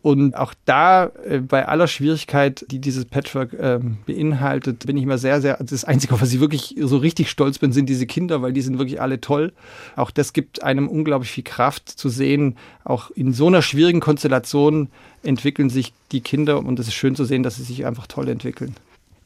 Und 0.00 0.36
auch 0.36 0.54
da, 0.64 1.10
äh, 1.24 1.40
bei 1.40 1.66
aller 1.66 1.88
Schwierigkeit, 1.88 2.64
die 2.70 2.78
dieses 2.78 3.04
Patchwork 3.04 3.52
äh, 3.52 3.80
beinhaltet, 4.06 4.86
bin 4.86 4.96
ich 4.96 5.06
mir 5.06 5.18
sehr, 5.18 5.40
sehr, 5.40 5.58
das 5.60 5.84
Einzige, 5.84 6.14
auf 6.14 6.22
was 6.22 6.32
ich 6.32 6.38
wirklich 6.38 6.76
so 6.78 6.98
richtig 6.98 7.30
stolz 7.30 7.58
bin, 7.58 7.72
sind 7.72 7.88
diese 7.88 8.06
Kinder, 8.06 8.40
weil 8.40 8.52
die 8.52 8.60
sind 8.60 8.78
wirklich 8.78 9.00
alle 9.00 9.20
toll. 9.20 9.52
Auch 9.96 10.12
das 10.12 10.32
gibt 10.32 10.62
einem 10.62 10.88
unglaublich 10.88 11.32
viel 11.32 11.44
Kraft 11.44 11.88
zu 11.88 12.08
sehen. 12.08 12.56
Auch 12.84 13.10
in 13.10 13.32
so 13.32 13.48
einer 13.48 13.60
schwierigen 13.60 14.00
Konstellation 14.00 14.88
entwickeln 15.24 15.68
sich 15.68 15.92
die 16.12 16.20
Kinder 16.20 16.58
und 16.58 16.78
es 16.78 16.86
ist 16.86 16.94
schön 16.94 17.16
zu 17.16 17.24
sehen, 17.24 17.42
dass 17.42 17.56
sie 17.56 17.64
sich 17.64 17.84
einfach 17.84 18.06
toll 18.06 18.28
entwickeln. 18.28 18.76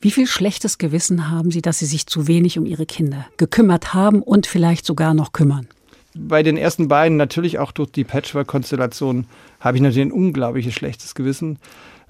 Wie 0.00 0.10
viel 0.10 0.26
schlechtes 0.26 0.78
Gewissen 0.78 1.30
haben 1.30 1.52
Sie, 1.52 1.62
dass 1.62 1.78
Sie 1.78 1.86
sich 1.86 2.08
zu 2.08 2.26
wenig 2.26 2.58
um 2.58 2.66
Ihre 2.66 2.86
Kinder 2.86 3.26
gekümmert 3.36 3.94
haben 3.94 4.20
und 4.20 4.48
vielleicht 4.48 4.84
sogar 4.84 5.14
noch 5.14 5.32
kümmern? 5.32 5.68
Bei 6.14 6.42
den 6.42 6.56
ersten 6.56 6.88
beiden, 6.88 7.16
natürlich 7.16 7.58
auch 7.58 7.72
durch 7.72 7.90
die 7.90 8.04
Patchwork-Konstellation, 8.04 9.26
habe 9.60 9.76
ich 9.76 9.82
natürlich 9.82 10.08
ein 10.08 10.12
unglaubliches 10.12 10.74
schlechtes 10.74 11.14
Gewissen, 11.14 11.58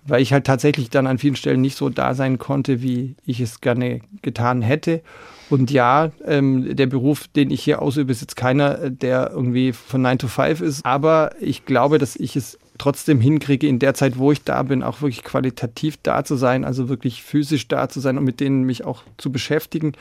weil 0.05 0.23
ich 0.23 0.33
halt 0.33 0.47
tatsächlich 0.47 0.91
dann 0.91 1.07
an 1.07 1.19
vielen 1.19 1.37
Stellen 1.37 1.61
nicht 1.61 1.77
so 1.77 1.89
da 1.89 2.15
sein 2.15 2.39
konnte, 2.39 2.83
wie 2.83 3.15
ich 3.25 3.41
es 3.41 3.61
gerne 3.61 4.01
getan 4.23 4.63
hätte. 4.63 5.03
Und 5.49 5.71
ja, 5.71 6.11
ähm, 6.25 6.75
der 6.75 6.87
Beruf, 6.87 7.29
den 7.29 7.51
ich 7.51 7.63
hier 7.63 7.83
ausübe, 7.83 8.11
ist 8.11 8.23
jetzt 8.23 8.37
keiner, 8.37 8.91
der 8.91 9.31
irgendwie 9.33 9.73
von 9.73 10.03
9 10.03 10.19
to 10.19 10.29
5 10.29 10.61
ist. 10.61 10.85
Aber 10.85 11.33
ich 11.41 11.67
glaube, 11.67 11.99
dass 11.99 12.17
ich 12.17 12.37
es 12.37 12.59
trotzdem 12.79 13.21
hinkriege, 13.21 13.69
in 13.69 13.79
der 13.79 13.95
Zeit, 13.95 14.19
wo 14.19 14.33
ich 14.33 14.43
da 14.43 14.63
bin, 14.63 14.83
auch 14.83 15.03
wirklich 15.03 15.23
qualitativ 15.23 15.99
da 16.03 16.25
zu 16.25 16.37
sein, 16.37 16.65
also 16.65 16.89
wirklich 16.89 17.23
physisch 17.23 17.69
da 17.69 17.89
zu 17.89 18.01
sein 18.01 18.19
und 18.19 18.25
mit 18.25 18.41
denen 18.41 18.65
mich 18.65 18.85
auch 18.85 19.03
zu 19.19 19.31
beschäftigen. 19.31 19.93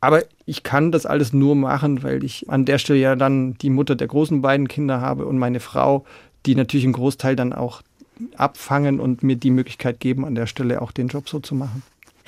Aber 0.00 0.22
ich 0.46 0.62
kann 0.62 0.92
das 0.92 1.06
alles 1.06 1.32
nur 1.32 1.56
machen, 1.56 2.02
weil 2.02 2.22
ich 2.22 2.48
an 2.48 2.64
der 2.64 2.78
Stelle 2.78 3.00
ja 3.00 3.16
dann 3.16 3.54
die 3.54 3.70
Mutter 3.70 3.96
der 3.96 4.06
großen 4.06 4.40
beiden 4.40 4.68
Kinder 4.68 5.00
habe 5.00 5.26
und 5.26 5.38
meine 5.38 5.60
Frau, 5.60 6.04
die 6.46 6.54
natürlich 6.54 6.84
einen 6.84 6.92
Großteil 6.92 7.34
dann 7.34 7.52
auch 7.52 7.82
abfangen 8.36 9.00
und 9.00 9.22
mir 9.22 9.36
die 9.36 9.50
Möglichkeit 9.50 10.00
geben, 10.00 10.24
an 10.24 10.34
der 10.34 10.46
Stelle 10.46 10.82
auch 10.82 10.92
den 10.92 11.08
Job 11.08 11.28
so 11.28 11.40
zu 11.40 11.54
machen. 11.54 11.82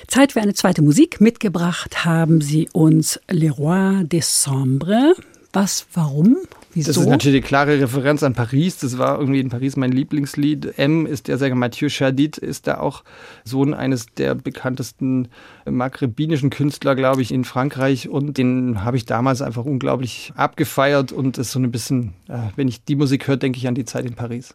Zeit 0.06 0.32
für 0.32 0.40
eine 0.40 0.54
zweite 0.54 0.82
Musik. 0.82 1.20
Mitgebracht 1.20 2.04
haben 2.04 2.40
Sie 2.40 2.68
uns 2.72 3.20
Le 3.30 3.50
Roi 3.50 4.02
Décembre. 4.04 5.12
Was, 5.52 5.86
warum? 5.92 6.38
Wieso? 6.72 6.92
Das 6.92 6.96
ist 6.96 7.08
natürlich 7.08 7.42
eine 7.42 7.48
klare 7.48 7.80
Referenz 7.80 8.22
an 8.22 8.34
Paris. 8.34 8.78
Das 8.78 8.96
war 8.96 9.18
irgendwie 9.18 9.40
in 9.40 9.48
Paris 9.48 9.76
mein 9.76 9.90
Lieblingslied. 9.90 10.78
M 10.78 11.04
ist 11.04 11.28
der 11.28 11.36
Sänger 11.36 11.56
Mathieu 11.56 11.88
Chardit, 11.90 12.38
ist 12.38 12.66
da 12.66 12.78
auch 12.78 13.02
Sohn 13.44 13.74
eines 13.74 14.06
der 14.06 14.34
bekanntesten 14.34 15.28
maghrebinischen 15.68 16.50
Künstler, 16.50 16.94
glaube 16.94 17.22
ich, 17.22 17.32
in 17.32 17.44
Frankreich. 17.44 18.08
Und 18.08 18.38
den 18.38 18.84
habe 18.84 18.96
ich 18.96 19.04
damals 19.04 19.42
einfach 19.42 19.64
unglaublich 19.64 20.32
abgefeiert. 20.36 21.12
Und 21.12 21.38
ist 21.38 21.52
so 21.52 21.58
ein 21.58 21.70
bisschen, 21.72 22.14
wenn 22.56 22.68
ich 22.68 22.84
die 22.84 22.96
Musik 22.96 23.26
höre, 23.26 23.36
denke 23.36 23.58
ich 23.58 23.66
an 23.66 23.74
die 23.74 23.84
Zeit 23.84 24.06
in 24.06 24.14
Paris. 24.14 24.54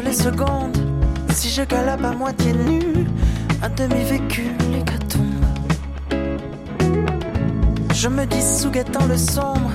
Les 0.00 0.12
secondes. 0.12 0.76
Si 1.34 1.48
je 1.48 1.62
galope 1.62 2.04
à 2.04 2.12
moitié 2.12 2.52
nu, 2.52 3.06
à 3.62 3.68
demi 3.68 4.02
vécu 4.04 4.44
l'hécatombe. 4.70 5.44
Je 7.94 8.08
me 8.08 8.24
dis 8.26 8.42
sous 8.42 8.70
guettant 8.70 9.06
le 9.06 9.16
sombre, 9.16 9.70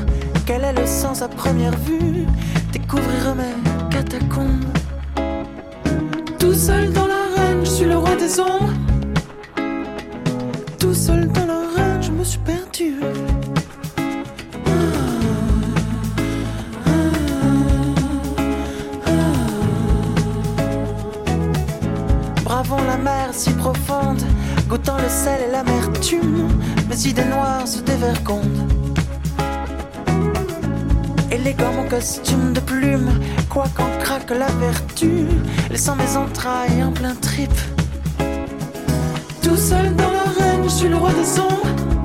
quel 0.46 0.64
est 0.64 0.74
le 0.74 0.86
sens 0.86 1.22
à 1.22 1.28
première 1.28 1.78
vue? 1.78 2.26
Découvrir 2.72 3.36
mes 3.36 3.90
catacombes. 3.90 4.66
Tout 6.40 6.54
seul 6.54 6.92
dans 6.94 7.08
l'arène, 7.08 7.60
je 7.64 7.70
suis 7.70 7.86
le 7.86 7.98
roi 7.98 8.16
des 8.16 8.40
ombres. 8.40 8.74
Tout 10.80 10.94
seul 10.94 11.28
dans 11.28 11.46
l'arène, 11.46 12.02
je 12.02 12.12
me 12.12 12.24
suis 12.24 12.40
perdu. 12.40 13.00
La 22.64 22.98
mer 22.98 23.30
si 23.34 23.52
profonde, 23.52 24.24
goûtant 24.68 24.98
le 24.98 25.10
sel 25.10 25.42
et 25.48 25.52
l'amertume, 25.52 26.48
mes 26.90 27.08
idées 27.08 27.26
noires 27.26 27.68
se 27.68 27.82
dévergondent. 27.82 28.72
Élégant 31.30 31.72
mon 31.74 31.88
costume 31.88 32.54
de 32.54 32.60
plume, 32.60 33.12
quoi 33.48 33.66
qu'en 33.76 33.90
craque 34.00 34.32
la 34.32 34.48
vertu, 34.60 35.28
laissant 35.70 35.96
mes 35.96 36.18
entrailles 36.18 36.84
en 36.84 36.92
plein 36.92 37.16
trip. 37.16 37.54
Tout 39.44 39.58
seul 39.58 39.96
dans 39.96 40.12
l'arène, 40.12 40.64
je 40.64 40.70
suis 40.70 40.90
le 40.90 40.96
roi 40.96 41.12
des 41.12 41.40
ombres. 41.40 41.97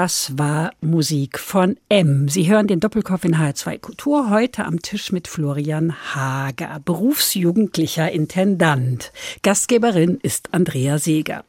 Das 0.00 0.38
war 0.38 0.70
Musik 0.80 1.40
von 1.40 1.76
M. 1.88 2.28
Sie 2.28 2.48
hören 2.48 2.68
den 2.68 2.78
Doppelkopf 2.78 3.24
in 3.24 3.34
H2 3.34 3.80
Kultur 3.80 4.30
heute 4.30 4.64
am 4.64 4.80
Tisch 4.80 5.10
mit 5.10 5.26
Florian 5.26 5.92
Hager, 6.14 6.80
berufsjugendlicher 6.84 8.08
Intendant. 8.12 9.10
Gastgeberin 9.42 10.20
ist 10.22 10.54
Andrea 10.54 10.98
Seeger. 10.98 11.44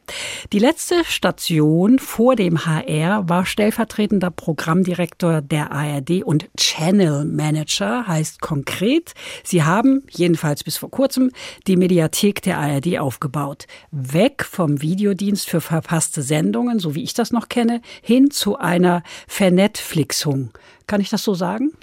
Die 0.51 0.57
letzte 0.57 1.05
Station 1.05 1.99
vor 1.99 2.35
dem 2.35 2.65
HR 2.65 3.29
war 3.29 3.45
stellvertretender 3.45 4.31
Programmdirektor 4.31 5.43
der 5.43 5.71
ARD 5.71 6.23
und 6.23 6.49
Channel 6.57 7.25
Manager, 7.25 8.07
heißt 8.07 8.41
konkret, 8.41 9.13
Sie 9.43 9.61
haben, 9.61 10.01
jedenfalls 10.09 10.63
bis 10.63 10.77
vor 10.77 10.89
kurzem, 10.89 11.29
die 11.67 11.77
Mediathek 11.77 12.41
der 12.41 12.57
ARD 12.57 12.97
aufgebaut. 12.97 13.67
Weg 13.91 14.43
vom 14.43 14.81
Videodienst 14.81 15.47
für 15.47 15.61
verpasste 15.61 16.23
Sendungen, 16.23 16.79
so 16.79 16.95
wie 16.95 17.03
ich 17.03 17.13
das 17.13 17.31
noch 17.31 17.47
kenne, 17.47 17.81
hin 18.01 18.31
zu 18.39 18.57
einer 18.57 19.03
Vernetflixung. 19.27 20.51
Kann 20.87 21.01
ich 21.01 21.09
das 21.09 21.23
so 21.23 21.33
sagen? 21.33 21.73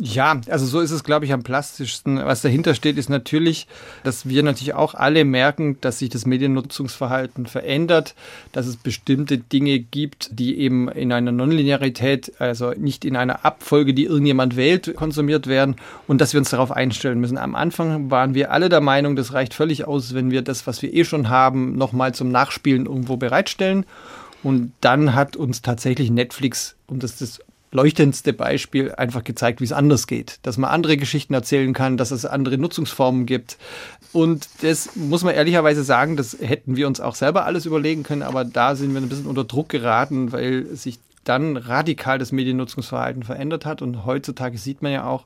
Ja, 0.00 0.40
also 0.48 0.66
so 0.66 0.80
ist 0.80 0.90
es, 0.90 1.04
glaube 1.04 1.24
ich, 1.24 1.32
am 1.32 1.44
plastischsten. 1.44 2.16
Was 2.16 2.42
dahinter 2.42 2.74
steht, 2.74 2.98
ist 2.98 3.08
natürlich, 3.08 3.68
dass 4.02 4.28
wir 4.28 4.42
natürlich 4.42 4.74
auch 4.74 4.94
alle 4.94 5.24
merken, 5.24 5.78
dass 5.80 6.00
sich 6.00 6.08
das 6.08 6.26
Mediennutzungsverhalten 6.26 7.46
verändert, 7.46 8.16
dass 8.50 8.66
es 8.66 8.76
bestimmte 8.76 9.38
Dinge 9.38 9.78
gibt, 9.78 10.30
die 10.32 10.58
eben 10.58 10.88
in 10.88 11.12
einer 11.12 11.30
Nonlinearität, 11.30 12.32
also 12.40 12.72
nicht 12.72 13.04
in 13.04 13.14
einer 13.14 13.44
Abfolge, 13.44 13.94
die 13.94 14.06
irgendjemand 14.06 14.56
wählt, 14.56 14.96
konsumiert 14.96 15.46
werden 15.46 15.76
und 16.08 16.20
dass 16.20 16.32
wir 16.32 16.40
uns 16.40 16.50
darauf 16.50 16.72
einstellen 16.72 17.20
müssen. 17.20 17.38
Am 17.38 17.54
Anfang 17.54 18.10
waren 18.10 18.34
wir 18.34 18.50
alle 18.50 18.68
der 18.68 18.80
Meinung, 18.80 19.14
das 19.14 19.32
reicht 19.32 19.54
völlig 19.54 19.86
aus, 19.86 20.12
wenn 20.12 20.32
wir 20.32 20.42
das, 20.42 20.66
was 20.66 20.82
wir 20.82 20.92
eh 20.92 21.04
schon 21.04 21.28
haben, 21.28 21.76
nochmal 21.76 22.12
zum 22.12 22.32
Nachspielen 22.32 22.86
irgendwo 22.86 23.16
bereitstellen. 23.16 23.86
Und 24.44 24.72
dann 24.80 25.14
hat 25.14 25.36
uns 25.36 25.62
tatsächlich 25.62 26.10
Netflix, 26.10 26.76
und 26.86 27.02
das 27.02 27.20
ist 27.20 27.20
das 27.20 27.40
leuchtendste 27.72 28.32
Beispiel 28.32 28.92
einfach 28.92 29.24
gezeigt, 29.24 29.60
wie 29.60 29.64
es 29.64 29.72
anders 29.72 30.06
geht. 30.06 30.38
Dass 30.42 30.58
man 30.58 30.70
andere 30.70 30.96
Geschichten 30.96 31.34
erzählen 31.34 31.72
kann, 31.72 31.96
dass 31.96 32.12
es 32.12 32.24
andere 32.24 32.56
Nutzungsformen 32.56 33.26
gibt. 33.26 33.58
Und 34.12 34.46
das 34.62 34.94
muss 34.94 35.24
man 35.24 35.34
ehrlicherweise 35.34 35.82
sagen, 35.82 36.16
das 36.16 36.36
hätten 36.40 36.76
wir 36.76 36.86
uns 36.86 37.00
auch 37.00 37.16
selber 37.16 37.46
alles 37.46 37.66
überlegen 37.66 38.04
können, 38.04 38.22
aber 38.22 38.44
da 38.44 38.76
sind 38.76 38.94
wir 38.94 39.00
ein 39.00 39.08
bisschen 39.08 39.26
unter 39.26 39.42
Druck 39.42 39.70
geraten, 39.70 40.30
weil 40.30 40.66
sich 40.76 41.00
dann 41.24 41.56
radikal 41.56 42.18
das 42.18 42.30
Mediennutzungsverhalten 42.30 43.24
verändert 43.24 43.66
hat. 43.66 43.82
Und 43.82 44.04
heutzutage 44.04 44.58
sieht 44.58 44.82
man 44.82 44.92
ja 44.92 45.06
auch, 45.06 45.24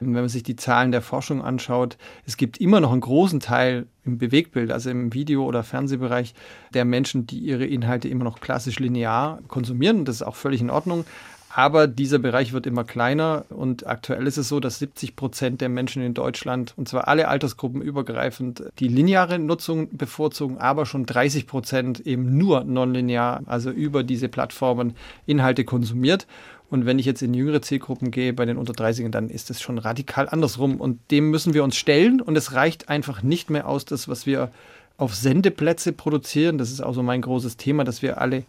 wenn 0.00 0.12
man 0.12 0.28
sich 0.28 0.44
die 0.44 0.56
Zahlen 0.56 0.92
der 0.92 1.02
Forschung 1.02 1.42
anschaut, 1.42 1.96
es 2.26 2.36
gibt 2.36 2.58
immer 2.58 2.80
noch 2.80 2.92
einen 2.92 3.00
großen 3.00 3.40
Teil 3.40 3.86
im 4.08 4.18
Bewegtbild, 4.18 4.72
also 4.72 4.90
im 4.90 5.12
Video- 5.14 5.44
oder 5.44 5.62
Fernsehbereich, 5.62 6.34
der 6.74 6.84
Menschen, 6.84 7.26
die 7.26 7.38
ihre 7.38 7.64
Inhalte 7.64 8.08
immer 8.08 8.24
noch 8.24 8.40
klassisch 8.40 8.78
linear 8.78 9.38
konsumieren. 9.48 10.04
Das 10.04 10.16
ist 10.16 10.22
auch 10.22 10.36
völlig 10.36 10.60
in 10.60 10.70
Ordnung. 10.70 11.04
Aber 11.50 11.86
dieser 11.86 12.18
Bereich 12.18 12.52
wird 12.52 12.66
immer 12.66 12.84
kleiner 12.84 13.44
und 13.48 13.86
aktuell 13.86 14.26
ist 14.26 14.36
es 14.36 14.48
so, 14.48 14.60
dass 14.60 14.78
70 14.78 15.16
Prozent 15.16 15.60
der 15.60 15.70
Menschen 15.70 16.02
in 16.02 16.12
Deutschland, 16.12 16.74
und 16.76 16.88
zwar 16.88 17.08
alle 17.08 17.28
Altersgruppen 17.28 17.80
übergreifend, 17.80 18.64
die 18.78 18.88
lineare 18.88 19.38
Nutzung 19.38 19.88
bevorzugen, 19.96 20.58
aber 20.58 20.84
schon 20.84 21.06
30 21.06 21.46
Prozent 21.46 22.00
eben 22.00 22.36
nur 22.36 22.64
nonlinear, 22.64 23.42
also 23.46 23.70
über 23.70 24.04
diese 24.04 24.28
Plattformen 24.28 24.94
Inhalte 25.26 25.64
konsumiert. 25.64 26.26
Und 26.70 26.84
wenn 26.84 26.98
ich 26.98 27.06
jetzt 27.06 27.22
in 27.22 27.32
jüngere 27.32 27.62
Zielgruppen 27.62 28.10
gehe, 28.10 28.32
bei 28.32 28.44
den 28.44 28.58
unter 28.58 28.74
30ern, 28.74 29.10
dann 29.10 29.30
ist 29.30 29.50
es 29.50 29.60
schon 29.62 29.78
radikal 29.78 30.28
andersrum. 30.28 30.80
Und 30.80 31.00
dem 31.10 31.30
müssen 31.30 31.54
wir 31.54 31.64
uns 31.64 31.76
stellen. 31.76 32.20
Und 32.20 32.36
es 32.36 32.52
reicht 32.52 32.88
einfach 32.88 33.22
nicht 33.22 33.48
mehr 33.48 33.66
aus, 33.66 33.84
das, 33.84 34.08
was 34.08 34.26
wir 34.26 34.50
auf 34.98 35.14
Sendeplätze 35.14 35.92
produzieren. 35.92 36.58
Das 36.58 36.70
ist 36.70 36.82
auch 36.82 36.94
so 36.94 37.02
mein 37.02 37.22
großes 37.22 37.56
Thema, 37.56 37.84
dass 37.84 38.02
wir 38.02 38.20
alle 38.20 38.44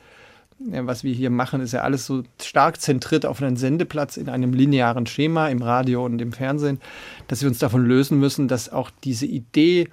was 0.60 1.04
wir 1.04 1.14
hier 1.14 1.30
machen, 1.30 1.62
ist 1.62 1.72
ja 1.72 1.82
alles 1.82 2.06
so 2.06 2.24
stark 2.42 2.82
zentriert 2.82 3.26
auf 3.26 3.42
einen 3.42 3.56
Sendeplatz 3.56 4.18
in 4.18 4.28
einem 4.28 4.54
linearen 4.54 5.06
Schema 5.06 5.48
im 5.48 5.62
Radio 5.62 6.04
und 6.04 6.22
im 6.22 6.34
Fernsehen, 6.34 6.82
dass 7.28 7.42
wir 7.42 7.48
uns 7.48 7.60
davon 7.60 7.86
lösen 7.86 8.20
müssen, 8.20 8.50
dass 8.50 8.70
auch 8.70 8.92
diese 9.04 9.26
Idee 9.26 9.88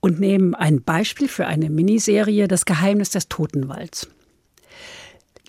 und 0.00 0.20
nehmen 0.20 0.54
ein 0.54 0.82
Beispiel 0.82 1.28
für 1.28 1.46
eine 1.46 1.70
Miniserie, 1.70 2.46
Das 2.46 2.64
Geheimnis 2.64 3.10
des 3.10 3.28
Totenwalds. 3.28 4.08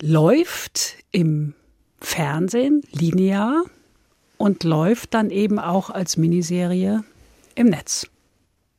Läuft 0.00 0.96
im 1.10 1.54
Fernsehen 2.00 2.82
linear 2.92 3.64
und 4.38 4.64
läuft 4.64 5.12
dann 5.12 5.30
eben 5.30 5.58
auch 5.58 5.90
als 5.90 6.16
Miniserie 6.16 7.04
im 7.54 7.66
Netz. 7.66 8.06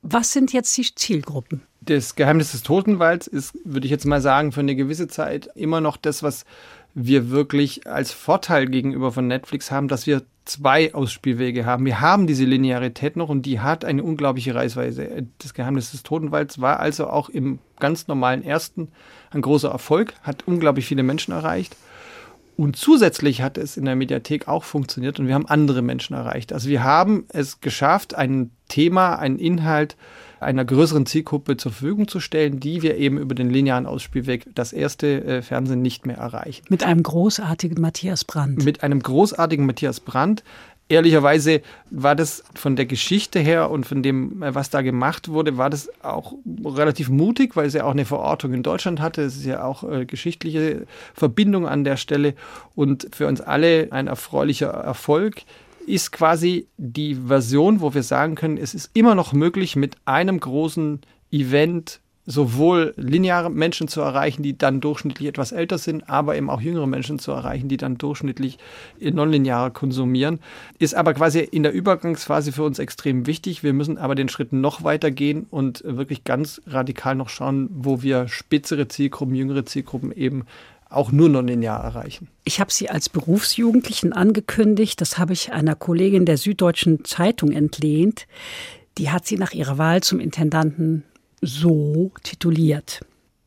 Was 0.02 0.32
sind 0.32 0.54
jetzt 0.54 0.76
die 0.78 0.96
Zielgruppen? 0.96 1.62
Das 1.82 2.16
Geheimnis 2.16 2.52
des 2.52 2.64
Totenwalds 2.64 3.28
ist, 3.28 3.54
würde 3.64 3.86
ich 3.86 3.92
jetzt 3.92 4.06
mal 4.06 4.22
sagen, 4.22 4.52
für 4.52 4.62
eine 4.62 4.76
gewisse 4.76 5.08
Zeit 5.08 5.50
immer 5.56 5.82
noch 5.82 5.98
das, 5.98 6.24
was 6.24 6.46
wir 6.94 7.30
wirklich 7.30 7.88
als 7.88 8.12
Vorteil 8.12 8.68
gegenüber 8.68 9.12
von 9.12 9.28
Netflix 9.28 9.72
haben, 9.72 9.88
dass 9.88 10.08
wir 10.08 10.24
zwei 10.46 10.94
Ausspielwege 10.94 11.66
haben. 11.66 11.86
Wir 11.86 12.02
haben 12.02 12.26
diese 12.26 12.46
Linearität 12.46 13.16
noch 13.16 13.30
und 13.30 13.44
die 13.44 13.60
hat 13.60 13.86
eine 13.86 14.04
unglaubliche 14.04 14.56
Reißweise. 14.56 15.28
Das 15.38 15.54
Geheimnis 15.54 15.92
des 15.92 16.04
Totenwalds 16.04 16.60
war 16.60 16.80
also 16.80 17.08
auch 17.08 17.30
im 17.30 17.60
ganz 17.80 18.08
normalen 18.08 18.44
ersten 18.44 18.90
ein 19.32 19.42
großer 19.42 19.70
Erfolg, 19.70 20.14
hat 20.24 20.44
unglaublich 20.48 20.86
viele 20.86 21.04
Menschen 21.04 21.34
erreicht. 21.34 21.76
Und 22.60 22.76
zusätzlich 22.76 23.42
hat 23.42 23.58
es 23.58 23.78
in 23.78 23.86
der 23.86 23.96
Mediathek 23.96 24.50
auch 24.50 24.66
funktioniert 24.66 25.18
und 25.18 25.28
wir 25.28 25.34
haben 25.34 25.48
andere 25.48 25.82
Menschen 25.82 26.14
erreicht. 26.14 26.52
Also 26.52 26.68
wir 26.68 26.84
haben 26.84 27.24
es 27.30 27.62
geschafft, 27.62 28.16
ein 28.16 28.52
Thema, 28.68 29.16
einen 29.16 29.40
Inhalt 29.40 29.96
einer 30.42 30.66
größeren 30.66 31.06
Zielgruppe 31.06 31.56
zur 31.56 31.72
Verfügung 31.72 32.10
zu 32.10 32.20
stellen, 32.20 32.60
die 32.60 32.82
wir 32.82 32.98
eben 32.98 33.18
über 33.18 33.34
den 33.34 33.50
linearen 33.50 33.86
Ausspielweg 33.86 34.48
das 34.56 34.74
erste 34.74 35.24
äh, 35.24 35.42
Fernsehen 35.42 35.82
nicht 35.82 36.06
mehr 36.06 36.18
erreichen. 36.18 36.66
Mit 36.70 36.84
einem 36.84 37.02
großartigen 37.02 37.82
Matthias 37.82 38.26
Brandt. 38.26 38.64
Mit 38.64 38.84
einem 38.84 39.02
großartigen 39.02 39.66
Matthias 39.66 40.02
Brandt, 40.02 40.44
ehrlicherweise 40.90 41.62
war 41.92 42.16
das 42.16 42.44
von 42.56 42.76
der 42.76 42.86
Geschichte 42.86 43.40
her 43.40 43.70
und 43.70 43.86
von 43.86 44.04
dem, 44.04 44.44
äh, 44.44 44.54
was 44.54 44.70
da 44.70 44.82
gemacht 44.82 45.30
wurde, 45.30 45.58
war 45.58 45.70
das 45.70 45.90
auch 46.04 46.34
relativ 46.66 47.10
mutig, 47.10 47.56
weil 47.56 47.68
es 47.68 47.74
ja 47.74 47.86
auch 47.86 47.92
eine 47.92 48.06
Verortung 48.06 48.54
in 48.54 48.64
Deutschland 48.64 49.00
hatte. 49.00 49.22
Es 49.22 49.38
ist 49.38 49.46
ja 49.46 49.64
auch 49.64 49.90
äh, 49.90 50.06
geschichtliche 50.06 50.86
Verbindung 51.14 51.68
an 51.68 51.84
der 51.84 51.96
Stelle 51.96 52.34
und 52.76 53.08
für 53.14 53.28
uns 53.28 53.40
alle 53.40 53.88
ein 53.92 54.08
erfreulicher 54.08 54.70
Erfolg 54.70 55.44
ist 55.86 56.12
quasi 56.12 56.68
die 56.78 57.16
Version, 57.16 57.82
wo 57.82 57.94
wir 57.94 58.04
sagen 58.04 58.36
können, 58.36 58.58
es 58.58 58.74
ist 58.76 58.92
immer 58.94 59.16
noch 59.16 59.34
möglich, 59.34 59.76
mit 59.76 59.96
einem 60.06 60.40
großen 60.40 61.02
Event 61.32 62.00
sowohl 62.30 62.94
lineare 62.96 63.50
Menschen 63.50 63.88
zu 63.88 64.02
erreichen, 64.02 64.44
die 64.44 64.56
dann 64.56 64.82
durchschnittlich 64.82 65.28
etwas 65.28 65.52
älter 65.52 65.80
sind, 65.80 66.08
aber 66.08 66.38
eben 66.38 66.52
auch 66.52 66.62
jüngere 66.62 66.86
Menschen 66.86 67.18
zu 67.18 67.32
erreichen, 67.32 67.70
die 67.70 67.78
dann 67.78 67.98
durchschnittlich 67.98 68.60
nonlinear 69.00 69.72
konsumieren. 69.72 70.40
Ist 70.78 70.94
aber 70.94 71.16
quasi 71.16 71.40
in 71.40 71.64
der 71.64 71.74
Übergangsphase 71.74 72.52
für 72.52 72.64
uns 72.64 72.78
extrem 72.78 73.26
wichtig. 73.26 73.64
Wir 73.64 73.74
müssen 73.74 73.98
aber 73.98 74.14
den 74.14 74.30
Schritt 74.30 74.54
noch 74.54 74.84
weiter 74.84 75.10
gehen 75.10 75.48
und 75.50 75.84
wirklich 75.84 76.24
ganz 76.24 76.62
radikal 76.68 77.16
noch 77.16 77.30
schauen, 77.30 77.68
wo 77.74 78.04
wir 78.04 78.28
spitzere 78.28 78.88
Zielgruppen, 78.88 79.34
jüngere 79.34 79.66
Zielgruppen 79.66 80.12
eben 80.12 80.46
auch 80.88 81.12
nur 81.12 81.30
nonlinear 81.30 81.84
erreichen. 81.84 82.28
Ich 82.44 82.60
habe 82.60 82.72
Sie 82.72 82.92
als 82.92 83.10
Berufsjugendlichen 83.10 84.14
angekündigt. 84.14 85.02
Das 85.02 85.18
habe 85.18 85.34
ich 85.34 85.52
einer 85.52 85.76
Kollegin 85.76 86.26
der 86.26 86.38
Süddeutschen 86.38 87.06
Zeitung 87.06 87.52
entlehnt. 87.52 88.28
Die 89.00 89.10
hat 89.10 89.26
Sie 89.26 89.38
nach 89.38 89.54
ihrer 89.54 89.80
Wahl 89.80 90.04
zum 90.04 90.20
Intendanten 90.20 91.04
so 91.42 92.12
tituliert. 92.24 93.02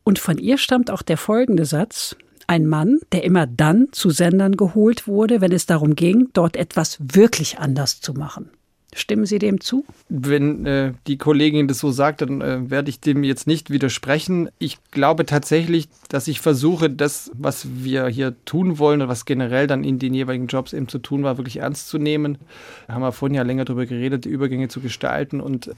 Und 0.04 0.18
von 0.18 0.38
ihr 0.38 0.58
stammt 0.58 0.90
auch 0.90 1.02
der 1.02 1.16
folgende 1.16 1.64
Satz. 1.64 2.16
Ein 2.46 2.66
Mann, 2.66 2.98
der 3.12 3.24
immer 3.24 3.46
dann 3.46 3.88
zu 3.92 4.10
Sendern 4.10 4.56
geholt 4.56 5.06
wurde, 5.06 5.40
wenn 5.40 5.52
es 5.52 5.66
darum 5.66 5.94
ging, 5.94 6.28
dort 6.32 6.56
etwas 6.56 6.98
wirklich 7.00 7.58
anders 7.58 8.00
zu 8.00 8.14
machen. 8.14 8.50
Stimmen 8.94 9.24
Sie 9.24 9.38
dem 9.38 9.58
zu? 9.60 9.86
Wenn 10.10 10.66
äh, 10.66 10.92
die 11.06 11.16
Kollegin 11.16 11.66
das 11.66 11.78
so 11.78 11.90
sagt, 11.90 12.20
dann 12.20 12.42
äh, 12.42 12.68
werde 12.68 12.90
ich 12.90 13.00
dem 13.00 13.24
jetzt 13.24 13.46
nicht 13.46 13.70
widersprechen. 13.70 14.50
Ich 14.58 14.76
glaube 14.90 15.24
tatsächlich, 15.24 15.88
dass 16.10 16.28
ich 16.28 16.42
versuche, 16.42 16.90
das, 16.90 17.30
was 17.32 17.66
wir 17.72 18.06
hier 18.08 18.36
tun 18.44 18.78
wollen 18.78 19.00
und 19.00 19.08
was 19.08 19.24
generell 19.24 19.66
dann 19.66 19.82
in 19.82 19.98
den 19.98 20.12
jeweiligen 20.12 20.46
Jobs 20.46 20.74
eben 20.74 20.88
zu 20.88 20.98
tun 20.98 21.22
war, 21.22 21.38
wirklich 21.38 21.58
ernst 21.58 21.88
zu 21.88 21.96
nehmen. 21.96 22.36
Da 22.86 22.92
haben 22.92 23.02
wir 23.02 23.12
vorhin 23.12 23.34
ja 23.34 23.42
länger 23.44 23.64
darüber 23.64 23.86
geredet, 23.86 24.26
die 24.26 24.28
Übergänge 24.28 24.68
zu 24.68 24.80
gestalten 24.80 25.40
und 25.40 25.70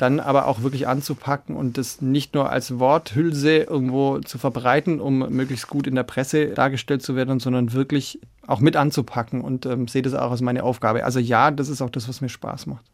dann 0.00 0.18
aber 0.18 0.46
auch 0.46 0.62
wirklich 0.62 0.88
anzupacken 0.88 1.56
und 1.56 1.76
das 1.76 2.00
nicht 2.00 2.34
nur 2.34 2.50
als 2.50 2.78
Worthülse 2.78 3.58
irgendwo 3.58 4.18
zu 4.20 4.38
verbreiten, 4.38 5.00
um 5.00 5.18
möglichst 5.30 5.68
gut 5.68 5.86
in 5.86 5.94
der 5.94 6.04
Presse 6.04 6.48
dargestellt 6.48 7.02
zu 7.02 7.16
werden, 7.16 7.38
sondern 7.38 7.72
wirklich 7.72 8.18
auch 8.46 8.60
mit 8.60 8.76
anzupacken 8.76 9.42
und 9.42 9.66
ähm, 9.66 9.88
sehe 9.88 10.02
das 10.02 10.14
auch 10.14 10.30
als 10.30 10.40
meine 10.40 10.64
Aufgabe. 10.64 11.04
Also 11.04 11.18
ja, 11.18 11.50
das 11.50 11.68
ist 11.68 11.82
auch 11.82 11.90
das, 11.90 12.08
was 12.08 12.20
mir 12.20 12.30
Spaß 12.30 12.66
macht. 12.66 12.84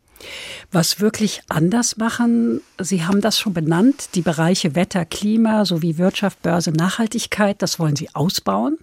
Was 0.73 1.01
wirklich 1.01 1.43
anders 1.49 1.97
machen, 1.97 2.61
Sie 2.79 3.05
haben 3.05 3.21
das 3.21 3.39
schon 3.39 3.55
benannt, 3.55 4.11
die 4.15 4.23
Bereiche 4.23 4.75
Wetter, 4.75 5.05
Klima 5.05 5.65
sowie 5.65 5.99
Wirtschaft, 5.99 6.43
Börse, 6.43 6.73
Nachhaltigkeit, 6.73 7.63
das 7.63 7.79
wollen 7.79 7.97
Sie 7.97 8.15
ausbauen. 8.15 8.79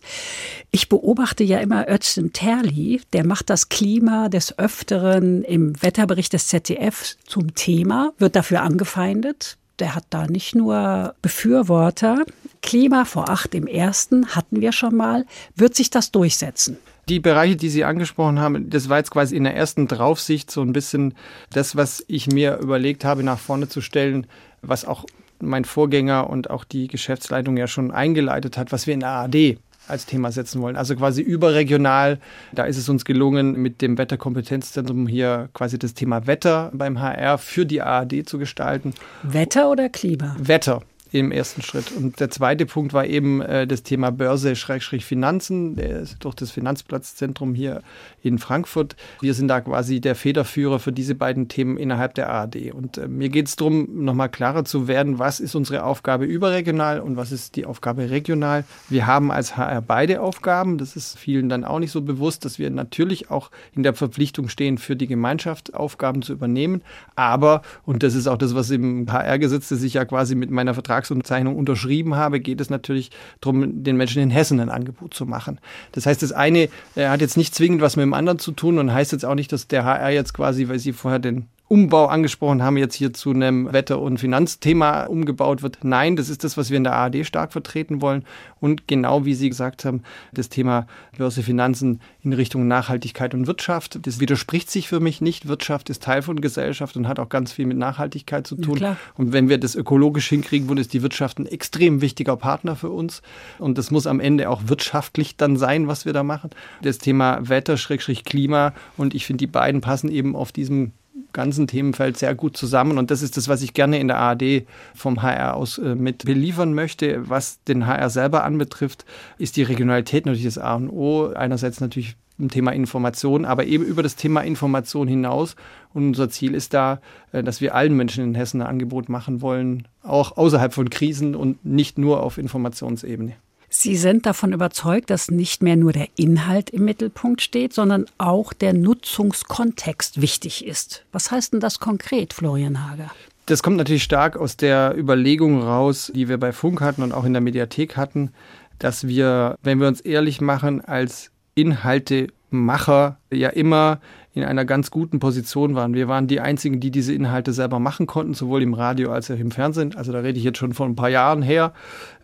Ich 0.71 0.89
beobachte 0.89 1.43
ja 1.43 1.59
immer 1.59 1.89
Özlem 1.89 2.33
Terli, 2.33 3.01
der 3.13 3.25
macht 3.25 3.49
das 3.49 3.69
Klima 3.69 4.29
des 4.29 4.57
Öfteren 4.57 5.43
im 5.43 5.81
Wetterbericht 5.81 6.33
des 6.33 6.47
ZDF 6.47 7.15
zum 7.25 7.53
Thema, 7.55 8.13
wird 8.17 8.35
dafür 8.35 8.61
angefeindet. 8.61 9.57
Der 9.79 9.95
hat 9.95 10.05
da 10.09 10.27
nicht 10.27 10.55
nur 10.55 11.15
Befürworter. 11.21 12.23
Klima 12.61 13.05
vor 13.05 13.29
acht 13.29 13.55
im 13.55 13.67
ersten 13.67 14.35
hatten 14.35 14.61
wir 14.61 14.71
schon 14.71 14.95
mal. 14.95 15.25
Wird 15.55 15.75
sich 15.75 15.89
das 15.89 16.11
durchsetzen? 16.11 16.77
Die 17.09 17.19
Bereiche, 17.19 17.57
die 17.57 17.69
Sie 17.69 17.83
angesprochen 17.83 18.39
haben, 18.39 18.69
das 18.69 18.87
war 18.87 18.97
jetzt 18.97 19.11
quasi 19.11 19.35
in 19.35 19.43
der 19.43 19.55
ersten 19.55 19.87
Draufsicht 19.87 20.49
so 20.49 20.61
ein 20.61 20.71
bisschen 20.71 21.15
das, 21.51 21.75
was 21.75 22.03
ich 22.07 22.27
mir 22.27 22.59
überlegt 22.59 23.03
habe, 23.03 23.23
nach 23.23 23.39
vorne 23.39 23.67
zu 23.67 23.81
stellen, 23.81 24.25
was 24.61 24.85
auch 24.85 25.05
mein 25.41 25.65
Vorgänger 25.65 26.29
und 26.29 26.49
auch 26.49 26.63
die 26.63 26.87
Geschäftsleitung 26.87 27.57
ja 27.57 27.67
schon 27.67 27.91
eingeleitet 27.91 28.57
hat, 28.57 28.71
was 28.71 28.87
wir 28.87 28.93
in 28.93 29.01
der 29.01 29.09
ARD 29.09 29.57
als 29.87 30.05
Thema 30.05 30.31
setzen 30.31 30.61
wollen. 30.61 30.75
Also 30.75 30.95
quasi 30.95 31.21
überregional. 31.21 32.19
Da 32.51 32.65
ist 32.65 32.77
es 32.77 32.89
uns 32.89 33.05
gelungen, 33.05 33.61
mit 33.61 33.81
dem 33.81 33.97
Wetterkompetenzzentrum 33.97 35.07
hier 35.07 35.49
quasi 35.53 35.77
das 35.77 35.93
Thema 35.93 36.27
Wetter 36.27 36.71
beim 36.73 36.99
HR 37.01 37.37
für 37.37 37.65
die 37.65 37.81
ARD 37.81 38.27
zu 38.27 38.37
gestalten. 38.37 38.93
Wetter 39.23 39.69
oder 39.69 39.89
Klima? 39.89 40.35
Wetter 40.39 40.81
im 41.19 41.31
ersten 41.31 41.61
Schritt. 41.61 41.91
Und 41.91 42.19
der 42.19 42.29
zweite 42.31 42.65
Punkt 42.65 42.93
war 42.93 43.05
eben 43.05 43.41
äh, 43.41 43.67
das 43.67 43.83
Thema 43.83 44.11
Börse-Finanzen 44.11 45.75
durch 46.19 46.35
das 46.35 46.51
Finanzplatzzentrum 46.51 47.53
hier 47.53 47.83
in 48.23 48.39
Frankfurt. 48.39 48.95
Wir 49.21 49.35
sind 49.35 49.47
da 49.47 49.61
quasi 49.61 50.01
der 50.01 50.15
Federführer 50.15 50.79
für 50.79 50.91
diese 50.91 51.13
beiden 51.13 51.47
Themen 51.49 51.77
innerhalb 51.77 52.15
der 52.15 52.29
ARD. 52.29 52.73
Und 52.73 52.97
äh, 52.97 53.07
mir 53.07 53.29
geht 53.29 53.47
es 53.47 53.55
darum, 53.55 54.03
nochmal 54.03 54.29
klarer 54.29 54.65
zu 54.65 54.87
werden, 54.87 55.19
was 55.19 55.39
ist 55.39 55.53
unsere 55.53 55.83
Aufgabe 55.83 56.25
überregional 56.25 56.99
und 56.99 57.15
was 57.15 57.31
ist 57.31 57.55
die 57.57 57.65
Aufgabe 57.65 58.09
regional. 58.09 58.63
Wir 58.89 59.05
haben 59.05 59.31
als 59.31 59.55
HR 59.55 59.81
beide 59.81 60.21
Aufgaben. 60.21 60.79
Das 60.79 60.95
ist 60.95 61.19
vielen 61.19 61.47
dann 61.47 61.63
auch 61.63 61.79
nicht 61.79 61.91
so 61.91 62.01
bewusst, 62.01 62.43
dass 62.43 62.57
wir 62.57 62.71
natürlich 62.71 63.29
auch 63.29 63.51
in 63.75 63.83
der 63.83 63.93
Verpflichtung 63.93 64.49
stehen, 64.49 64.79
für 64.79 64.95
die 64.95 65.07
Gemeinschaft 65.07 65.75
Aufgaben 65.75 66.23
zu 66.23 66.33
übernehmen. 66.33 66.81
Aber, 67.15 67.61
und 67.85 68.01
das 68.01 68.15
ist 68.15 68.25
auch 68.25 68.37
das, 68.37 68.55
was 68.55 68.71
im 68.71 69.11
HR-Gesetz, 69.11 69.69
das 69.69 69.83
ich 69.83 69.93
ja 69.93 70.05
quasi 70.05 70.33
mit 70.33 70.49
meiner 70.49 70.73
Vertrags 70.73 71.02
Vertragsunterzeichnung 71.03 71.55
unterschrieben 71.55 72.15
habe, 72.15 72.39
geht 72.39 72.61
es 72.61 72.69
natürlich 72.69 73.11
darum, 73.41 73.83
den 73.83 73.97
Menschen 73.97 74.21
in 74.21 74.29
Hessen 74.29 74.59
ein 74.59 74.69
Angebot 74.69 75.13
zu 75.13 75.25
machen. 75.25 75.59
Das 75.91 76.05
heißt, 76.05 76.23
das 76.23 76.31
eine 76.31 76.69
hat 76.95 77.21
jetzt 77.21 77.37
nicht 77.37 77.53
zwingend 77.53 77.81
was 77.81 77.95
mit 77.95 78.03
dem 78.03 78.13
anderen 78.13 78.39
zu 78.39 78.51
tun 78.51 78.79
und 78.79 78.93
heißt 78.93 79.11
jetzt 79.11 79.25
auch 79.25 79.35
nicht, 79.35 79.51
dass 79.51 79.67
der 79.67 79.83
HR 79.83 80.09
jetzt 80.11 80.33
quasi, 80.33 80.67
weil 80.67 80.79
Sie 80.79 80.93
vorher 80.93 81.19
den 81.19 81.47
Umbau 81.69 82.05
angesprochen 82.05 82.61
haben, 82.61 82.77
jetzt 82.77 82.93
hier 82.93 83.13
zu 83.13 83.31
einem 83.31 83.71
Wetter- 83.71 83.99
und 83.99 84.19
Finanzthema 84.19 85.05
umgebaut 85.05 85.63
wird. 85.63 85.79
Nein, 85.81 86.15
das 86.15 86.29
ist 86.29 86.43
das, 86.43 86.57
was 86.57 86.69
wir 86.69 86.77
in 86.77 86.83
der 86.83 86.93
ARD 86.93 87.25
stark 87.25 87.51
vertreten 87.51 88.01
wollen. 88.01 88.25
Und 88.59 88.87
genau 88.87 89.25
wie 89.25 89.33
Sie 89.33 89.49
gesagt 89.49 89.85
haben, 89.85 90.03
das 90.33 90.49
Thema 90.49 90.87
Börse 91.17 91.41
Finanzen 91.41 92.01
in 92.21 92.33
Richtung 92.33 92.67
Nachhaltigkeit 92.67 93.33
und 93.33 93.47
Wirtschaft. 93.47 94.05
Das 94.05 94.19
widerspricht 94.19 94.69
sich 94.69 94.87
für 94.87 94.99
mich 94.99 95.21
nicht. 95.21 95.47
Wirtschaft 95.47 95.89
ist 95.89 96.03
Teil 96.03 96.21
von 96.21 96.41
Gesellschaft 96.41 96.95
und 96.97 97.07
hat 97.07 97.17
auch 97.17 97.29
ganz 97.29 97.53
viel 97.53 97.65
mit 97.65 97.77
Nachhaltigkeit 97.77 98.45
zu 98.45 98.55
tun. 98.55 98.77
Ja, 98.77 98.97
und 99.15 99.31
wenn 99.33 99.49
wir 99.49 99.57
das 99.57 99.75
ökologisch 99.75 100.27
hinkriegen 100.29 100.67
wollen, 100.67 100.77
ist 100.77 100.93
die 100.93 101.01
Wirtschaft 101.01 101.39
ein 101.39 101.45
extrem 101.45 102.01
wichtiger 102.01 102.35
Partner 102.35 102.75
für 102.75 102.89
uns. 102.89 103.21
Und 103.57 103.77
das 103.77 103.89
muss 103.89 104.05
am 104.05 104.19
Ende 104.19 104.49
auch 104.49 104.63
wirtschaftlich 104.67 105.37
dann 105.37 105.57
sein, 105.57 105.87
was 105.87 106.05
wir 106.05 106.13
da 106.13 106.23
machen. 106.23 106.49
Das 106.81 106.97
Thema 106.97 107.39
Wetter, 107.49 107.77
Klima. 108.25 108.73
Und 108.97 109.15
ich 109.15 109.25
finde, 109.25 109.39
die 109.39 109.47
beiden 109.47 109.81
passen 109.81 110.09
eben 110.09 110.35
auf 110.35 110.51
diesem 110.51 110.91
ganzen 111.33 111.67
Themenfeld 111.67 112.17
sehr 112.17 112.35
gut 112.35 112.55
zusammen. 112.55 112.97
Und 112.97 113.11
das 113.11 113.21
ist 113.21 113.37
das, 113.37 113.47
was 113.47 113.61
ich 113.61 113.73
gerne 113.73 113.99
in 113.99 114.07
der 114.07 114.17
ARD 114.17 114.65
vom 114.95 115.21
HR 115.21 115.55
aus 115.55 115.77
äh, 115.77 115.95
mit 115.95 116.25
beliefern 116.25 116.73
möchte. 116.73 117.29
Was 117.29 117.63
den 117.63 117.87
HR 117.87 118.09
selber 118.09 118.43
anbetrifft, 118.43 119.05
ist 119.37 119.57
die 119.57 119.63
Regionalität 119.63 120.25
natürlich 120.25 120.45
das 120.45 120.57
A 120.57 120.75
und 120.75 120.89
O. 120.89 121.33
Einerseits 121.33 121.81
natürlich 121.81 122.15
im 122.39 122.49
Thema 122.49 122.71
Information, 122.71 123.45
aber 123.45 123.65
eben 123.65 123.83
über 123.83 124.01
das 124.01 124.15
Thema 124.15 124.41
Information 124.41 125.07
hinaus. 125.07 125.55
Und 125.93 126.07
unser 126.07 126.29
Ziel 126.29 126.55
ist 126.55 126.73
da, 126.73 127.01
äh, 127.31 127.43
dass 127.43 127.61
wir 127.61 127.75
allen 127.75 127.95
Menschen 127.95 128.23
in 128.23 128.35
Hessen 128.35 128.61
ein 128.61 128.67
Angebot 128.67 129.09
machen 129.09 129.41
wollen, 129.41 129.87
auch 130.01 130.37
außerhalb 130.37 130.73
von 130.73 130.89
Krisen 130.89 131.35
und 131.35 131.65
nicht 131.65 131.97
nur 131.97 132.23
auf 132.23 132.37
Informationsebene. 132.37 133.33
Sie 133.75 133.95
sind 133.95 134.27
davon 134.27 134.53
überzeugt, 134.53 135.09
dass 135.09 135.31
nicht 135.31 135.63
mehr 135.63 135.75
nur 135.75 135.93
der 135.93 136.07
Inhalt 136.15 136.69
im 136.69 136.85
Mittelpunkt 136.85 137.41
steht, 137.41 137.73
sondern 137.73 138.05
auch 138.19 138.53
der 138.53 138.71
Nutzungskontext 138.71 140.21
wichtig 140.21 140.63
ist. 140.63 141.03
Was 141.11 141.31
heißt 141.31 141.53
denn 141.53 141.59
das 141.59 141.79
konkret, 141.79 142.33
Florian 142.33 142.87
Hager? 142.87 143.09
Das 143.47 143.63
kommt 143.63 143.77
natürlich 143.77 144.03
stark 144.03 144.37
aus 144.37 144.57
der 144.57 144.95
Überlegung 144.95 145.63
raus, 145.63 146.11
die 146.13 146.29
wir 146.29 146.37
bei 146.37 146.51
Funk 146.51 146.81
hatten 146.81 147.01
und 147.01 147.13
auch 147.13 147.25
in 147.25 147.33
der 147.33 147.41
Mediathek 147.41 147.97
hatten, 147.97 148.31
dass 148.77 149.07
wir, 149.07 149.57
wenn 149.63 149.79
wir 149.79 149.87
uns 149.87 150.01
ehrlich 150.01 150.39
machen, 150.39 150.85
als 150.85 151.31
Inhaltemacher 151.55 153.17
ja 153.31 153.49
immer 153.49 153.99
in 154.35 154.43
einer 154.43 154.65
ganz 154.65 154.89
guten 154.89 155.19
Position 155.19 155.75
waren. 155.75 155.93
Wir 155.93 156.07
waren 156.07 156.27
die 156.27 156.39
Einzigen, 156.39 156.79
die 156.79 156.89
diese 156.89 157.13
Inhalte 157.13 157.53
selber 157.53 157.79
machen 157.79 158.07
konnten, 158.07 158.33
sowohl 158.33 158.63
im 158.63 158.73
Radio 158.73 159.11
als 159.11 159.29
auch 159.29 159.37
im 159.37 159.51
Fernsehen. 159.51 159.95
Also 159.95 160.11
da 160.11 160.19
rede 160.19 160.39
ich 160.39 160.43
jetzt 160.43 160.57
schon 160.57 160.73
von 160.73 160.91
ein 160.91 160.95
paar 160.95 161.09
Jahren 161.09 161.43
her. 161.43 161.73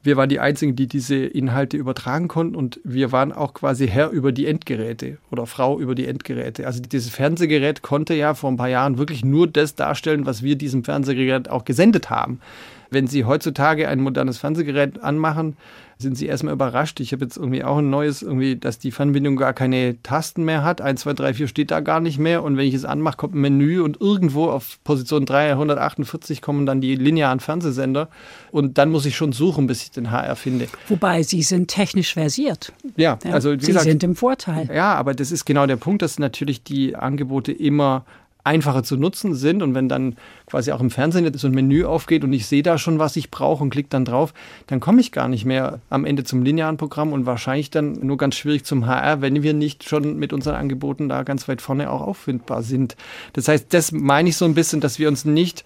Wir 0.02 0.18
waren 0.18 0.30
die 0.30 0.40
Einzigen, 0.40 0.76
die 0.76 0.88
diese 0.88 1.18
Inhalte 1.18 1.78
übertragen 1.78 2.28
konnten 2.28 2.56
und 2.56 2.80
wir 2.84 3.12
waren 3.12 3.32
auch 3.32 3.54
quasi 3.54 3.88
Herr 3.88 4.10
über 4.10 4.32
die 4.32 4.48
Endgeräte 4.48 5.18
oder 5.30 5.46
Frau 5.46 5.80
über 5.80 5.94
die 5.94 6.08
Endgeräte. 6.08 6.66
Also 6.66 6.82
dieses 6.82 7.10
Fernsehgerät 7.10 7.84
konnte 7.84 8.16
ja 8.16 8.34
vor 8.34 8.50
ein 8.50 8.58
paar 8.58 8.70
Jahren 8.70 8.98
wirklich 8.98 9.24
nur 9.24 9.46
das 9.46 9.76
darstellen, 9.76 10.26
was 10.26 10.42
wir 10.42 10.56
diesem 10.56 10.84
Fernsehgerät 10.84 11.50
auch 11.50 11.64
gesendet 11.64 12.10
haben. 12.10 12.40
Wenn 12.90 13.06
Sie 13.06 13.26
heutzutage 13.26 13.88
ein 13.88 14.00
modernes 14.00 14.40
Fernsehgerät 14.40 15.04
anmachen, 15.04 15.58
sind 16.02 16.18
sie 16.18 16.28
erstmal 16.28 16.54
überrascht. 16.54 17.02
Ich 17.02 17.12
habe 17.12 17.26
jetzt 17.26 17.36
irgendwie 17.36 17.62
auch 17.62 17.80
ein 17.80 17.90
neues, 17.90 18.22
irgendwie, 18.22 18.56
dass 18.56 18.80
die 18.80 18.92
Fernbedienung 18.92 19.36
gar 19.36 19.52
keine 19.52 20.02
Tasten 20.02 20.46
mehr 20.46 20.64
hat. 20.64 20.80
1, 20.80 21.02
2, 21.02 21.14
3, 21.14 21.34
4 21.34 21.48
steht 21.50 21.72
da 21.72 21.82
gar 21.82 22.00
nicht 22.00 22.18
mehr. 22.18 22.42
Und 22.42 22.56
wenn 22.56 22.66
ich 22.66 22.74
es 22.74 22.86
anmache, 22.86 23.18
kommt 23.18 23.36
ein 23.36 23.42
Menü 23.42 23.82
und 23.82 24.00
irgendwo 24.00 24.46
auf 24.46 24.80
Position 24.86 25.26
348 25.26 26.42
kommen 26.42 26.66
dann 26.66 26.80
die 26.80 26.96
linearen 26.96 27.42
Fernsehsender. 27.42 28.08
Und 28.52 28.78
dann 28.78 28.92
muss 28.92 29.06
ich 29.06 29.18
schon 29.18 29.34
suchen, 29.34 29.68
bis 29.68 29.84
ich 29.84 29.92
den 29.92 30.10
HR 30.10 30.38
finde. 30.38 30.70
Wobei 30.88 31.22
sie 31.24 31.44
sind 31.44 31.68
technisch 31.68 32.14
versiert. 32.14 32.72
Ja, 32.96 33.20
also 33.26 33.52
wie 33.52 33.60
sie 33.60 33.68
gesagt, 33.68 33.86
sind 33.86 34.02
im 34.02 34.16
Vorteil. 34.16 34.70
Ja, 34.74 34.96
aber 34.96 35.14
das 35.14 35.34
ist 35.34 35.44
genau 35.44 35.68
der 35.68 35.76
Punkt, 35.76 36.02
dass 36.02 36.18
natürlich 36.18 36.64
die 36.64 36.96
Angebote 36.96 37.52
immer 37.52 38.06
einfacher 38.50 38.84
zu 38.84 38.98
nutzen 38.98 39.36
sind. 39.36 39.62
Und 39.62 39.76
wenn 39.76 39.88
dann 39.88 40.16
quasi 40.48 40.72
auch 40.72 40.82
im 40.82 40.90
Fernsehen 40.90 41.32
so 41.38 41.48
ein 41.48 41.54
Menü 41.54 41.86
aufgeht 41.86 42.24
und 42.24 42.34
ich 42.34 42.48
sehe 42.48 42.64
da 42.64 42.78
schon, 42.78 42.98
was 42.98 43.16
ich 43.16 43.30
brauche 43.30 43.64
und 43.64 43.70
klicke 43.70 43.90
dann 43.90 44.06
drauf, 44.06 44.34
dann 44.68 44.80
komme 44.80 45.02
ich 45.02 45.12
gar 45.12 45.28
nicht 45.28 45.46
mehr 45.46 45.80
am 45.90 46.04
Ende 46.04 46.24
zum 46.24 46.42
linearen 46.42 46.78
Programm 46.78 47.14
und 47.14 47.26
wahrscheinlich 47.26 47.70
dann 47.70 47.94
nur 48.06 48.18
ganz 48.18 48.36
schwierig 48.36 48.66
zum 48.66 48.88
HR, 48.88 49.22
wenn 49.22 49.44
wir 49.44 49.54
nicht 49.54 49.88
schon 49.88 50.18
mit 50.18 50.34
unseren 50.34 50.56
Angeboten 50.56 51.08
da 51.10 51.24
ganz 51.24 51.48
weit 51.48 51.62
vorne 51.62 51.92
auch 51.92 52.02
auffindbar 52.02 52.64
sind. 52.64 52.96
Das 53.34 53.48
heißt, 53.48 53.74
das 53.74 53.92
meine 53.92 54.30
ich 54.30 54.38
so 54.38 54.46
ein 54.46 54.56
bisschen, 54.56 54.82
dass 54.82 54.98
wir 54.98 55.08
uns 55.08 55.26
nicht 55.26 55.64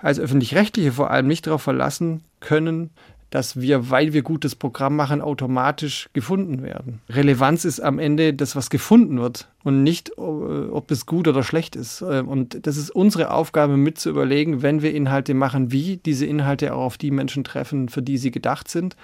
als 0.00 0.18
öffentlich-rechtliche 0.18 0.92
vor 0.92 1.10
allem 1.10 1.26
nicht 1.26 1.46
darauf 1.46 1.62
verlassen 1.62 2.22
können, 2.40 2.90
dass 3.30 3.60
wir, 3.60 3.90
weil 3.90 4.12
wir 4.14 4.22
gutes 4.22 4.54
Programm 4.54 4.96
machen, 4.96 5.20
automatisch 5.20 6.08
gefunden 6.14 6.62
werden. 6.62 7.00
Relevanz 7.10 7.64
ist 7.66 7.80
am 7.80 7.98
Ende 7.98 8.32
das, 8.32 8.56
was 8.56 8.70
gefunden 8.70 9.20
wird 9.20 9.48
und 9.64 9.82
nicht, 9.82 10.10
äh, 10.16 10.20
ob 10.20 10.90
es 10.90 11.04
gut 11.04 11.28
oder 11.28 11.42
schlecht 11.42 11.76
ist. 11.76 12.00
Äh, 12.00 12.20
und 12.20 12.66
das 12.66 12.78
ist 12.78 12.90
unsere 12.90 13.30
Aufgabe, 13.30 13.76
mit 13.76 13.98
zu 13.98 14.08
überlegen, 14.08 14.62
wenn 14.62 14.80
wir 14.80 14.94
Inhalte 14.94 15.34
machen, 15.34 15.72
wie 15.72 15.98
diese 15.98 16.24
Inhalte 16.24 16.74
auch 16.74 16.86
auf 16.86 16.98
die 16.98 17.10
Menschen 17.10 17.44
treffen, 17.44 17.90
für 17.90 18.02
die 18.02 18.16
sie 18.16 18.30
gedacht 18.30 18.68
sind. 18.68 18.96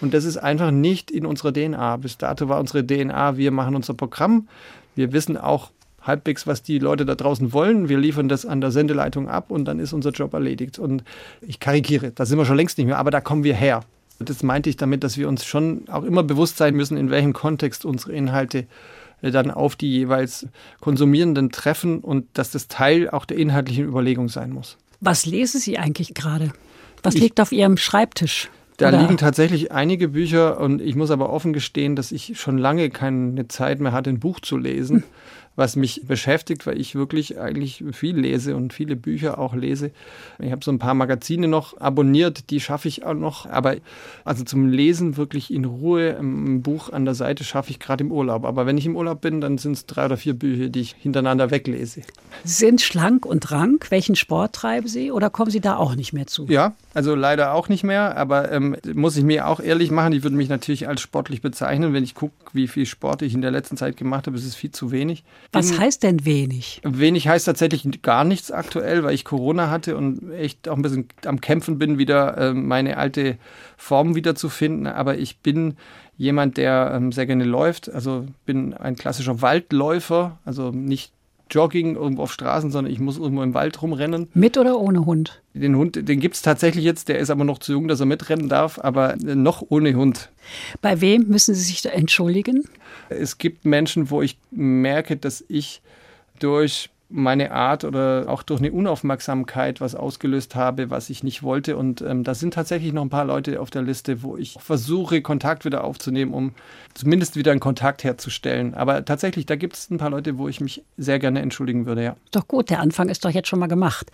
Und 0.00 0.12
das 0.12 0.24
ist 0.24 0.38
einfach 0.38 0.72
nicht 0.72 1.10
in 1.10 1.24
unserer 1.24 1.52
DNA. 1.52 1.98
Bis 1.98 2.18
dato 2.18 2.48
war 2.48 2.58
unsere 2.58 2.84
DNA, 2.84 3.36
wir 3.36 3.52
machen 3.52 3.76
unser 3.76 3.94
Programm. 3.94 4.48
Wir 4.96 5.12
wissen 5.12 5.36
auch, 5.36 5.70
halbwegs, 6.02 6.46
was 6.46 6.62
die 6.62 6.78
Leute 6.78 7.04
da 7.04 7.14
draußen 7.14 7.52
wollen. 7.52 7.88
Wir 7.88 7.98
liefern 7.98 8.28
das 8.28 8.46
an 8.46 8.60
der 8.60 8.70
Sendeleitung 8.70 9.28
ab 9.28 9.50
und 9.50 9.64
dann 9.64 9.78
ist 9.78 9.92
unser 9.92 10.10
Job 10.10 10.32
erledigt. 10.34 10.78
Und 10.78 11.04
ich 11.40 11.60
karikiere, 11.60 12.12
da 12.12 12.26
sind 12.26 12.38
wir 12.38 12.44
schon 12.44 12.56
längst 12.56 12.78
nicht 12.78 12.86
mehr, 12.86 12.98
aber 12.98 13.10
da 13.10 13.20
kommen 13.20 13.44
wir 13.44 13.54
her. 13.54 13.82
Das 14.18 14.42
meinte 14.42 14.68
ich 14.68 14.76
damit, 14.76 15.04
dass 15.04 15.16
wir 15.16 15.28
uns 15.28 15.44
schon 15.44 15.88
auch 15.88 16.02
immer 16.02 16.22
bewusst 16.22 16.56
sein 16.56 16.74
müssen, 16.74 16.96
in 16.96 17.10
welchem 17.10 17.32
Kontext 17.32 17.84
unsere 17.84 18.12
Inhalte 18.12 18.66
äh, 19.22 19.30
dann 19.30 19.50
auf 19.50 19.76
die 19.76 19.90
jeweils 19.90 20.46
Konsumierenden 20.80 21.50
treffen 21.50 22.00
und 22.00 22.26
dass 22.34 22.50
das 22.50 22.68
Teil 22.68 23.10
auch 23.10 23.24
der 23.24 23.36
inhaltlichen 23.36 23.84
Überlegung 23.84 24.28
sein 24.28 24.50
muss. 24.50 24.76
Was 25.00 25.26
lesen 25.26 25.60
Sie 25.60 25.78
eigentlich 25.78 26.14
gerade? 26.14 26.52
Was 27.02 27.14
ich, 27.14 27.20
liegt 27.20 27.40
auf 27.40 27.52
Ihrem 27.52 27.76
Schreibtisch? 27.76 28.50
Da 28.78 28.88
Oder? 28.88 29.00
liegen 29.00 29.16
tatsächlich 29.16 29.72
einige 29.72 30.08
Bücher 30.08 30.60
und 30.60 30.80
ich 30.80 30.94
muss 30.94 31.10
aber 31.10 31.30
offen 31.30 31.52
gestehen, 31.52 31.96
dass 31.96 32.12
ich 32.12 32.40
schon 32.40 32.58
lange 32.58 32.90
keine 32.90 33.48
Zeit 33.48 33.80
mehr 33.80 33.92
hatte, 33.92 34.10
ein 34.10 34.20
Buch 34.20 34.40
zu 34.40 34.56
lesen. 34.56 35.04
Was 35.58 35.74
mich 35.74 36.02
beschäftigt, 36.06 36.68
weil 36.68 36.80
ich 36.80 36.94
wirklich 36.94 37.40
eigentlich 37.40 37.82
viel 37.90 38.16
lese 38.16 38.54
und 38.54 38.72
viele 38.72 38.94
Bücher 38.94 39.40
auch 39.40 39.56
lese. 39.56 39.90
Ich 40.38 40.52
habe 40.52 40.64
so 40.64 40.70
ein 40.70 40.78
paar 40.78 40.94
Magazine 40.94 41.48
noch 41.48 41.80
abonniert, 41.80 42.50
die 42.50 42.60
schaffe 42.60 42.86
ich 42.86 43.04
auch 43.04 43.14
noch. 43.14 43.44
Aber 43.44 43.74
also 44.24 44.44
zum 44.44 44.68
Lesen 44.68 45.16
wirklich 45.16 45.52
in 45.52 45.64
Ruhe 45.64 46.16
ein 46.16 46.62
Buch 46.62 46.92
an 46.92 47.04
der 47.04 47.16
Seite 47.16 47.42
schaffe 47.42 47.72
ich 47.72 47.80
gerade 47.80 48.04
im 48.04 48.12
Urlaub. 48.12 48.44
Aber 48.44 48.66
wenn 48.66 48.78
ich 48.78 48.86
im 48.86 48.94
Urlaub 48.94 49.20
bin, 49.20 49.40
dann 49.40 49.58
sind 49.58 49.72
es 49.72 49.86
drei 49.86 50.04
oder 50.04 50.16
vier 50.16 50.34
Bücher, 50.34 50.68
die 50.68 50.78
ich 50.78 50.94
hintereinander 50.96 51.50
weglese. 51.50 52.02
Sie 52.44 52.54
sind 52.54 52.80
schlank 52.80 53.26
und 53.26 53.50
rank. 53.50 53.90
Welchen 53.90 54.14
Sport 54.14 54.54
treiben 54.54 54.86
Sie 54.86 55.10
oder 55.10 55.28
kommen 55.28 55.50
Sie 55.50 55.60
da 55.60 55.74
auch 55.74 55.96
nicht 55.96 56.12
mehr 56.12 56.28
zu? 56.28 56.46
Ja, 56.46 56.74
also 56.98 57.14
leider 57.14 57.54
auch 57.54 57.68
nicht 57.68 57.84
mehr. 57.84 58.16
Aber 58.16 58.50
ähm, 58.50 58.76
muss 58.92 59.16
ich 59.16 59.22
mir 59.22 59.46
auch 59.46 59.60
ehrlich 59.60 59.92
machen, 59.92 60.12
ich 60.12 60.24
würde 60.24 60.34
mich 60.34 60.48
natürlich 60.48 60.88
als 60.88 61.00
sportlich 61.00 61.40
bezeichnen. 61.40 61.92
Wenn 61.92 62.02
ich 62.02 62.16
gucke, 62.16 62.34
wie 62.52 62.66
viel 62.66 62.86
Sport 62.86 63.22
ich 63.22 63.34
in 63.34 63.40
der 63.40 63.52
letzten 63.52 63.76
Zeit 63.76 63.96
gemacht 63.96 64.26
habe, 64.26 64.36
ist 64.36 64.44
es 64.44 64.56
viel 64.56 64.72
zu 64.72 64.90
wenig. 64.90 65.22
Was 65.52 65.78
heißt 65.78 66.02
denn 66.02 66.24
wenig? 66.24 66.80
Wenig 66.82 67.28
heißt 67.28 67.46
tatsächlich 67.46 68.02
gar 68.02 68.24
nichts 68.24 68.50
aktuell, 68.50 69.04
weil 69.04 69.14
ich 69.14 69.24
Corona 69.24 69.70
hatte 69.70 69.96
und 69.96 70.32
echt 70.32 70.68
auch 70.68 70.74
ein 70.74 70.82
bisschen 70.82 71.06
am 71.24 71.40
Kämpfen 71.40 71.78
bin, 71.78 71.98
wieder 71.98 72.36
äh, 72.36 72.52
meine 72.52 72.96
alte 72.96 73.38
Form 73.76 74.16
wiederzufinden. 74.16 74.88
Aber 74.88 75.18
ich 75.18 75.38
bin 75.38 75.76
jemand, 76.16 76.56
der 76.56 76.94
ähm, 76.96 77.12
sehr 77.12 77.26
gerne 77.26 77.44
läuft. 77.44 77.94
Also 77.94 78.26
bin 78.44 78.74
ein 78.74 78.96
klassischer 78.96 79.40
Waldläufer, 79.40 80.40
also 80.44 80.72
nicht 80.72 81.12
Jogging 81.50 81.96
irgendwo 81.96 82.22
auf 82.22 82.32
Straßen, 82.32 82.70
sondern 82.70 82.92
ich 82.92 83.00
muss 83.00 83.18
irgendwo 83.18 83.42
im 83.42 83.54
Wald 83.54 83.80
rumrennen. 83.80 84.28
Mit 84.34 84.58
oder 84.58 84.78
ohne 84.78 85.06
Hund? 85.06 85.42
Den 85.54 85.76
Hund, 85.76 86.08
den 86.08 86.20
gibt 86.20 86.36
es 86.36 86.42
tatsächlich 86.42 86.84
jetzt, 86.84 87.08
der 87.08 87.18
ist 87.18 87.30
aber 87.30 87.44
noch 87.44 87.58
zu 87.58 87.72
jung, 87.72 87.88
dass 87.88 88.00
er 88.00 88.06
mitrennen 88.06 88.48
darf, 88.48 88.78
aber 88.78 89.16
noch 89.16 89.64
ohne 89.68 89.94
Hund. 89.94 90.30
Bei 90.80 91.00
wem 91.00 91.28
müssen 91.28 91.54
Sie 91.54 91.62
sich 91.62 91.82
da 91.82 91.90
entschuldigen? 91.90 92.64
Es 93.08 93.38
gibt 93.38 93.64
Menschen, 93.64 94.10
wo 94.10 94.22
ich 94.22 94.38
merke, 94.50 95.16
dass 95.16 95.44
ich 95.48 95.82
durch 96.38 96.90
meine 97.10 97.52
Art 97.52 97.84
oder 97.84 98.26
auch 98.28 98.42
durch 98.42 98.60
eine 98.60 98.70
Unaufmerksamkeit 98.70 99.80
was 99.80 99.94
ausgelöst 99.94 100.54
habe, 100.54 100.90
was 100.90 101.08
ich 101.08 101.22
nicht 101.22 101.42
wollte. 101.42 101.76
Und 101.76 102.02
ähm, 102.02 102.22
da 102.22 102.34
sind 102.34 102.54
tatsächlich 102.54 102.92
noch 102.92 103.02
ein 103.02 103.10
paar 103.10 103.24
Leute 103.24 103.60
auf 103.60 103.70
der 103.70 103.82
Liste, 103.82 104.22
wo 104.22 104.36
ich 104.36 104.58
versuche, 104.60 105.22
Kontakt 105.22 105.64
wieder 105.64 105.84
aufzunehmen, 105.84 106.34
um 106.34 106.52
zumindest 106.94 107.36
wieder 107.36 107.50
einen 107.50 107.60
Kontakt 107.60 108.04
herzustellen. 108.04 108.74
Aber 108.74 109.04
tatsächlich, 109.04 109.46
da 109.46 109.56
gibt 109.56 109.76
es 109.76 109.90
ein 109.90 109.98
paar 109.98 110.10
Leute, 110.10 110.36
wo 110.36 110.48
ich 110.48 110.60
mich 110.60 110.84
sehr 110.96 111.18
gerne 111.18 111.40
entschuldigen 111.40 111.86
würde, 111.86 112.04
ja. 112.04 112.16
Doch 112.30 112.46
gut, 112.46 112.68
der 112.68 112.80
Anfang 112.80 113.08
ist 113.08 113.24
doch 113.24 113.30
jetzt 113.30 113.48
schon 113.48 113.58
mal 113.58 113.68
gemacht. 113.68 114.10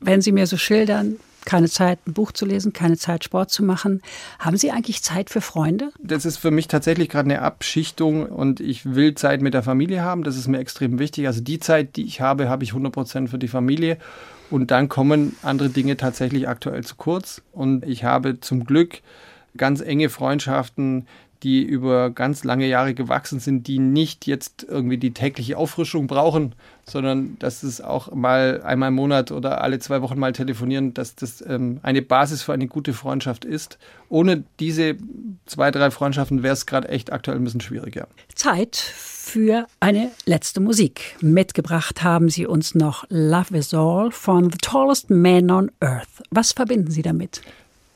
Wenn 0.00 0.20
Sie 0.20 0.32
mir 0.32 0.46
so 0.46 0.56
schildern, 0.56 1.16
keine 1.44 1.68
Zeit, 1.68 1.98
ein 2.06 2.12
Buch 2.12 2.32
zu 2.32 2.46
lesen, 2.46 2.72
keine 2.72 2.96
Zeit, 2.96 3.24
Sport 3.24 3.50
zu 3.50 3.62
machen. 3.62 4.02
Haben 4.38 4.56
Sie 4.56 4.70
eigentlich 4.70 5.02
Zeit 5.02 5.30
für 5.30 5.40
Freunde? 5.40 5.92
Das 6.02 6.24
ist 6.24 6.38
für 6.38 6.50
mich 6.50 6.68
tatsächlich 6.68 7.08
gerade 7.08 7.30
eine 7.30 7.42
Abschichtung 7.42 8.26
und 8.26 8.60
ich 8.60 8.94
will 8.94 9.14
Zeit 9.14 9.42
mit 9.42 9.54
der 9.54 9.62
Familie 9.62 10.02
haben. 10.02 10.24
Das 10.24 10.36
ist 10.36 10.48
mir 10.48 10.58
extrem 10.58 10.98
wichtig. 10.98 11.26
Also 11.26 11.40
die 11.40 11.58
Zeit, 11.58 11.96
die 11.96 12.04
ich 12.04 12.20
habe, 12.20 12.48
habe 12.48 12.64
ich 12.64 12.70
100 12.70 12.92
Prozent 12.92 13.30
für 13.30 13.38
die 13.38 13.48
Familie. 13.48 13.98
Und 14.50 14.70
dann 14.70 14.88
kommen 14.88 15.36
andere 15.42 15.70
Dinge 15.70 15.96
tatsächlich 15.96 16.48
aktuell 16.48 16.84
zu 16.84 16.96
kurz. 16.96 17.42
Und 17.52 17.84
ich 17.84 18.04
habe 18.04 18.40
zum 18.40 18.64
Glück 18.64 19.00
ganz 19.56 19.80
enge 19.80 20.10
Freundschaften, 20.10 21.06
die 21.44 21.62
über 21.62 22.10
ganz 22.10 22.42
lange 22.42 22.66
Jahre 22.66 22.94
gewachsen 22.94 23.38
sind, 23.38 23.66
die 23.66 23.78
nicht 23.78 24.26
jetzt 24.26 24.66
irgendwie 24.66 24.96
die 24.96 25.12
tägliche 25.12 25.58
Auffrischung 25.58 26.06
brauchen, 26.06 26.54
sondern 26.88 27.38
dass 27.38 27.62
es 27.62 27.82
auch 27.82 28.12
mal 28.12 28.62
einmal 28.64 28.88
im 28.88 28.94
Monat 28.94 29.30
oder 29.30 29.60
alle 29.60 29.78
zwei 29.78 30.00
Wochen 30.00 30.18
mal 30.18 30.32
telefonieren, 30.32 30.94
dass 30.94 31.14
das 31.14 31.44
ähm, 31.46 31.80
eine 31.82 32.00
Basis 32.00 32.42
für 32.42 32.54
eine 32.54 32.66
gute 32.66 32.94
Freundschaft 32.94 33.44
ist. 33.44 33.78
Ohne 34.08 34.44
diese 34.58 34.96
zwei, 35.44 35.70
drei 35.70 35.90
Freundschaften 35.90 36.42
wäre 36.42 36.54
es 36.54 36.64
gerade 36.64 36.88
echt 36.88 37.12
aktuell 37.12 37.36
ein 37.36 37.44
bisschen 37.44 37.60
schwieriger. 37.60 38.08
Zeit 38.34 38.76
für 38.76 39.66
eine 39.80 40.10
letzte 40.24 40.60
Musik. 40.60 41.16
Mitgebracht 41.20 42.02
haben 42.02 42.30
Sie 42.30 42.46
uns 42.46 42.74
noch 42.74 43.04
Love 43.10 43.56
is 43.56 43.74
All 43.74 44.10
von 44.10 44.50
The 44.50 44.58
Tallest 44.58 45.10
Man 45.10 45.50
on 45.50 45.70
Earth. 45.80 46.22
Was 46.30 46.52
verbinden 46.52 46.90
Sie 46.90 47.02
damit? 47.02 47.42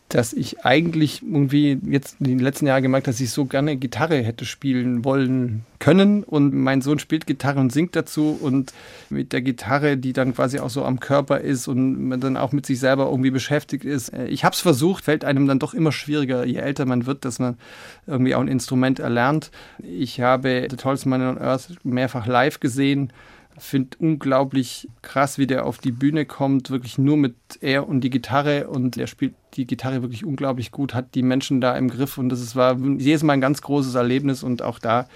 Dass 0.09 0.32
ich 0.32 0.64
eigentlich 0.64 1.22
irgendwie 1.22 1.78
jetzt 1.84 2.16
in 2.18 2.26
den 2.26 2.38
letzten 2.38 2.66
Jahren 2.66 2.82
gemerkt 2.82 3.06
habe, 3.06 3.12
dass 3.12 3.20
ich 3.20 3.30
so 3.30 3.44
gerne 3.44 3.76
Gitarre 3.76 4.16
hätte 4.16 4.46
spielen 4.46 5.04
wollen 5.04 5.66
können. 5.80 6.24
Und 6.24 6.54
mein 6.54 6.80
Sohn 6.80 6.98
spielt 6.98 7.26
Gitarre 7.26 7.61
und 7.61 7.72
singt 7.72 7.94
dazu. 7.94 8.38
Und 8.40 8.72
mit 9.11 9.34
der 9.34 9.42
Gitarre, 9.42 9.98
die 9.98 10.14
dann 10.14 10.34
quasi 10.34 10.61
auch 10.61 10.70
so 10.70 10.84
am 10.84 10.98
Körper 10.98 11.40
ist 11.40 11.68
und 11.68 12.09
man 12.09 12.20
dann 12.20 12.38
auch 12.38 12.52
mit 12.52 12.64
sich 12.64 12.80
selber 12.80 13.11
irgendwie 13.11 13.30
beschäftigt 13.30 13.84
ist. 13.84 14.09
Äh, 14.09 14.28
ich 14.28 14.44
habe 14.44 14.54
es 14.54 14.61
versucht, 14.61 15.04
fällt 15.04 15.24
einem 15.24 15.46
dann 15.46 15.59
doch 15.59 15.74
immer 15.74 15.92
schwieriger, 15.92 16.46
je 16.46 16.56
älter 16.56 16.86
man 16.86 17.04
wird, 17.04 17.26
dass 17.26 17.38
man 17.38 17.59
irgendwie 18.06 18.34
auch 18.34 18.40
ein 18.40 18.48
Instrument 18.48 19.00
erlernt. 19.00 19.50
Ich 19.82 20.20
habe 20.20 20.66
The 20.70 20.76
Tallest 20.76 21.04
Man 21.04 21.22
on 21.22 21.38
Earth 21.38 21.76
mehrfach 21.84 22.26
live 22.26 22.61
gesehen 22.61 23.12
finde 23.59 23.96
unglaublich 23.98 24.88
krass, 25.02 25.38
wie 25.38 25.46
der 25.46 25.66
auf 25.66 25.78
die 25.78 25.92
Bühne 25.92 26.26
kommt, 26.26 26.70
wirklich 26.70 26.98
nur 26.98 27.16
mit 27.16 27.34
er 27.61 27.88
und 27.88 28.00
die 28.00 28.11
Gitarre 28.11 28.68
und 28.68 28.96
er 28.96 29.06
spielt 29.06 29.34
die 29.54 29.66
Gitarre 29.66 30.02
wirklich 30.02 30.24
unglaublich 30.24 30.70
gut, 30.70 30.94
hat 30.94 31.14
die 31.14 31.22
Menschen 31.22 31.61
da 31.61 31.76
im 31.76 31.88
Griff 31.88 32.18
und 32.18 32.28
das 32.28 32.56
war 32.56 32.76
jedes 32.76 33.22
Mal 33.22 33.34
ein 33.34 33.40
ganz 33.40 33.62
großes 33.62 33.94
Erlebnis 33.94 34.42
und 34.42 34.62
auch 34.62 34.78
da 34.78 35.09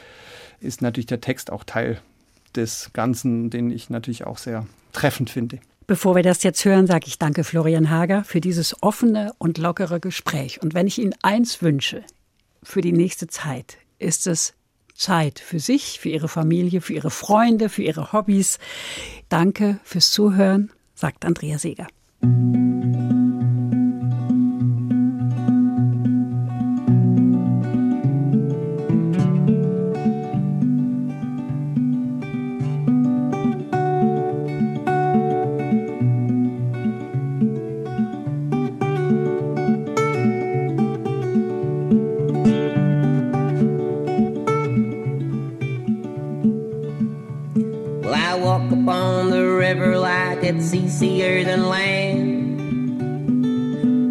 ist 0.61 0.83
natürlich 0.83 1.07
der 1.07 1.21
Text 1.21 1.51
auch 1.51 1.65
Teil 1.65 2.01
des 2.55 2.91
Ganzen, 2.93 3.51
den 3.51 3.71
ich 3.71 3.91
natürlich 3.91 4.27
auch 4.27 4.39
sehr 4.39 4.67
treffend 4.93 5.31
finde. 5.31 5.59
Bevor 5.87 6.15
wir 6.15 6.23
das 6.23 6.43
jetzt 6.43 6.65
hören, 6.65 6.87
sage 6.87 7.07
ich 7.07 7.19
danke 7.19 7.45
Florian 7.45 7.91
Hager 7.91 8.25
für 8.25 8.41
dieses 8.41 8.83
offene 8.83 9.33
und 9.39 9.59
lockere 9.59 10.01
Gespräch. 10.01 10.63
Und 10.63 10.75
wenn 10.75 10.87
ich 10.87 10.99
Ihnen 10.99 11.15
eins 11.23 11.61
wünsche 11.61 12.05
für 12.63 12.81
die 12.81 12.93
nächste 12.93 13.27
Zeit, 13.27 13.79
ist 13.99 14.27
es 14.27 14.55
Zeit 15.03 15.39
für 15.41 15.59
sich, 15.59 15.99
für 16.01 16.09
ihre 16.09 16.29
Familie, 16.29 16.81
für 16.81 16.95
ihre 16.95 17.11
Freunde, 17.11 17.69
für 17.69 17.83
ihre 17.83 18.13
Hobbys. 18.13 18.59
Danke 19.29 19.79
fürs 19.85 20.11
Zuhören, 20.11 20.71
sagt 20.95 21.25
Andrea 21.25 21.59
Seeger. 21.59 21.89
It's 50.57 50.75
easier 50.75 51.45
than 51.45 51.69
land. 51.69 52.53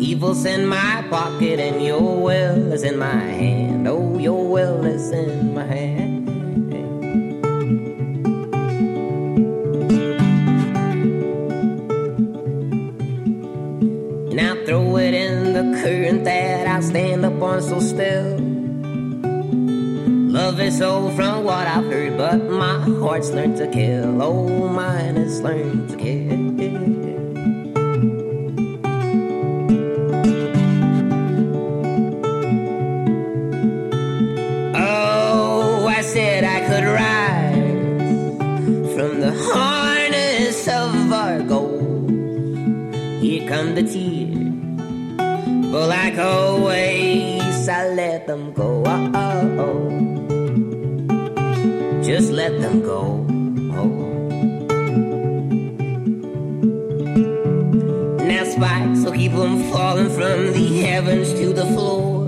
Evil's 0.02 0.46
in 0.46 0.66
my 0.66 1.06
pocket 1.10 1.60
and 1.60 1.84
your 1.84 2.22
will 2.22 2.72
is 2.74 2.84
in 2.84 2.98
my 2.98 3.14
hand. 3.14 3.88
Oh, 3.88 4.18
your 4.18 4.48
will 4.48 4.84
is 4.84 5.12
in 5.12 5.54
my 5.54 5.64
hand. 5.64 6.30
And 14.32 14.42
I 14.42 14.66
throw 14.66 14.98
it 14.98 15.14
in 15.14 15.54
the 15.54 15.80
current 15.82 16.24
that 16.24 16.68
I 16.68 16.80
stand 16.80 17.26
upon 17.26 17.62
so 17.62 17.80
still. 17.80 18.40
Love 20.32 20.60
is 20.60 20.78
so 20.78 21.10
from 21.12 21.44
what 21.44 21.68
I've 21.68 21.86
heard, 21.86 22.18
but 22.18 22.42
my 22.50 22.80
heart's 23.00 23.30
learned 23.32 23.58
to 23.58 23.68
kill. 23.68 24.22
Oh, 24.22 24.68
mine 24.70 25.18
has 25.18 25.42
learned 25.42 25.90
to 25.90 25.98
kill. 25.98 26.31
Them 48.32 48.54
go. 48.54 48.84
Oh, 48.86 49.12
oh, 49.14 49.60
oh. 49.66 49.90
Just 52.02 52.32
let 52.32 52.62
them 52.62 52.82
go. 52.82 53.26
Oh. 53.78 53.90
Now 58.24 58.44
spikes 58.46 59.04
will 59.04 59.12
keep 59.12 59.34
them 59.34 59.64
falling 59.72 60.10
from 60.10 60.54
the 60.54 60.82
heavens 60.82 61.34
to 61.34 61.52
the 61.52 61.66
floor. 61.74 62.26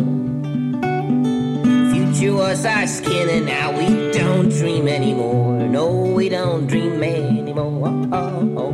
Future 1.94 2.34
was 2.36 2.66
our 2.66 2.86
skin, 2.88 3.30
and 3.30 3.46
now 3.46 3.72
we 3.72 4.12
don't 4.12 4.50
dream 4.50 4.90
anymore. 4.90 5.60
No, 5.70 5.88
we 6.18 6.28
don't 6.28 6.68
dream 6.68 7.02
anymore. 7.02 8.10
Oh, 8.12 8.58
oh. 8.62 8.72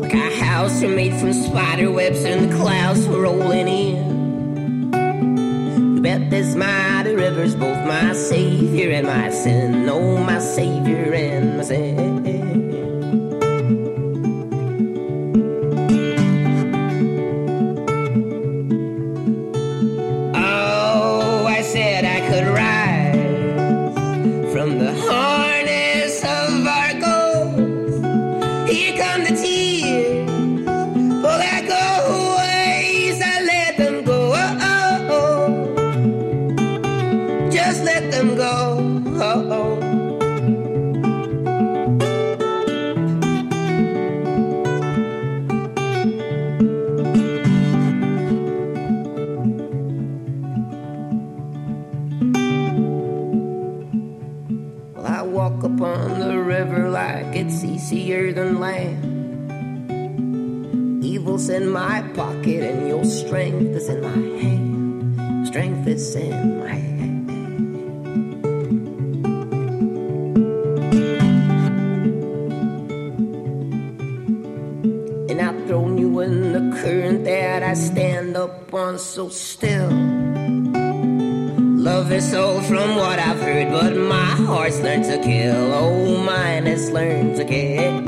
Like 0.00 0.14
our 0.14 0.30
house 0.30 0.80
are 0.84 0.88
made 0.88 1.14
from 1.14 1.32
spider 1.32 1.90
webs, 1.90 2.22
and 2.22 2.48
the 2.48 2.56
clouds 2.56 3.04
were 3.08 3.22
rolling 3.22 3.66
in. 3.66 4.07
Bet 6.00 6.30
this 6.30 6.54
mighty 6.54 7.16
river's 7.16 7.56
both 7.56 7.84
my 7.84 8.12
savior 8.12 8.90
and 8.92 9.06
my 9.06 9.30
sin. 9.30 9.88
Oh, 9.88 10.16
my 10.18 10.38
savior 10.38 11.12
and 11.12 11.56
my 11.56 11.64
sin. 11.64 12.07
Walk 55.48 55.64
upon 55.64 56.20
the 56.20 56.38
river 56.38 56.90
like 56.90 57.24
it's 57.34 57.64
easier 57.64 58.32
than 58.32 58.60
land. 58.60 59.00
Evil's 61.02 61.48
in 61.48 61.70
my 61.70 62.02
pocket 62.12 62.62
and 62.62 62.86
your 62.88 63.04
strength 63.04 63.74
is 63.74 63.88
in 63.88 64.02
my 64.02 64.20
hand. 64.42 65.46
Strength 65.46 65.88
is 65.88 66.14
in 66.16 66.60
my 66.60 66.68
hand. 66.68 67.30
And 75.30 75.40
I've 75.40 75.66
thrown 75.66 75.96
you 75.96 76.20
in 76.20 76.52
the 76.52 76.76
current 76.82 77.24
that 77.24 77.62
I 77.62 77.72
stand 77.72 78.36
up 78.36 78.74
on 78.74 78.98
so 78.98 79.30
still. 79.30 80.17
Love 81.88 82.12
is 82.12 82.30
sold 82.30 82.66
from 82.66 82.96
what 82.96 83.18
I've 83.18 83.40
heard, 83.40 83.70
but 83.70 83.96
my 83.96 84.30
heart's 84.46 84.78
learned 84.80 85.04
to 85.04 85.16
kill. 85.22 85.72
Oh, 85.72 86.18
mine 86.22 86.66
has 86.66 86.90
learned 86.90 87.36
to 87.36 87.46
kill. 87.46 88.07